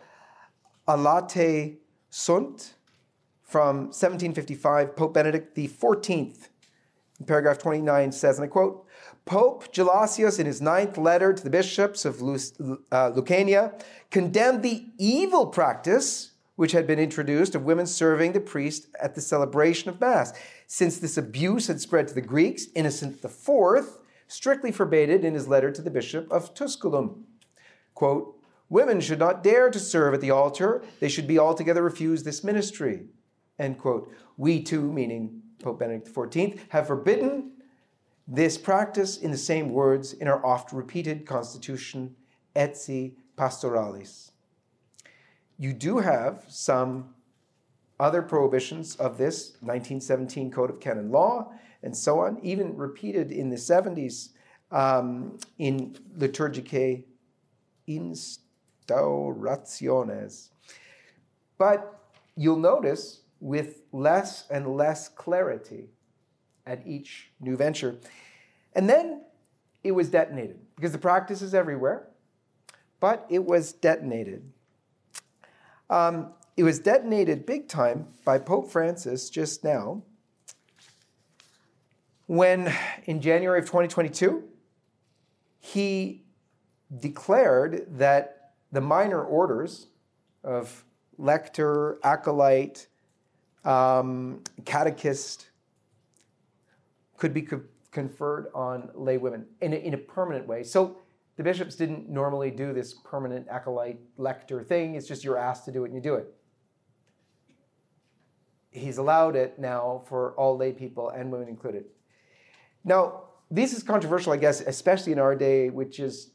Allatae 0.88 1.78
Sunt 2.10 2.76
from 3.52 3.88
1755. 3.88 4.96
Pope 4.96 5.14
Benedict 5.14 5.58
XIV, 5.58 6.48
in 7.20 7.26
paragraph 7.26 7.58
29, 7.58 8.14
says, 8.14 8.38
and 8.40 8.46
I 8.46 8.48
quote, 8.48 8.88
Pope 9.26 9.74
Gelasius, 9.74 10.40
in 10.40 10.46
his 10.46 10.62
ninth 10.62 10.98
letter 10.98 11.34
to 11.34 11.44
the 11.44 11.50
bishops 11.50 12.06
of 12.06 12.22
uh, 12.22 13.12
Lucania, 13.12 13.80
condemned 14.10 14.64
the 14.64 14.86
evil 14.98 15.48
practice 15.48 16.32
which 16.56 16.72
had 16.72 16.88
been 16.88 17.00
introduced 17.00 17.54
of 17.54 17.64
women 17.64 17.86
serving 17.86 18.32
the 18.32 18.40
priest 18.40 18.88
at 19.02 19.16
the 19.16 19.22
celebration 19.22 19.90
of 19.90 20.00
Mass. 20.00 20.32
Since 20.68 21.00
this 21.00 21.18
abuse 21.18 21.68
had 21.68 21.82
spread 21.82 22.08
to 22.08 22.14
the 22.14 22.22
Greeks, 22.22 22.68
Innocent 22.74 23.24
IV 23.24 23.86
strictly 24.28 24.72
forbade 24.72 25.10
it 25.10 25.26
in 25.26 25.34
his 25.34 25.48
letter 25.48 25.72
to 25.72 25.82
the 25.82 25.90
bishop 25.90 26.32
of 26.32 26.54
Tusculum. 26.54 27.26
Quote, 27.96 28.38
Women 28.70 29.02
should 29.02 29.20
not 29.20 29.44
dare 29.44 29.70
to 29.70 29.80
serve 29.80 30.14
at 30.14 30.22
the 30.22 30.32
altar. 30.32 30.82
They 31.02 31.10
should 31.10 31.28
be 31.28 31.38
altogether 31.38 31.84
refused 31.84 32.24
this 32.24 32.42
ministry. 32.42 33.08
End 33.60 33.78
quote. 33.78 34.12
We 34.38 34.62
too, 34.62 34.92
meaning 34.92 35.42
Pope 35.62 35.80
Benedict 35.80 36.14
XIV, 36.14 36.60
have 36.70 36.88
forbidden 36.88 37.52
this 38.28 38.58
practice 38.58 39.18
in 39.18 39.32
the 39.32 39.38
same 39.38 39.70
words 39.70 40.14
in 40.14 40.28
our 40.28 40.46
oft 40.46 40.72
repeated 40.72 41.26
constitution, 41.26 42.16
Etsi 42.56 43.14
Pastoralis. 43.38 44.32
You 45.58 45.74
do 45.74 46.00
have 46.00 46.46
some 46.48 47.14
other 48.00 48.22
prohibitions 48.22 48.96
of 48.96 49.18
this 49.18 49.58
1917 49.62 50.52
Code 50.52 50.70
of 50.70 50.80
Canon 50.80 51.12
Law 51.12 51.52
and 51.84 51.96
so 51.96 52.20
on, 52.20 52.40
even 52.42 52.76
repeated 52.76 53.32
in 53.32 53.50
the 53.50 53.56
70s 53.56 54.30
um, 54.72 55.40
in 55.58 55.96
Liturgicae 56.18 57.06
Instaurationes. 57.88 60.50
But 61.58 62.00
you'll 62.36 62.58
notice 62.58 63.21
with 63.42 63.82
less 63.92 64.48
and 64.50 64.78
less 64.78 65.10
clarity 65.10 65.90
at 66.66 66.88
each 66.88 67.32
new 67.42 67.58
venture. 67.58 67.98
And 68.74 68.90
then 68.90 69.24
it 69.84 69.92
was 69.92 70.10
detonated 70.10 70.60
because 70.78 70.94
the 70.94 70.98
practice 70.98 71.42
is 71.42 71.54
everywhere, 71.54 72.08
but 73.02 73.26
it 73.30 73.44
was 73.44 73.74
detonated. 73.74 74.50
Um, 75.90 76.34
it 76.56 76.64
was 76.64 76.80
detonated 76.80 77.46
big 77.46 77.68
time 77.68 78.08
by 78.24 78.38
Pope 78.38 78.72
Francis 78.72 79.30
just 79.30 79.66
now 79.66 80.04
when 82.32 82.74
in 83.08 83.20
January 83.20 83.60
of 83.60 83.66
2022, 83.66 84.42
he 85.60 86.24
declared 86.98 87.86
that 87.98 88.54
the 88.72 88.80
minor 88.80 89.22
orders 89.22 89.88
of 90.42 90.86
lector, 91.18 92.00
acolyte, 92.06 92.88
um, 93.66 94.42
catechist 94.66 95.48
could 97.18 97.34
be 97.34 97.44
co- 97.44 97.62
conferred 97.92 98.48
on 98.56 98.90
lay 98.96 99.18
women 99.18 99.46
in 99.62 99.74
a, 99.74 99.76
in 99.76 99.94
a 99.94 99.98
permanent 99.98 100.48
way. 100.48 100.64
So 100.64 100.98
the 101.38 101.44
bishops 101.44 101.76
didn't 101.76 102.10
normally 102.10 102.52
do 102.52 102.74
this 102.74 102.94
permanent 102.94 103.48
acolyte 103.50 104.00
lector 104.18 104.64
thing. 104.64 104.96
It's 104.96 105.08
just 105.08 105.24
you're 105.24 105.38
asked 105.38 105.66
to 105.66 105.72
do 105.72 105.84
it 105.84 105.88
and 105.88 105.96
you 105.96 106.02
do 106.02 106.16
it. 106.16 106.34
He's 108.72 108.98
allowed 108.98 109.36
it 109.36 109.60
now 109.60 110.04
for 110.08 110.32
all 110.34 110.56
lay 110.58 110.72
people 110.72 111.10
and 111.10 111.32
women 111.32 111.48
included. 111.48 111.86
Now, 112.84 113.24
this 113.50 113.74
is 113.74 113.84
controversial, 113.84 114.32
I 114.32 114.38
guess, 114.38 114.62
especially 114.62 115.12
in 115.12 115.20
our 115.20 115.36
day, 115.36 115.70
which 115.70 116.00
is 116.00 116.32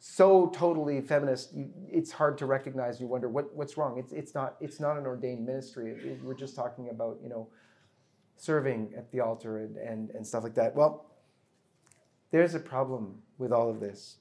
so 0.00 0.46
totally 0.48 1.00
feminist. 1.02 1.54
You, 1.54 1.70
it's 1.86 2.10
hard 2.10 2.38
to 2.38 2.46
recognize. 2.46 3.00
You 3.00 3.06
wonder 3.06 3.28
what, 3.28 3.54
what's 3.54 3.76
wrong. 3.76 3.98
It's, 3.98 4.12
it's 4.12 4.34
not 4.34 4.56
it's 4.60 4.80
not 4.80 4.96
an 4.96 5.06
ordained 5.06 5.44
ministry. 5.44 5.90
It, 5.90 6.04
it, 6.04 6.24
we're 6.24 6.34
just 6.34 6.56
talking 6.56 6.88
about 6.88 7.18
you 7.22 7.28
know 7.28 7.48
serving 8.36 8.92
at 8.96 9.12
the 9.12 9.20
altar 9.20 9.58
and, 9.58 9.76
and, 9.76 10.10
and 10.10 10.26
stuff 10.26 10.42
like 10.42 10.54
that. 10.54 10.74
Well, 10.74 11.04
there's 12.30 12.54
a 12.54 12.58
problem 12.58 13.16
with 13.36 13.52
all 13.52 13.68
of 13.68 13.78
this. 13.78 14.16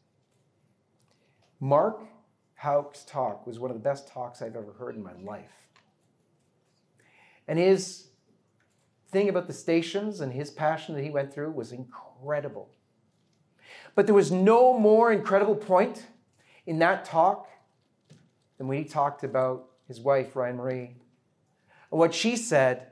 Mark 1.62 2.02
Houck's 2.56 3.06
talk 3.06 3.48
was 3.48 3.58
one 3.58 3.72
of 3.72 3.78
the 3.78 3.84
best 3.84 4.10
talks 4.10 4.42
I've 4.42 4.58
ever 4.58 4.74
heard 4.74 4.96
in 4.98 5.04
my 5.04 5.14
life. 5.24 5.70
And 7.48 7.58
his 7.58 8.10
thing 9.12 9.30
about 9.30 9.48
the 9.48 9.54
stations 9.54 10.20
and 10.20 10.34
his 10.34 10.52
passion 10.52 10.96
that 10.96 11.04
he 11.04 11.10
went 11.10 11.34
through 11.34 11.52
was 11.52 11.72
incredible. 11.72 12.70
But 13.96 14.06
there 14.06 14.16
was 14.16 14.32
no 14.32 14.78
more 14.78 15.12
incredible 15.12 15.56
point 15.56 16.06
in 16.66 16.80
that 16.80 17.06
talk 17.06 17.48
than 18.58 18.68
when 18.68 18.78
he 18.78 18.84
talked 18.84 19.24
about 19.24 19.66
his 19.88 20.00
wife, 20.00 20.36
Ryan 20.36 20.58
Marie. 20.58 20.96
And 21.92 22.00
what 22.00 22.14
she 22.14 22.36
said 22.36 22.88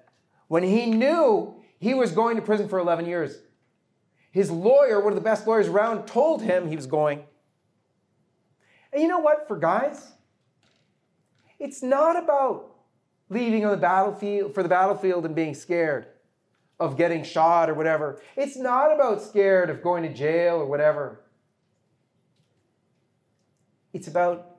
when 0.47 0.63
he 0.63 0.85
knew 0.85 1.55
he 1.79 1.93
was 1.93 2.11
going 2.11 2.35
to 2.35 2.41
prison 2.41 2.67
for 2.67 2.79
11 2.79 3.05
years. 3.05 3.37
His 4.31 4.49
lawyer, 4.51 4.99
one 4.99 5.13
of 5.13 5.15
the 5.15 5.21
best 5.21 5.47
lawyers 5.47 5.67
around, 5.67 6.07
told 6.07 6.41
him 6.41 6.67
he 6.67 6.75
was 6.75 6.87
going. 6.87 7.23
And 8.91 9.01
you 9.01 9.07
know 9.07 9.19
what, 9.19 9.47
for 9.47 9.57
guys? 9.57 10.13
It's 11.59 11.81
not 11.81 12.21
about 12.21 12.75
leaving 13.29 13.65
on 13.65 13.71
the 13.71 13.77
battlefield 13.77 14.53
for 14.53 14.63
the 14.63 14.69
battlefield 14.69 15.25
and 15.25 15.35
being 15.35 15.53
scared 15.53 16.07
of 16.79 16.97
getting 16.97 17.23
shot 17.23 17.69
or 17.69 17.73
whatever. 17.73 18.21
It's 18.35 18.55
not 18.55 18.93
about 18.93 19.21
scared 19.21 19.69
of 19.69 19.81
going 19.81 20.03
to 20.03 20.13
jail 20.13 20.55
or 20.57 20.65
whatever. 20.65 21.21
It's 23.93 24.07
about 24.07 24.57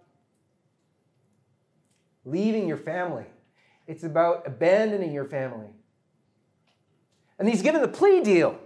leaving 2.25 2.67
your 2.67 2.77
family. 2.77 3.27
It's 3.87 4.03
about 4.03 4.47
abandoning 4.47 5.13
your 5.13 5.25
family. 5.25 5.69
And 7.39 7.49
he's 7.49 7.63
given 7.63 7.81
the 7.81 7.89
plea 7.89 8.21
deal. 8.23 8.59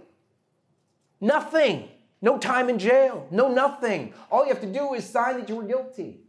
Nothing. 1.21 1.89
No 2.21 2.37
time 2.37 2.69
in 2.69 2.79
jail. 2.79 3.27
No 3.29 3.53
nothing. 3.53 4.13
All 4.31 4.43
you 4.43 4.49
have 4.49 4.61
to 4.61 4.71
do 4.71 4.93
is 4.93 5.07
sign 5.07 5.39
that 5.39 5.47
you 5.47 5.55
were 5.55 5.63
guilty. 5.63 6.21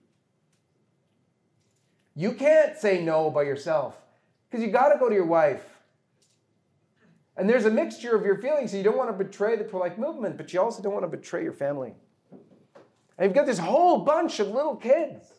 You 2.15 2.33
can't 2.33 2.77
say 2.77 3.03
no 3.03 3.31
by 3.31 3.43
yourself 3.43 3.97
because 4.49 4.65
you 4.65 4.71
got 4.71 4.91
to 4.91 4.99
go 4.99 5.09
to 5.09 5.15
your 5.15 5.27
wife. 5.27 5.65
And 7.37 7.49
there's 7.49 7.65
a 7.65 7.71
mixture 7.71 8.15
of 8.15 8.25
your 8.25 8.39
feelings. 8.39 8.71
So 8.71 8.77
you 8.77 8.85
don't 8.85 8.97
want 8.97 9.11
to 9.17 9.25
betray 9.25 9.57
the 9.57 9.65
pro 9.65 9.81
life 9.81 9.99
movement, 9.99 10.37
but 10.37 10.53
you 10.53 10.61
also 10.61 10.83
don't 10.83 10.93
want 10.93 11.05
to 11.05 11.17
betray 11.17 11.43
your 11.43 11.53
family. 11.53 11.95
And 13.19 13.27
you've 13.27 13.35
got 13.35 13.47
this 13.47 13.59
whole 13.59 13.99
bunch 13.99 14.41
of 14.41 14.49
little 14.49 14.77
kids. 14.77 15.33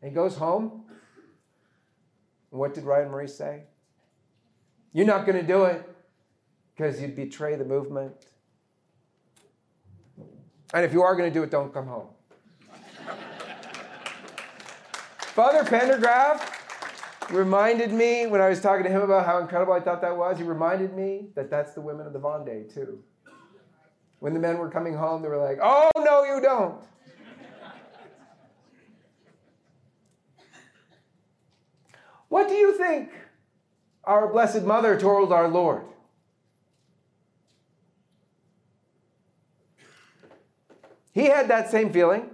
And 0.00 0.10
he 0.10 0.14
goes 0.14 0.36
home. 0.36 0.84
And 2.50 2.60
what 2.60 2.74
did 2.74 2.84
Ryan 2.84 3.10
Marie 3.10 3.28
say? 3.28 3.64
You're 4.92 5.06
not 5.06 5.26
going 5.26 5.38
to 5.38 5.46
do 5.46 5.64
it 5.64 5.86
because 6.74 7.00
you'd 7.00 7.14
betray 7.14 7.56
the 7.56 7.64
movement. 7.64 8.14
And 10.72 10.84
if 10.84 10.92
you 10.92 11.02
are 11.02 11.14
going 11.16 11.30
to 11.30 11.34
do 11.34 11.42
it, 11.42 11.50
don't 11.50 11.72
come 11.72 11.86
home. 11.86 12.08
Father 15.18 15.64
Pendergraft 15.64 16.59
reminded 17.32 17.92
me 17.92 18.26
when 18.26 18.40
I 18.40 18.48
was 18.48 18.60
talking 18.60 18.84
to 18.84 18.90
him 18.90 19.02
about 19.02 19.26
how 19.26 19.38
incredible 19.38 19.72
I 19.72 19.80
thought 19.80 20.00
that 20.02 20.16
was. 20.16 20.38
He 20.38 20.44
reminded 20.44 20.94
me 20.94 21.28
that 21.34 21.50
that's 21.50 21.72
the 21.72 21.80
women 21.80 22.06
of 22.06 22.12
the 22.12 22.20
Vendée, 22.20 22.72
too. 22.72 23.02
When 24.18 24.34
the 24.34 24.40
men 24.40 24.58
were 24.58 24.70
coming 24.70 24.94
home, 24.94 25.22
they 25.22 25.28
were 25.28 25.38
like, 25.38 25.58
oh, 25.62 25.90
no, 25.96 26.24
you 26.24 26.40
don't. 26.42 26.82
what 32.28 32.48
do 32.48 32.54
you 32.54 32.76
think 32.76 33.10
our 34.04 34.30
Blessed 34.30 34.62
Mother 34.62 34.98
told 34.98 35.32
our 35.32 35.48
Lord? 35.48 35.84
He 41.12 41.26
had 41.26 41.48
that 41.48 41.70
same 41.70 41.92
feeling. 41.92 42.30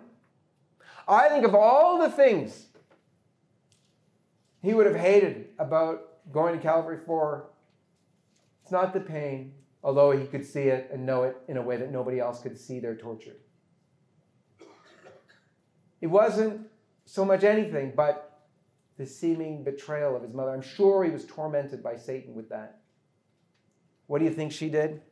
I 1.09 1.29
think 1.29 1.45
of 1.45 1.55
all 1.55 1.99
the 1.99 2.11
things 2.11 2.67
he 4.63 4.75
would 4.75 4.87
have 4.87 4.97
hated 4.97 5.49
about 5.59 6.33
going 6.33 6.57
to 6.57 6.63
Calvary 6.63 6.99
for, 7.05 7.51
it's 8.63 8.73
not 8.73 8.93
the 8.93 9.01
pain, 9.01 9.53
although 9.83 10.11
he 10.11 10.27
could 10.27 10.45
see 10.45 10.63
it 10.63 10.91
and 10.93 11.07
know 11.07 11.23
it 11.23 11.37
in 11.49 11.57
a 11.57 11.63
way 11.63 11.77
that 11.77 11.93
nobody 11.93 12.19
else 12.19 12.41
could 12.41 12.59
see 12.59 12.81
their 12.81 12.97
torture. 12.97 13.37
It 16.01 16.09
wasn't 16.09 16.69
so 17.05 17.25
much 17.25 17.45
anything 17.45 17.93
but 17.97 18.49
the 18.97 19.07
seeming 19.07 19.63
betrayal 19.63 20.17
of 20.17 20.23
his 20.23 20.33
mother. 20.33 20.51
I'm 20.51 20.63
sure 20.63 21.05
he 21.05 21.11
was 21.11 21.25
tormented 21.25 21.83
by 21.83 21.97
Satan 21.97 22.35
with 22.35 22.49
that. 22.49 22.81
What 24.07 24.19
do 24.19 24.25
you 24.25 24.31
think 24.31 24.53
she 24.53 24.69
did? 24.69 25.03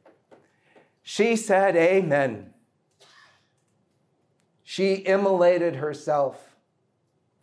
She 1.02 1.36
said, 1.36 1.76
Amen. 1.76 2.54
She 4.62 5.04
immolated 5.06 5.76
herself 5.76 6.56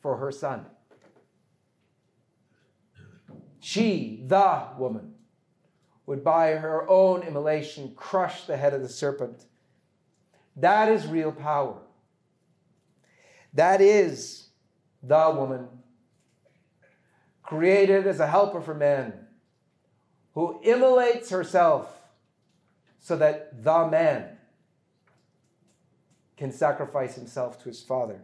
for 0.01 0.17
her 0.17 0.31
son. 0.31 0.65
She, 3.61 4.23
the 4.25 4.67
woman, 4.77 5.13
would 6.07 6.23
by 6.23 6.55
her 6.55 6.89
own 6.89 7.21
immolation 7.21 7.93
crush 7.95 8.45
the 8.45 8.57
head 8.57 8.73
of 8.73 8.81
the 8.81 8.89
serpent. 8.89 9.45
That 10.57 10.89
is 10.89 11.07
real 11.07 11.31
power. 11.31 11.77
That 13.53 13.79
is 13.79 14.47
the 15.03 15.31
woman 15.35 15.67
created 17.43 18.07
as 18.07 18.19
a 18.19 18.27
helper 18.27 18.61
for 18.61 18.73
men 18.73 19.13
who 20.33 20.59
immolates 20.63 21.29
herself 21.29 22.01
so 22.99 23.15
that 23.17 23.63
the 23.63 23.87
man 23.87 24.37
can 26.35 26.51
sacrifice 26.51 27.15
himself 27.15 27.61
to 27.61 27.69
his 27.69 27.81
father. 27.81 28.23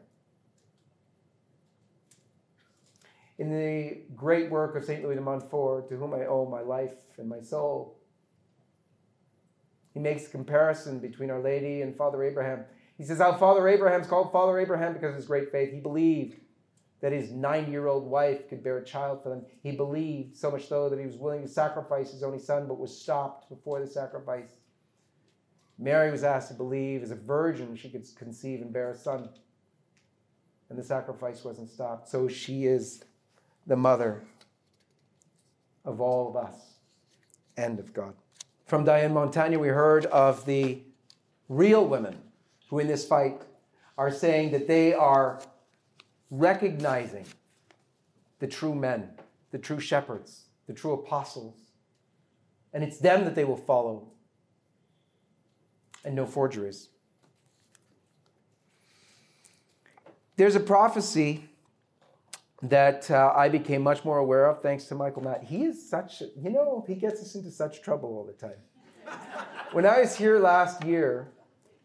In 3.39 3.51
the 3.51 4.01
great 4.15 4.49
work 4.49 4.75
of 4.75 4.83
St. 4.83 5.03
Louis 5.03 5.15
de 5.15 5.21
Montfort, 5.21 5.89
to 5.89 5.95
whom 5.95 6.13
I 6.13 6.25
owe 6.25 6.47
my 6.49 6.61
life 6.61 6.95
and 7.17 7.29
my 7.29 7.39
soul. 7.39 7.99
He 9.93 9.99
makes 9.99 10.27
a 10.27 10.29
comparison 10.29 10.99
between 10.99 11.29
Our 11.29 11.41
Lady 11.41 11.81
and 11.81 11.95
Father 11.95 12.23
Abraham. 12.23 12.65
He 12.97 13.03
says 13.03 13.19
how 13.19 13.33
Father 13.33 13.67
Abraham's 13.67 14.07
called 14.07 14.31
Father 14.31 14.57
Abraham 14.59 14.93
because 14.93 15.11
of 15.11 15.15
his 15.15 15.25
great 15.25 15.51
faith. 15.51 15.71
He 15.71 15.79
believed 15.79 16.39
that 17.01 17.11
his 17.11 17.31
90 17.31 17.71
year 17.71 17.87
old 17.87 18.05
wife 18.05 18.49
could 18.49 18.63
bear 18.63 18.79
a 18.79 18.85
child 18.85 19.21
for 19.21 19.29
them. 19.29 19.45
He 19.61 19.71
believed 19.71 20.35
so 20.35 20.49
much 20.49 20.67
so 20.67 20.89
that 20.89 20.99
he 20.99 21.05
was 21.05 21.15
willing 21.15 21.43
to 21.43 21.47
sacrifice 21.47 22.11
his 22.11 22.23
only 22.23 22.39
son, 22.39 22.67
but 22.67 22.79
was 22.79 22.99
stopped 22.99 23.49
before 23.49 23.79
the 23.79 23.87
sacrifice. 23.87 24.49
Mary 25.77 26.09
was 26.09 26.23
asked 26.23 26.47
to 26.47 26.55
believe 26.55 27.03
as 27.03 27.11
a 27.11 27.15
virgin 27.15 27.75
she 27.75 27.89
could 27.89 28.07
conceive 28.15 28.61
and 28.61 28.73
bear 28.73 28.91
a 28.91 28.95
son, 28.95 29.29
and 30.69 30.79
the 30.79 30.83
sacrifice 30.83 31.43
wasn't 31.43 31.69
stopped. 31.69 32.09
So 32.09 32.27
she 32.27 32.65
is 32.65 33.03
the 33.67 33.75
mother 33.75 34.23
of 35.85 36.01
all 36.01 36.29
of 36.29 36.35
us 36.35 36.55
and 37.57 37.79
of 37.79 37.93
God. 37.93 38.13
From 38.65 38.83
Diane 38.83 39.13
Montagna, 39.13 39.59
we 39.59 39.67
heard 39.67 40.05
of 40.07 40.45
the 40.45 40.81
real 41.49 41.85
women 41.85 42.17
who, 42.69 42.79
in 42.79 42.87
this 42.87 43.05
fight, 43.05 43.41
are 43.97 44.11
saying 44.11 44.51
that 44.51 44.67
they 44.67 44.93
are 44.93 45.41
recognizing 46.29 47.25
the 48.39 48.47
true 48.47 48.75
men, 48.75 49.09
the 49.51 49.57
true 49.57 49.79
shepherds, 49.79 50.45
the 50.67 50.73
true 50.73 50.93
apostles. 50.93 51.55
And 52.73 52.83
it's 52.83 52.97
them 52.97 53.23
that 53.25 53.35
they 53.35 53.45
will 53.45 53.57
follow, 53.57 54.09
and 56.03 56.15
no 56.15 56.25
forgeries. 56.25 56.89
There's 60.35 60.55
a 60.55 60.59
prophecy 60.59 61.46
that 62.63 63.09
uh, 63.11 63.33
I 63.35 63.49
became 63.49 63.81
much 63.81 64.03
more 64.03 64.17
aware 64.17 64.49
of 64.49 64.61
thanks 64.61 64.85
to 64.85 64.95
Michael 64.95 65.23
Matt. 65.23 65.43
He 65.43 65.63
is 65.63 65.89
such, 65.89 66.21
you 66.21 66.49
know, 66.49 66.83
he 66.87 66.95
gets 66.95 67.21
us 67.21 67.35
into 67.35 67.51
such 67.51 67.81
trouble 67.81 68.09
all 68.09 68.25
the 68.25 68.33
time. 68.33 68.57
when 69.73 69.85
I 69.85 70.01
was 70.01 70.15
here 70.15 70.39
last 70.39 70.83
year, 70.83 71.31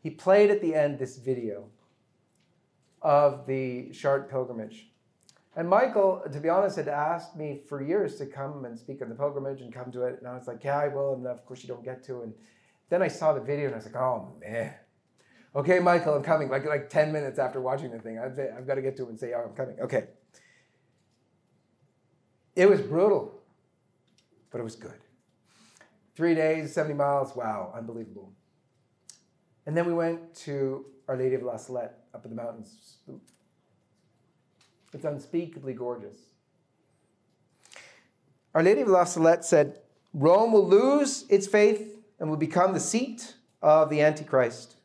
he 0.03 0.11
played 0.11 0.51
at 0.51 0.61
the 0.61 0.75
end 0.75 0.99
this 0.99 1.19
video 1.19 1.69
of 3.03 3.47
the 3.47 3.91
Chartres 3.93 4.31
pilgrimage. 4.31 4.89
And 5.55 5.69
Michael, 5.69 6.23
to 6.33 6.41
be 6.41 6.49
honest, 6.49 6.77
had 6.77 6.89
asked 6.89 7.37
me 7.37 7.61
for 7.69 7.83
years 7.83 8.17
to 8.17 8.27
come 8.27 8.65
and 8.65 8.79
speak 8.79 9.03
on 9.03 9.11
the 9.11 9.15
pilgrimage 9.15 9.61
and 9.61 9.73
come 9.73 9.93
to 9.93 10.05
it. 10.05 10.17
And 10.19 10.27
I 10.27 10.35
was 10.35 10.47
like, 10.47 10.65
yeah, 10.65 10.79
I 10.79 10.89
will. 10.89 11.13
And 11.13 11.27
of 11.27 11.45
course, 11.45 11.63
you 11.63 11.69
don't 11.69 11.85
get 11.85 12.03
to. 12.05 12.23
And 12.23 12.33
then 12.89 13.03
I 13.03 13.09
saw 13.09 13.35
the 13.35 13.41
video 13.41 13.67
and 13.67 13.75
I 13.75 13.79
was 13.79 13.85
like, 13.85 13.97
oh, 13.97 14.33
man. 14.41 14.73
Okay, 15.55 15.79
Michael, 15.81 16.15
I'm 16.15 16.23
coming. 16.23 16.49
Like, 16.49 16.65
like 16.65 16.89
10 16.89 17.13
minutes 17.13 17.39
after 17.39 17.61
watching 17.61 17.91
the 17.91 17.99
thing, 17.99 18.19
I've, 18.19 18.39
I've 18.57 18.67
got 18.67 18.77
to 18.77 18.83
get 18.83 18.97
to 18.97 19.03
it 19.05 19.11
and 19.11 19.21
say, 19.21 19.35
oh, 19.37 19.49
I'm 19.49 19.55
coming. 19.55 19.79
Okay. 19.81 20.07
It 22.55 22.69
was 22.69 22.81
brutal, 22.81 23.41
but 24.51 24.61
it 24.61 24.65
was 24.65 24.77
good. 24.77 24.99
Three 26.15 26.35
days, 26.35 26.75
70 26.75 26.95
miles, 26.95 27.35
wow, 27.35 27.73
unbelievable. 27.75 28.33
And 29.65 29.77
then 29.77 29.87
we 29.87 29.95
went 29.95 30.35
to 30.37 30.85
Our 31.09 31.17
Lady 31.17 31.35
of 31.35 31.43
La 31.43 31.57
Salette 31.57 31.99
up 32.15 32.25
in 32.25 32.31
the 32.31 32.37
mountains. 32.37 32.97
It's 34.93 35.05
unspeakably 35.05 35.73
gorgeous. 35.73 36.17
Our 38.55 38.63
Lady 38.63 38.83
of 38.83 38.89
La 38.89 39.05
Salette 39.05 39.45
said, 39.45 39.79
Rome 40.13 40.53
will 40.53 40.69
lose 40.69 41.25
its 41.31 41.47
faith 41.47 42.05
and 42.21 42.29
will 42.29 42.37
become 42.37 42.75
the 42.75 42.81
seat 42.81 43.35
of 43.63 43.89
the 43.89 44.03
Antichrist. 44.03 44.77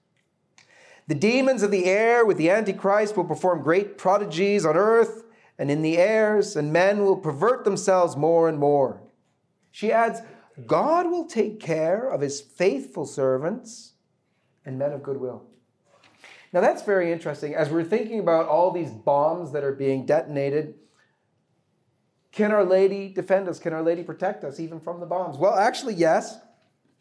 The 1.07 1.15
demons 1.15 1.63
of 1.63 1.71
the 1.71 1.85
air 1.85 2.25
with 2.25 2.37
the 2.37 2.49
Antichrist 2.49 3.17
will 3.17 3.25
perform 3.25 3.61
great 3.61 3.97
prodigies 3.97 4.65
on 4.65 4.77
earth 4.77 5.23
and 5.57 5.71
in 5.71 5.81
the 5.81 5.97
airs, 5.97 6.55
and 6.55 6.71
men 6.71 7.03
will 7.03 7.17
pervert 7.17 7.63
themselves 7.63 8.15
more 8.15 8.47
and 8.47 8.59
more. 8.59 9.01
She 9.71 9.91
adds, 9.91 10.21
God 10.65 11.09
will 11.09 11.25
take 11.25 11.59
care 11.59 12.09
of 12.09 12.21
his 12.21 12.41
faithful 12.41 13.05
servants 13.05 13.93
and 14.65 14.77
men 14.77 14.91
of 14.91 15.03
goodwill. 15.03 15.43
Now 16.53 16.61
that's 16.61 16.81
very 16.81 17.11
interesting. 17.11 17.55
As 17.55 17.69
we're 17.69 17.83
thinking 17.83 18.19
about 18.19 18.47
all 18.47 18.71
these 18.71 18.91
bombs 18.91 19.51
that 19.51 19.63
are 19.63 19.73
being 19.73 20.05
detonated, 20.05 20.75
Can 22.31 22.51
Our 22.51 22.63
Lady 22.63 23.09
defend 23.09 23.49
us? 23.49 23.59
Can 23.59 23.73
Our 23.73 23.83
Lady 23.83 24.03
protect 24.03 24.43
us 24.43 24.59
even 24.59 24.79
from 24.79 24.99
the 24.99 25.05
bombs? 25.05 25.37
Well, 25.37 25.55
actually, 25.55 25.95
yes. 25.95 26.39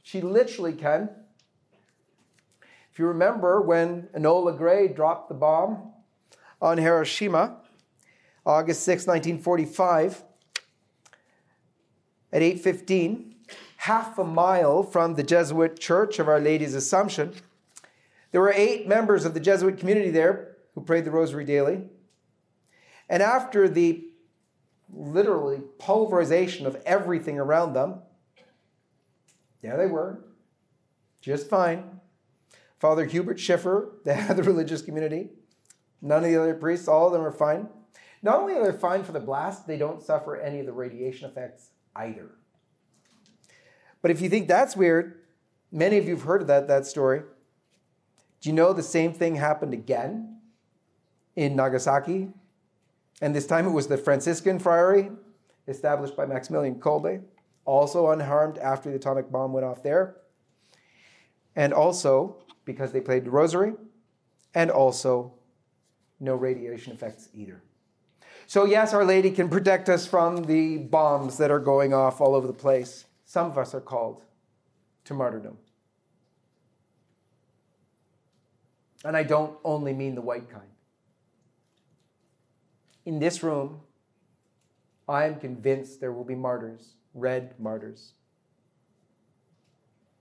She 0.02 0.20
literally 0.20 0.72
can. 0.72 1.10
If 2.92 2.98
you 2.98 3.06
remember 3.06 3.60
when 3.60 4.08
Enola 4.16 4.58
Gay 4.58 4.92
dropped 4.92 5.28
the 5.28 5.34
bomb 5.34 5.92
on 6.60 6.78
Hiroshima, 6.78 7.58
August 8.46 8.82
6, 8.84 9.08
1945, 9.08 10.22
at 12.32 12.42
8:15, 12.42 13.34
half 13.78 14.18
a 14.18 14.24
mile 14.24 14.84
from 14.84 15.14
the 15.14 15.24
Jesuit 15.24 15.80
Church 15.80 16.20
of 16.20 16.28
Our 16.28 16.38
Lady's 16.38 16.74
Assumption, 16.74 17.34
there 18.30 18.40
were 18.40 18.52
eight 18.54 18.86
members 18.86 19.24
of 19.24 19.34
the 19.34 19.40
Jesuit 19.40 19.78
community 19.78 20.10
there 20.10 20.56
who 20.74 20.80
prayed 20.80 21.04
the 21.04 21.10
rosary 21.10 21.44
daily. 21.44 21.88
And 23.08 23.22
after 23.22 23.68
the 23.68 24.04
literally 24.92 25.62
pulverization 25.78 26.66
of 26.66 26.80
everything 26.86 27.38
around 27.38 27.72
them, 27.72 28.02
there 29.60 29.76
they 29.76 29.86
were, 29.86 30.24
just 31.20 31.48
fine. 31.48 32.00
Father 32.76 33.06
Hubert 33.06 33.40
Schiffer, 33.40 33.96
the 34.04 34.14
head 34.14 34.30
of 34.30 34.36
the 34.36 34.42
religious 34.44 34.82
community, 34.82 35.30
none 36.00 36.22
of 36.22 36.30
the 36.30 36.40
other 36.40 36.54
priests, 36.54 36.86
all 36.86 37.06
of 37.06 37.12
them 37.12 37.22
are 37.22 37.32
fine. 37.32 37.68
Not 38.26 38.40
only 38.40 38.56
are 38.56 38.72
they 38.72 38.76
fine 38.76 39.04
for 39.04 39.12
the 39.12 39.20
blast, 39.20 39.68
they 39.68 39.78
don't 39.78 40.02
suffer 40.02 40.34
any 40.34 40.58
of 40.58 40.66
the 40.66 40.72
radiation 40.72 41.30
effects 41.30 41.70
either. 41.94 42.32
But 44.02 44.10
if 44.10 44.20
you 44.20 44.28
think 44.28 44.48
that's 44.48 44.76
weird, 44.76 45.20
many 45.70 45.96
of 45.96 46.08
you 46.08 46.16
have 46.16 46.24
heard 46.24 46.42
of 46.42 46.48
that, 46.48 46.66
that 46.66 46.86
story. 46.86 47.22
Do 48.40 48.48
you 48.48 48.52
know 48.52 48.72
the 48.72 48.82
same 48.82 49.12
thing 49.12 49.36
happened 49.36 49.72
again 49.74 50.40
in 51.36 51.54
Nagasaki? 51.54 52.30
And 53.22 53.32
this 53.32 53.46
time 53.46 53.64
it 53.64 53.70
was 53.70 53.86
the 53.86 53.96
Franciscan 53.96 54.58
friary 54.58 55.12
established 55.68 56.16
by 56.16 56.26
Maximilian 56.26 56.80
Kolbe, 56.80 57.22
also 57.64 58.10
unharmed 58.10 58.58
after 58.58 58.90
the 58.90 58.96
atomic 58.96 59.30
bomb 59.30 59.52
went 59.52 59.64
off 59.64 59.84
there. 59.84 60.16
And 61.54 61.72
also 61.72 62.38
because 62.64 62.90
they 62.90 63.00
played 63.00 63.24
the 63.24 63.30
rosary, 63.30 63.74
and 64.52 64.68
also 64.68 65.32
no 66.18 66.34
radiation 66.34 66.92
effects 66.92 67.28
either. 67.32 67.62
So, 68.48 68.64
yes, 68.64 68.94
Our 68.94 69.04
Lady 69.04 69.30
can 69.32 69.48
protect 69.48 69.88
us 69.88 70.06
from 70.06 70.44
the 70.44 70.78
bombs 70.78 71.36
that 71.38 71.50
are 71.50 71.58
going 71.58 71.92
off 71.92 72.20
all 72.20 72.34
over 72.34 72.46
the 72.46 72.52
place. 72.52 73.04
Some 73.24 73.50
of 73.50 73.58
us 73.58 73.74
are 73.74 73.80
called 73.80 74.22
to 75.04 75.14
martyrdom. 75.14 75.58
And 79.04 79.16
I 79.16 79.24
don't 79.24 79.56
only 79.64 79.92
mean 79.92 80.14
the 80.14 80.20
white 80.20 80.48
kind. 80.48 80.68
In 83.04 83.18
this 83.18 83.42
room, 83.42 83.80
I 85.08 85.24
am 85.24 85.38
convinced 85.38 86.00
there 86.00 86.12
will 86.12 86.24
be 86.24 86.34
martyrs, 86.34 86.94
red 87.14 87.54
martyrs. 87.58 88.12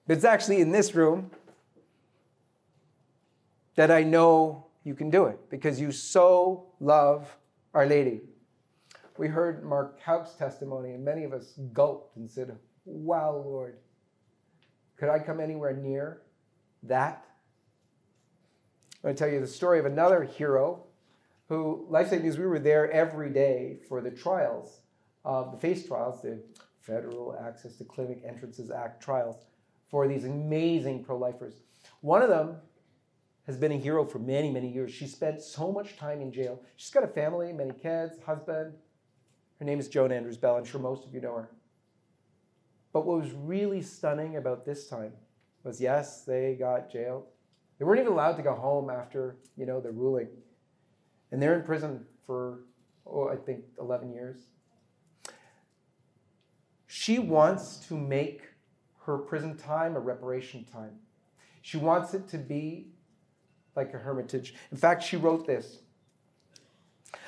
But 0.07 0.17
it's 0.17 0.26
actually 0.26 0.61
in 0.61 0.71
this 0.71 0.93
room 0.93 1.32
that 3.76 3.91
I 3.91 4.03
know 4.03 4.65
you 4.84 4.93
can 4.93 5.09
do 5.09 5.26
it 5.26 5.49
because 5.49 5.80
you 5.80 5.91
so 5.91 6.67
love 6.80 7.36
Our 7.76 7.86
Lady. 7.86 8.21
We 9.17 9.28
heard 9.28 9.65
Mark 9.65 9.99
Houck's 10.01 10.32
testimony, 10.32 10.93
and 10.93 11.03
many 11.03 11.26
of 11.26 11.34
us 11.34 11.59
gulped 11.73 12.15
and 12.15 12.32
said, 12.32 12.57
Wow, 12.86 13.43
Lord, 13.45 13.76
could 14.95 15.09
I 15.09 15.19
come 15.19 15.41
anywhere 15.41 15.76
near 15.76 16.21
that? 16.84 17.26
I'm 18.93 19.09
going 19.09 19.15
to 19.15 19.19
tell 19.19 19.32
you 19.32 19.41
the 19.41 19.47
story 19.47 19.78
of 19.78 19.86
another 19.86 20.23
hero 20.23 20.86
who, 21.49 21.86
LifeSite 21.91 22.23
News, 22.23 22.38
we 22.38 22.47
were 22.47 22.59
there 22.59 22.89
every 22.91 23.30
day 23.30 23.80
for 23.89 23.99
the 23.99 24.09
trials, 24.09 24.80
uh, 25.26 25.51
the 25.51 25.57
FACE 25.57 25.86
trials, 25.86 26.21
the 26.21 26.41
Federal 26.80 27.38
Access 27.45 27.76
to 27.76 27.84
Clinic 27.84 28.23
Entrances 28.26 28.71
Act 28.71 29.03
trials, 29.03 29.36
for 29.89 30.07
these 30.07 30.23
amazing 30.23 31.03
pro 31.03 31.17
lifers. 31.17 31.55
One 31.99 32.21
of 32.21 32.30
them 32.30 32.55
has 33.45 33.57
been 33.57 33.71
a 33.71 33.77
hero 33.77 34.05
for 34.05 34.19
many, 34.19 34.51
many 34.51 34.71
years. 34.71 34.91
She 34.91 35.07
spent 35.07 35.41
so 35.41 35.71
much 35.71 35.97
time 35.97 36.21
in 36.21 36.31
jail. 36.31 36.61
She's 36.75 36.89
got 36.89 37.03
a 37.03 37.07
family, 37.07 37.53
many 37.53 37.71
kids, 37.71 38.15
husband. 38.25 38.73
Her 39.59 39.65
name 39.65 39.79
is 39.79 39.87
Joan 39.87 40.11
Andrews 40.11 40.37
Bell. 40.37 40.55
I'm 40.55 40.65
sure 40.65 40.81
most 40.81 41.05
of 41.05 41.13
you 41.13 41.21
know 41.21 41.35
her. 41.35 41.49
But 42.91 43.05
what 43.05 43.21
was 43.21 43.31
really 43.33 43.81
stunning 43.81 44.37
about 44.37 44.65
this 44.65 44.87
time 44.87 45.13
was 45.63 45.79
yes, 45.79 46.23
they 46.23 46.55
got 46.57 46.91
jailed. 46.91 47.25
They 47.77 47.85
weren't 47.85 47.99
even 47.99 48.13
allowed 48.13 48.37
to 48.37 48.43
go 48.43 48.53
home 48.53 48.89
after, 48.89 49.37
you 49.57 49.65
know, 49.65 49.79
the 49.79 49.91
ruling. 49.91 50.29
And 51.31 51.41
they're 51.41 51.55
in 51.55 51.63
prison 51.63 52.05
for, 52.25 52.61
oh, 53.05 53.27
I 53.27 53.35
think 53.35 53.65
11 53.79 54.13
years. 54.13 54.37
She 56.87 57.19
wants 57.19 57.77
to 57.87 57.97
make 57.97 58.43
her 59.05 59.17
prison 59.17 59.57
time 59.57 59.95
a 59.95 59.99
reparation 59.99 60.63
time. 60.63 60.93
She 61.61 61.77
wants 61.77 62.13
it 62.13 62.27
to 62.29 62.37
be 62.37 62.87
like 63.76 63.93
a 63.93 63.97
hermitage. 63.97 64.53
In 64.71 64.78
fact, 64.78 65.03
she 65.03 65.17
wrote 65.17 65.45
this 65.45 65.80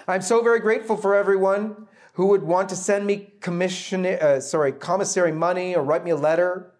I'm 0.08 0.22
so 0.22 0.42
very 0.42 0.60
grateful 0.60 0.98
for 0.98 1.16
everyone 1.16 1.88
who 2.14 2.28
would 2.28 2.44
want 2.44 2.70
to 2.70 2.76
send 2.76 3.06
me 3.06 3.32
commission, 3.42 4.06
uh, 4.06 4.40
sorry, 4.40 4.72
commissary 4.72 5.32
money 5.32 5.76
or 5.76 5.84
write 5.84 6.04
me 6.04 6.12
a 6.12 6.16
letter 6.16 6.72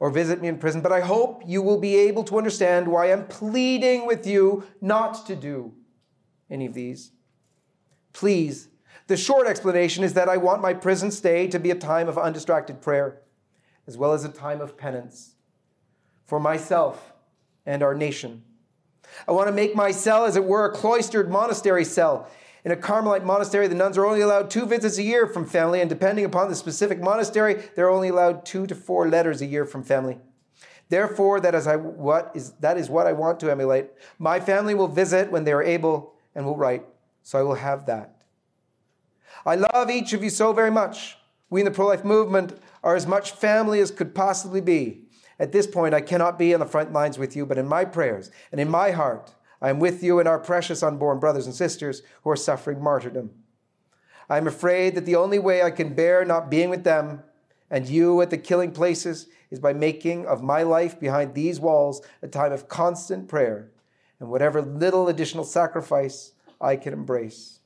or 0.00 0.10
visit 0.10 0.42
me 0.42 0.48
in 0.48 0.58
prison, 0.58 0.80
but 0.80 0.90
I 0.90 1.00
hope 1.00 1.42
you 1.46 1.62
will 1.62 1.78
be 1.78 1.94
able 1.94 2.24
to 2.24 2.36
understand 2.36 2.88
why 2.88 3.12
I'm 3.12 3.28
pleading 3.28 4.04
with 4.04 4.26
you 4.26 4.64
not 4.80 5.26
to 5.26 5.36
do 5.36 5.74
any 6.50 6.66
of 6.66 6.74
these. 6.74 7.12
Please, 8.12 8.68
the 9.06 9.16
short 9.16 9.46
explanation 9.46 10.02
is 10.02 10.14
that 10.14 10.28
I 10.28 10.38
want 10.38 10.60
my 10.60 10.74
prison 10.74 11.12
stay 11.12 11.46
to 11.46 11.60
be 11.60 11.70
a 11.70 11.76
time 11.76 12.08
of 12.08 12.18
undistracted 12.18 12.80
prayer, 12.80 13.22
as 13.86 13.96
well 13.96 14.12
as 14.12 14.24
a 14.24 14.28
time 14.28 14.60
of 14.60 14.76
penance 14.76 15.36
for 16.26 16.40
myself 16.40 17.12
and 17.64 17.82
our 17.82 17.94
nation. 17.94 18.42
I 19.26 19.32
want 19.32 19.48
to 19.48 19.52
make 19.52 19.74
my 19.74 19.90
cell, 19.90 20.24
as 20.24 20.36
it 20.36 20.44
were, 20.44 20.66
a 20.66 20.72
cloistered 20.72 21.30
monastery 21.30 21.84
cell. 21.84 22.28
In 22.64 22.70
a 22.70 22.76
Carmelite 22.76 23.24
monastery, 23.24 23.66
the 23.66 23.74
nuns 23.74 23.98
are 23.98 24.06
only 24.06 24.20
allowed 24.20 24.48
two 24.48 24.66
visits 24.66 24.98
a 24.98 25.02
year 25.02 25.26
from 25.26 25.46
family, 25.46 25.80
and 25.80 25.90
depending 25.90 26.24
upon 26.24 26.48
the 26.48 26.54
specific 26.54 27.00
monastery, 27.00 27.62
they're 27.74 27.90
only 27.90 28.08
allowed 28.08 28.44
two 28.44 28.66
to 28.68 28.74
four 28.74 29.08
letters 29.08 29.40
a 29.40 29.46
year 29.46 29.64
from 29.64 29.82
family. 29.82 30.18
Therefore, 30.88 31.40
that 31.40 31.54
is, 31.54 31.66
I, 31.66 31.76
what 31.76 32.30
is, 32.34 32.52
that 32.60 32.76
is 32.76 32.88
what 32.88 33.06
I 33.06 33.14
want 33.14 33.40
to 33.40 33.50
emulate. 33.50 33.90
My 34.18 34.38
family 34.38 34.74
will 34.74 34.88
visit 34.88 35.32
when 35.32 35.44
they 35.44 35.52
are 35.52 35.62
able 35.62 36.14
and 36.34 36.44
will 36.44 36.56
write, 36.56 36.84
so 37.22 37.38
I 37.38 37.42
will 37.42 37.54
have 37.54 37.86
that. 37.86 38.22
I 39.44 39.56
love 39.56 39.90
each 39.90 40.12
of 40.12 40.22
you 40.22 40.30
so 40.30 40.52
very 40.52 40.70
much. 40.70 41.16
We 41.50 41.60
in 41.60 41.64
the 41.64 41.70
pro 41.70 41.86
life 41.86 42.04
movement 42.04 42.58
are 42.84 42.94
as 42.94 43.06
much 43.06 43.32
family 43.32 43.80
as 43.80 43.90
could 43.90 44.14
possibly 44.14 44.60
be. 44.60 45.01
At 45.38 45.52
this 45.52 45.66
point, 45.66 45.94
I 45.94 46.00
cannot 46.00 46.38
be 46.38 46.54
on 46.54 46.60
the 46.60 46.66
front 46.66 46.92
lines 46.92 47.18
with 47.18 47.34
you, 47.34 47.46
but 47.46 47.58
in 47.58 47.66
my 47.66 47.84
prayers 47.84 48.30
and 48.50 48.60
in 48.60 48.68
my 48.68 48.90
heart, 48.90 49.34
I 49.60 49.70
am 49.70 49.78
with 49.78 50.02
you 50.02 50.18
and 50.18 50.28
our 50.28 50.38
precious 50.38 50.82
unborn 50.82 51.20
brothers 51.20 51.46
and 51.46 51.54
sisters 51.54 52.02
who 52.22 52.30
are 52.30 52.36
suffering 52.36 52.82
martyrdom. 52.82 53.30
I 54.28 54.38
am 54.38 54.46
afraid 54.46 54.94
that 54.94 55.06
the 55.06 55.16
only 55.16 55.38
way 55.38 55.62
I 55.62 55.70
can 55.70 55.94
bear 55.94 56.24
not 56.24 56.50
being 56.50 56.70
with 56.70 56.84
them 56.84 57.22
and 57.70 57.88
you 57.88 58.20
at 58.20 58.30
the 58.30 58.38
killing 58.38 58.72
places 58.72 59.28
is 59.50 59.58
by 59.58 59.72
making 59.72 60.26
of 60.26 60.42
my 60.42 60.62
life 60.62 61.00
behind 61.00 61.34
these 61.34 61.58
walls 61.58 62.02
a 62.20 62.28
time 62.28 62.52
of 62.52 62.68
constant 62.68 63.28
prayer 63.28 63.70
and 64.20 64.28
whatever 64.28 64.60
little 64.60 65.08
additional 65.08 65.44
sacrifice 65.44 66.32
I 66.60 66.76
can 66.76 66.92
embrace. 66.92 67.60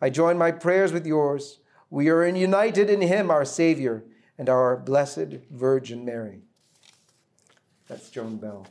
I 0.00 0.10
join 0.10 0.38
my 0.38 0.52
prayers 0.52 0.92
with 0.92 1.06
yours. 1.06 1.58
We 1.90 2.08
are 2.08 2.26
united 2.26 2.88
in 2.88 3.00
Him, 3.00 3.30
our 3.30 3.44
Savior, 3.44 4.04
and 4.38 4.48
our 4.48 4.76
Blessed 4.76 5.38
Virgin 5.50 6.04
Mary. 6.04 6.42
That's 7.90 8.08
Joan 8.08 8.36
Bell. 8.36 8.68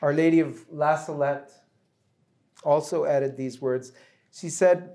Our 0.00 0.14
Lady 0.14 0.40
of 0.40 0.64
La 0.72 0.96
Salette 0.96 1.52
also 2.62 3.04
added 3.04 3.36
these 3.36 3.60
words. 3.60 3.92
She 4.32 4.48
said, 4.48 4.92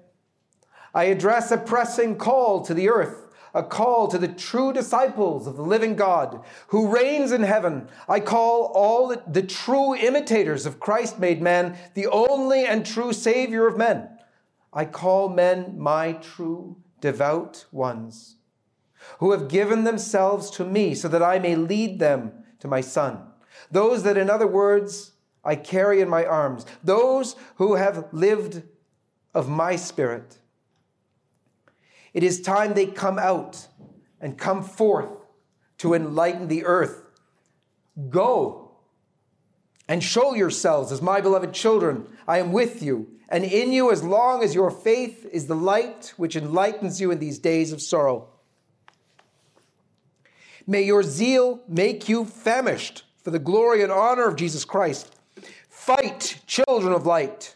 I 0.95 1.03
address 1.03 1.51
a 1.51 1.57
pressing 1.59 2.15
call 2.15 2.63
to 2.63 2.73
the 2.73 2.89
earth, 2.89 3.31
a 3.53 3.61
call 3.61 4.07
to 4.07 4.17
the 4.17 4.27
true 4.27 4.73
disciples 4.73 5.45
of 5.45 5.57
the 5.57 5.61
living 5.61 5.95
God 5.95 6.43
who 6.69 6.87
reigns 6.87 7.31
in 7.31 7.43
heaven. 7.43 7.87
I 8.07 8.19
call 8.19 8.71
all 8.73 9.15
the 9.27 9.43
true 9.43 9.93
imitators 9.93 10.65
of 10.65 10.79
Christ 10.79 11.19
made 11.19 11.39
man, 11.39 11.77
the 11.93 12.07
only 12.07 12.65
and 12.65 12.83
true 12.83 13.13
Savior 13.13 13.67
of 13.67 13.77
men. 13.77 14.15
I 14.71 14.85
call 14.85 15.29
men 15.29 15.75
my 15.77 16.13
true 16.13 16.77
devout 17.01 17.65
ones, 17.71 18.35
who 19.19 19.31
have 19.31 19.47
given 19.47 19.83
themselves 19.83 20.49
to 20.51 20.65
me 20.65 20.93
so 20.93 21.07
that 21.07 21.23
I 21.23 21.39
may 21.39 21.55
lead 21.55 21.99
them 21.99 22.33
to 22.59 22.67
my 22.67 22.81
Son. 22.81 23.21
Those 23.71 24.03
that, 24.03 24.17
in 24.17 24.29
other 24.29 24.47
words, 24.47 25.13
I 25.43 25.55
carry 25.55 26.01
in 26.01 26.09
my 26.09 26.25
arms, 26.25 26.65
those 26.83 27.35
who 27.55 27.75
have 27.75 28.07
lived 28.11 28.63
of 29.33 29.47
my 29.47 29.75
spirit. 29.75 30.39
It 32.13 32.23
is 32.23 32.41
time 32.41 32.73
they 32.73 32.85
come 32.85 33.17
out 33.17 33.67
and 34.19 34.37
come 34.37 34.63
forth 34.63 35.09
to 35.77 35.93
enlighten 35.93 36.47
the 36.47 36.65
earth 36.65 37.03
Go 38.09 38.71
and 39.87 40.03
show 40.03 40.33
yourselves 40.33 40.91
as 40.91 41.01
my 41.01 41.19
beloved 41.19 41.53
children. 41.53 42.07
I 42.27 42.37
am 42.37 42.51
with 42.51 42.81
you 42.81 43.07
and 43.29 43.43
in 43.43 43.71
you 43.71 43.91
as 43.91 44.03
long 44.03 44.43
as 44.43 44.55
your 44.55 44.71
faith 44.71 45.25
is 45.31 45.45
the 45.45 45.55
light 45.55 46.13
which 46.17 46.35
enlightens 46.35 46.99
you 46.99 47.11
in 47.11 47.19
these 47.19 47.37
days 47.37 47.71
of 47.71 47.81
sorrow. 47.81 48.27
May 50.65 50.81
your 50.81 51.03
zeal 51.03 51.61
make 51.67 52.09
you 52.09 52.25
famished 52.25 53.03
for 53.23 53.31
the 53.31 53.39
glory 53.39 53.83
and 53.83 53.91
honor 53.91 54.27
of 54.27 54.35
Jesus 54.35 54.65
Christ. 54.65 55.15
Fight, 55.69 56.41
children 56.45 56.93
of 56.93 57.05
light. 57.05 57.55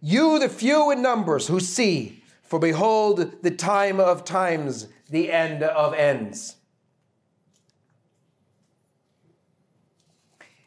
You, 0.00 0.38
the 0.38 0.48
few 0.48 0.90
in 0.90 1.00
numbers 1.00 1.46
who 1.46 1.60
see, 1.60 2.22
for 2.42 2.58
behold, 2.58 3.42
the 3.42 3.50
time 3.50 4.00
of 4.00 4.24
times, 4.24 4.88
the 5.08 5.30
end 5.30 5.62
of 5.62 5.94
ends. 5.94 6.56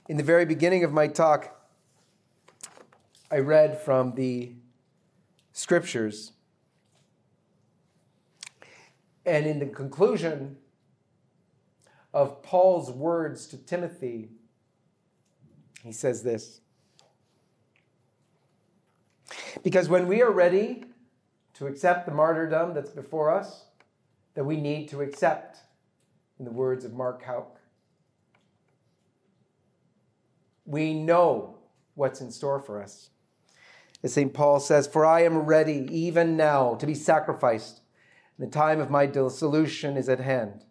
In 0.08 0.18
the 0.18 0.24
very 0.24 0.46
beginning 0.46 0.84
of 0.84 0.94
my 0.94 1.08
talk, 1.08 1.55
I 3.36 3.40
read 3.40 3.78
from 3.78 4.16
the 4.16 4.54
scriptures. 5.52 6.32
And 9.26 9.46
in 9.46 9.60
the 9.60 9.66
conclusion 9.66 10.56
of 12.14 12.42
Paul's 12.42 12.90
words 12.92 13.46
to 13.48 13.58
Timothy, 13.58 14.30
he 15.84 15.92
says 15.92 16.24
this 16.24 16.62
Because 19.64 19.90
when 19.90 20.08
we 20.08 20.22
are 20.22 20.32
ready 20.32 20.86
to 21.56 21.68
accept 21.68 22.06
the 22.06 22.14
martyrdom 22.14 22.74
that's 22.74 22.92
before 22.92 23.32
us, 23.32 23.66
that 24.36 24.46
we 24.46 24.56
need 24.56 24.88
to 24.88 25.02
accept, 25.02 25.58
in 26.40 26.46
the 26.46 26.52
words 26.52 26.86
of 26.86 26.94
Mark 26.94 27.22
Houck, 27.26 27.60
we 30.66 30.94
know 30.94 31.58
what's 31.96 32.22
in 32.22 32.32
store 32.32 32.62
for 32.62 32.82
us. 32.82 33.10
As 34.06 34.14
St. 34.14 34.36
Paul 34.36 34.60
says, 34.60 34.86
For 34.86 35.04
I 35.04 35.24
am 35.24 35.40
ready 35.40 35.90
even 35.92 36.38
now 36.38 36.76
to 36.76 36.86
be 36.86 36.94
sacrificed, 36.94 37.82
and 38.38 38.46
the 38.46 38.52
time 38.52 38.80
of 38.80 38.92
my 38.92 39.08
dissolution 39.08 39.98
is 39.98 40.08
at 40.08 40.20
hand. 40.20 40.64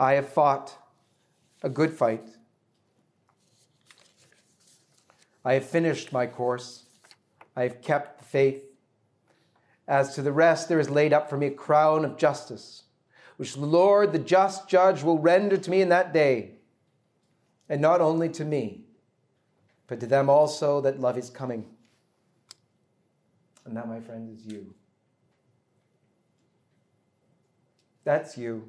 I 0.00 0.14
have 0.14 0.26
fought 0.26 0.78
a 1.62 1.68
good 1.68 1.92
fight. 1.92 2.26
I 5.44 5.52
have 5.52 5.66
finished 5.66 6.10
my 6.10 6.26
course. 6.26 6.86
I 7.54 7.64
have 7.64 7.82
kept 7.82 8.20
the 8.20 8.24
faith. 8.24 8.64
As 9.86 10.14
to 10.14 10.22
the 10.22 10.32
rest, 10.32 10.70
there 10.70 10.80
is 10.80 10.88
laid 10.88 11.12
up 11.12 11.28
for 11.28 11.36
me 11.36 11.48
a 11.48 11.50
crown 11.50 12.06
of 12.06 12.16
justice, 12.16 12.84
which 13.36 13.52
the 13.52 13.66
Lord, 13.66 14.12
the 14.12 14.18
just 14.18 14.70
judge, 14.70 15.02
will 15.02 15.18
render 15.18 15.58
to 15.58 15.70
me 15.70 15.82
in 15.82 15.90
that 15.90 16.14
day, 16.14 16.52
and 17.68 17.82
not 17.82 18.00
only 18.00 18.30
to 18.30 18.44
me 18.46 18.84
but 19.86 20.00
to 20.00 20.06
them 20.06 20.30
also 20.30 20.80
that 20.80 21.00
love 21.00 21.18
is 21.18 21.30
coming. 21.30 21.66
And 23.64 23.76
that, 23.76 23.88
my 23.88 24.00
friends, 24.00 24.40
is 24.40 24.52
you. 24.52 24.74
That's 28.04 28.36
you 28.36 28.68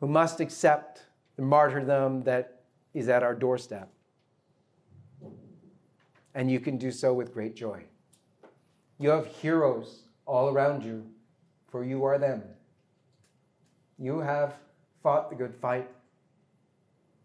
who 0.00 0.08
must 0.08 0.40
accept 0.40 1.02
the 1.36 1.42
martyrdom 1.42 2.22
that 2.22 2.62
is 2.94 3.08
at 3.08 3.22
our 3.22 3.34
doorstep. 3.34 3.90
And 6.34 6.50
you 6.50 6.60
can 6.60 6.78
do 6.78 6.90
so 6.90 7.12
with 7.12 7.34
great 7.34 7.54
joy. 7.54 7.84
You 8.98 9.10
have 9.10 9.26
heroes 9.26 10.04
all 10.24 10.48
around 10.48 10.84
you, 10.84 11.06
for 11.68 11.84
you 11.84 12.04
are 12.04 12.18
them. 12.18 12.42
You 13.98 14.20
have 14.20 14.54
fought 15.02 15.28
the 15.28 15.36
good 15.36 15.54
fight. 15.54 15.88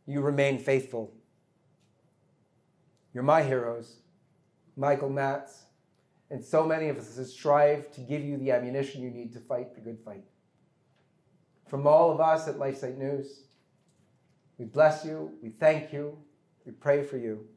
You 0.05 0.22
remain 0.22 0.59
faithful 0.59 1.13
you're 3.16 3.24
my 3.24 3.41
heroes, 3.41 3.95
Michael 4.76 5.09
Matt, 5.09 5.51
and 6.30 6.43
so 6.43 6.65
many 6.65 6.89
of 6.89 6.97
us 6.97 7.19
strive 7.32 7.91
to 7.93 8.01
give 8.01 8.23
you 8.23 8.38
the 8.38 8.51
ammunition 8.51 9.01
you 9.01 9.11
need 9.11 9.34
to 9.34 9.39
fight 9.39 9.76
the 9.76 9.82
good 9.82 9.99
fight. 10.03 10.23
From 11.67 11.88
all 11.88 12.11
of 12.11 12.19
us 12.19 12.47
at 12.47 12.55
LifeSite 12.55 12.97
News, 12.97 13.43
we 14.57 14.65
bless 14.65 15.05
you, 15.05 15.32
we 15.41 15.49
thank 15.49 15.91
you, 15.91 16.17
we 16.65 16.71
pray 16.71 17.03
for 17.03 17.17
you. 17.17 17.47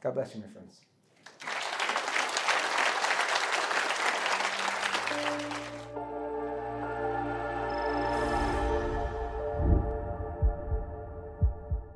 God 0.00 0.14
bless 0.14 0.34
you, 0.34 0.40
my 0.40 0.48
friends. 0.48 0.80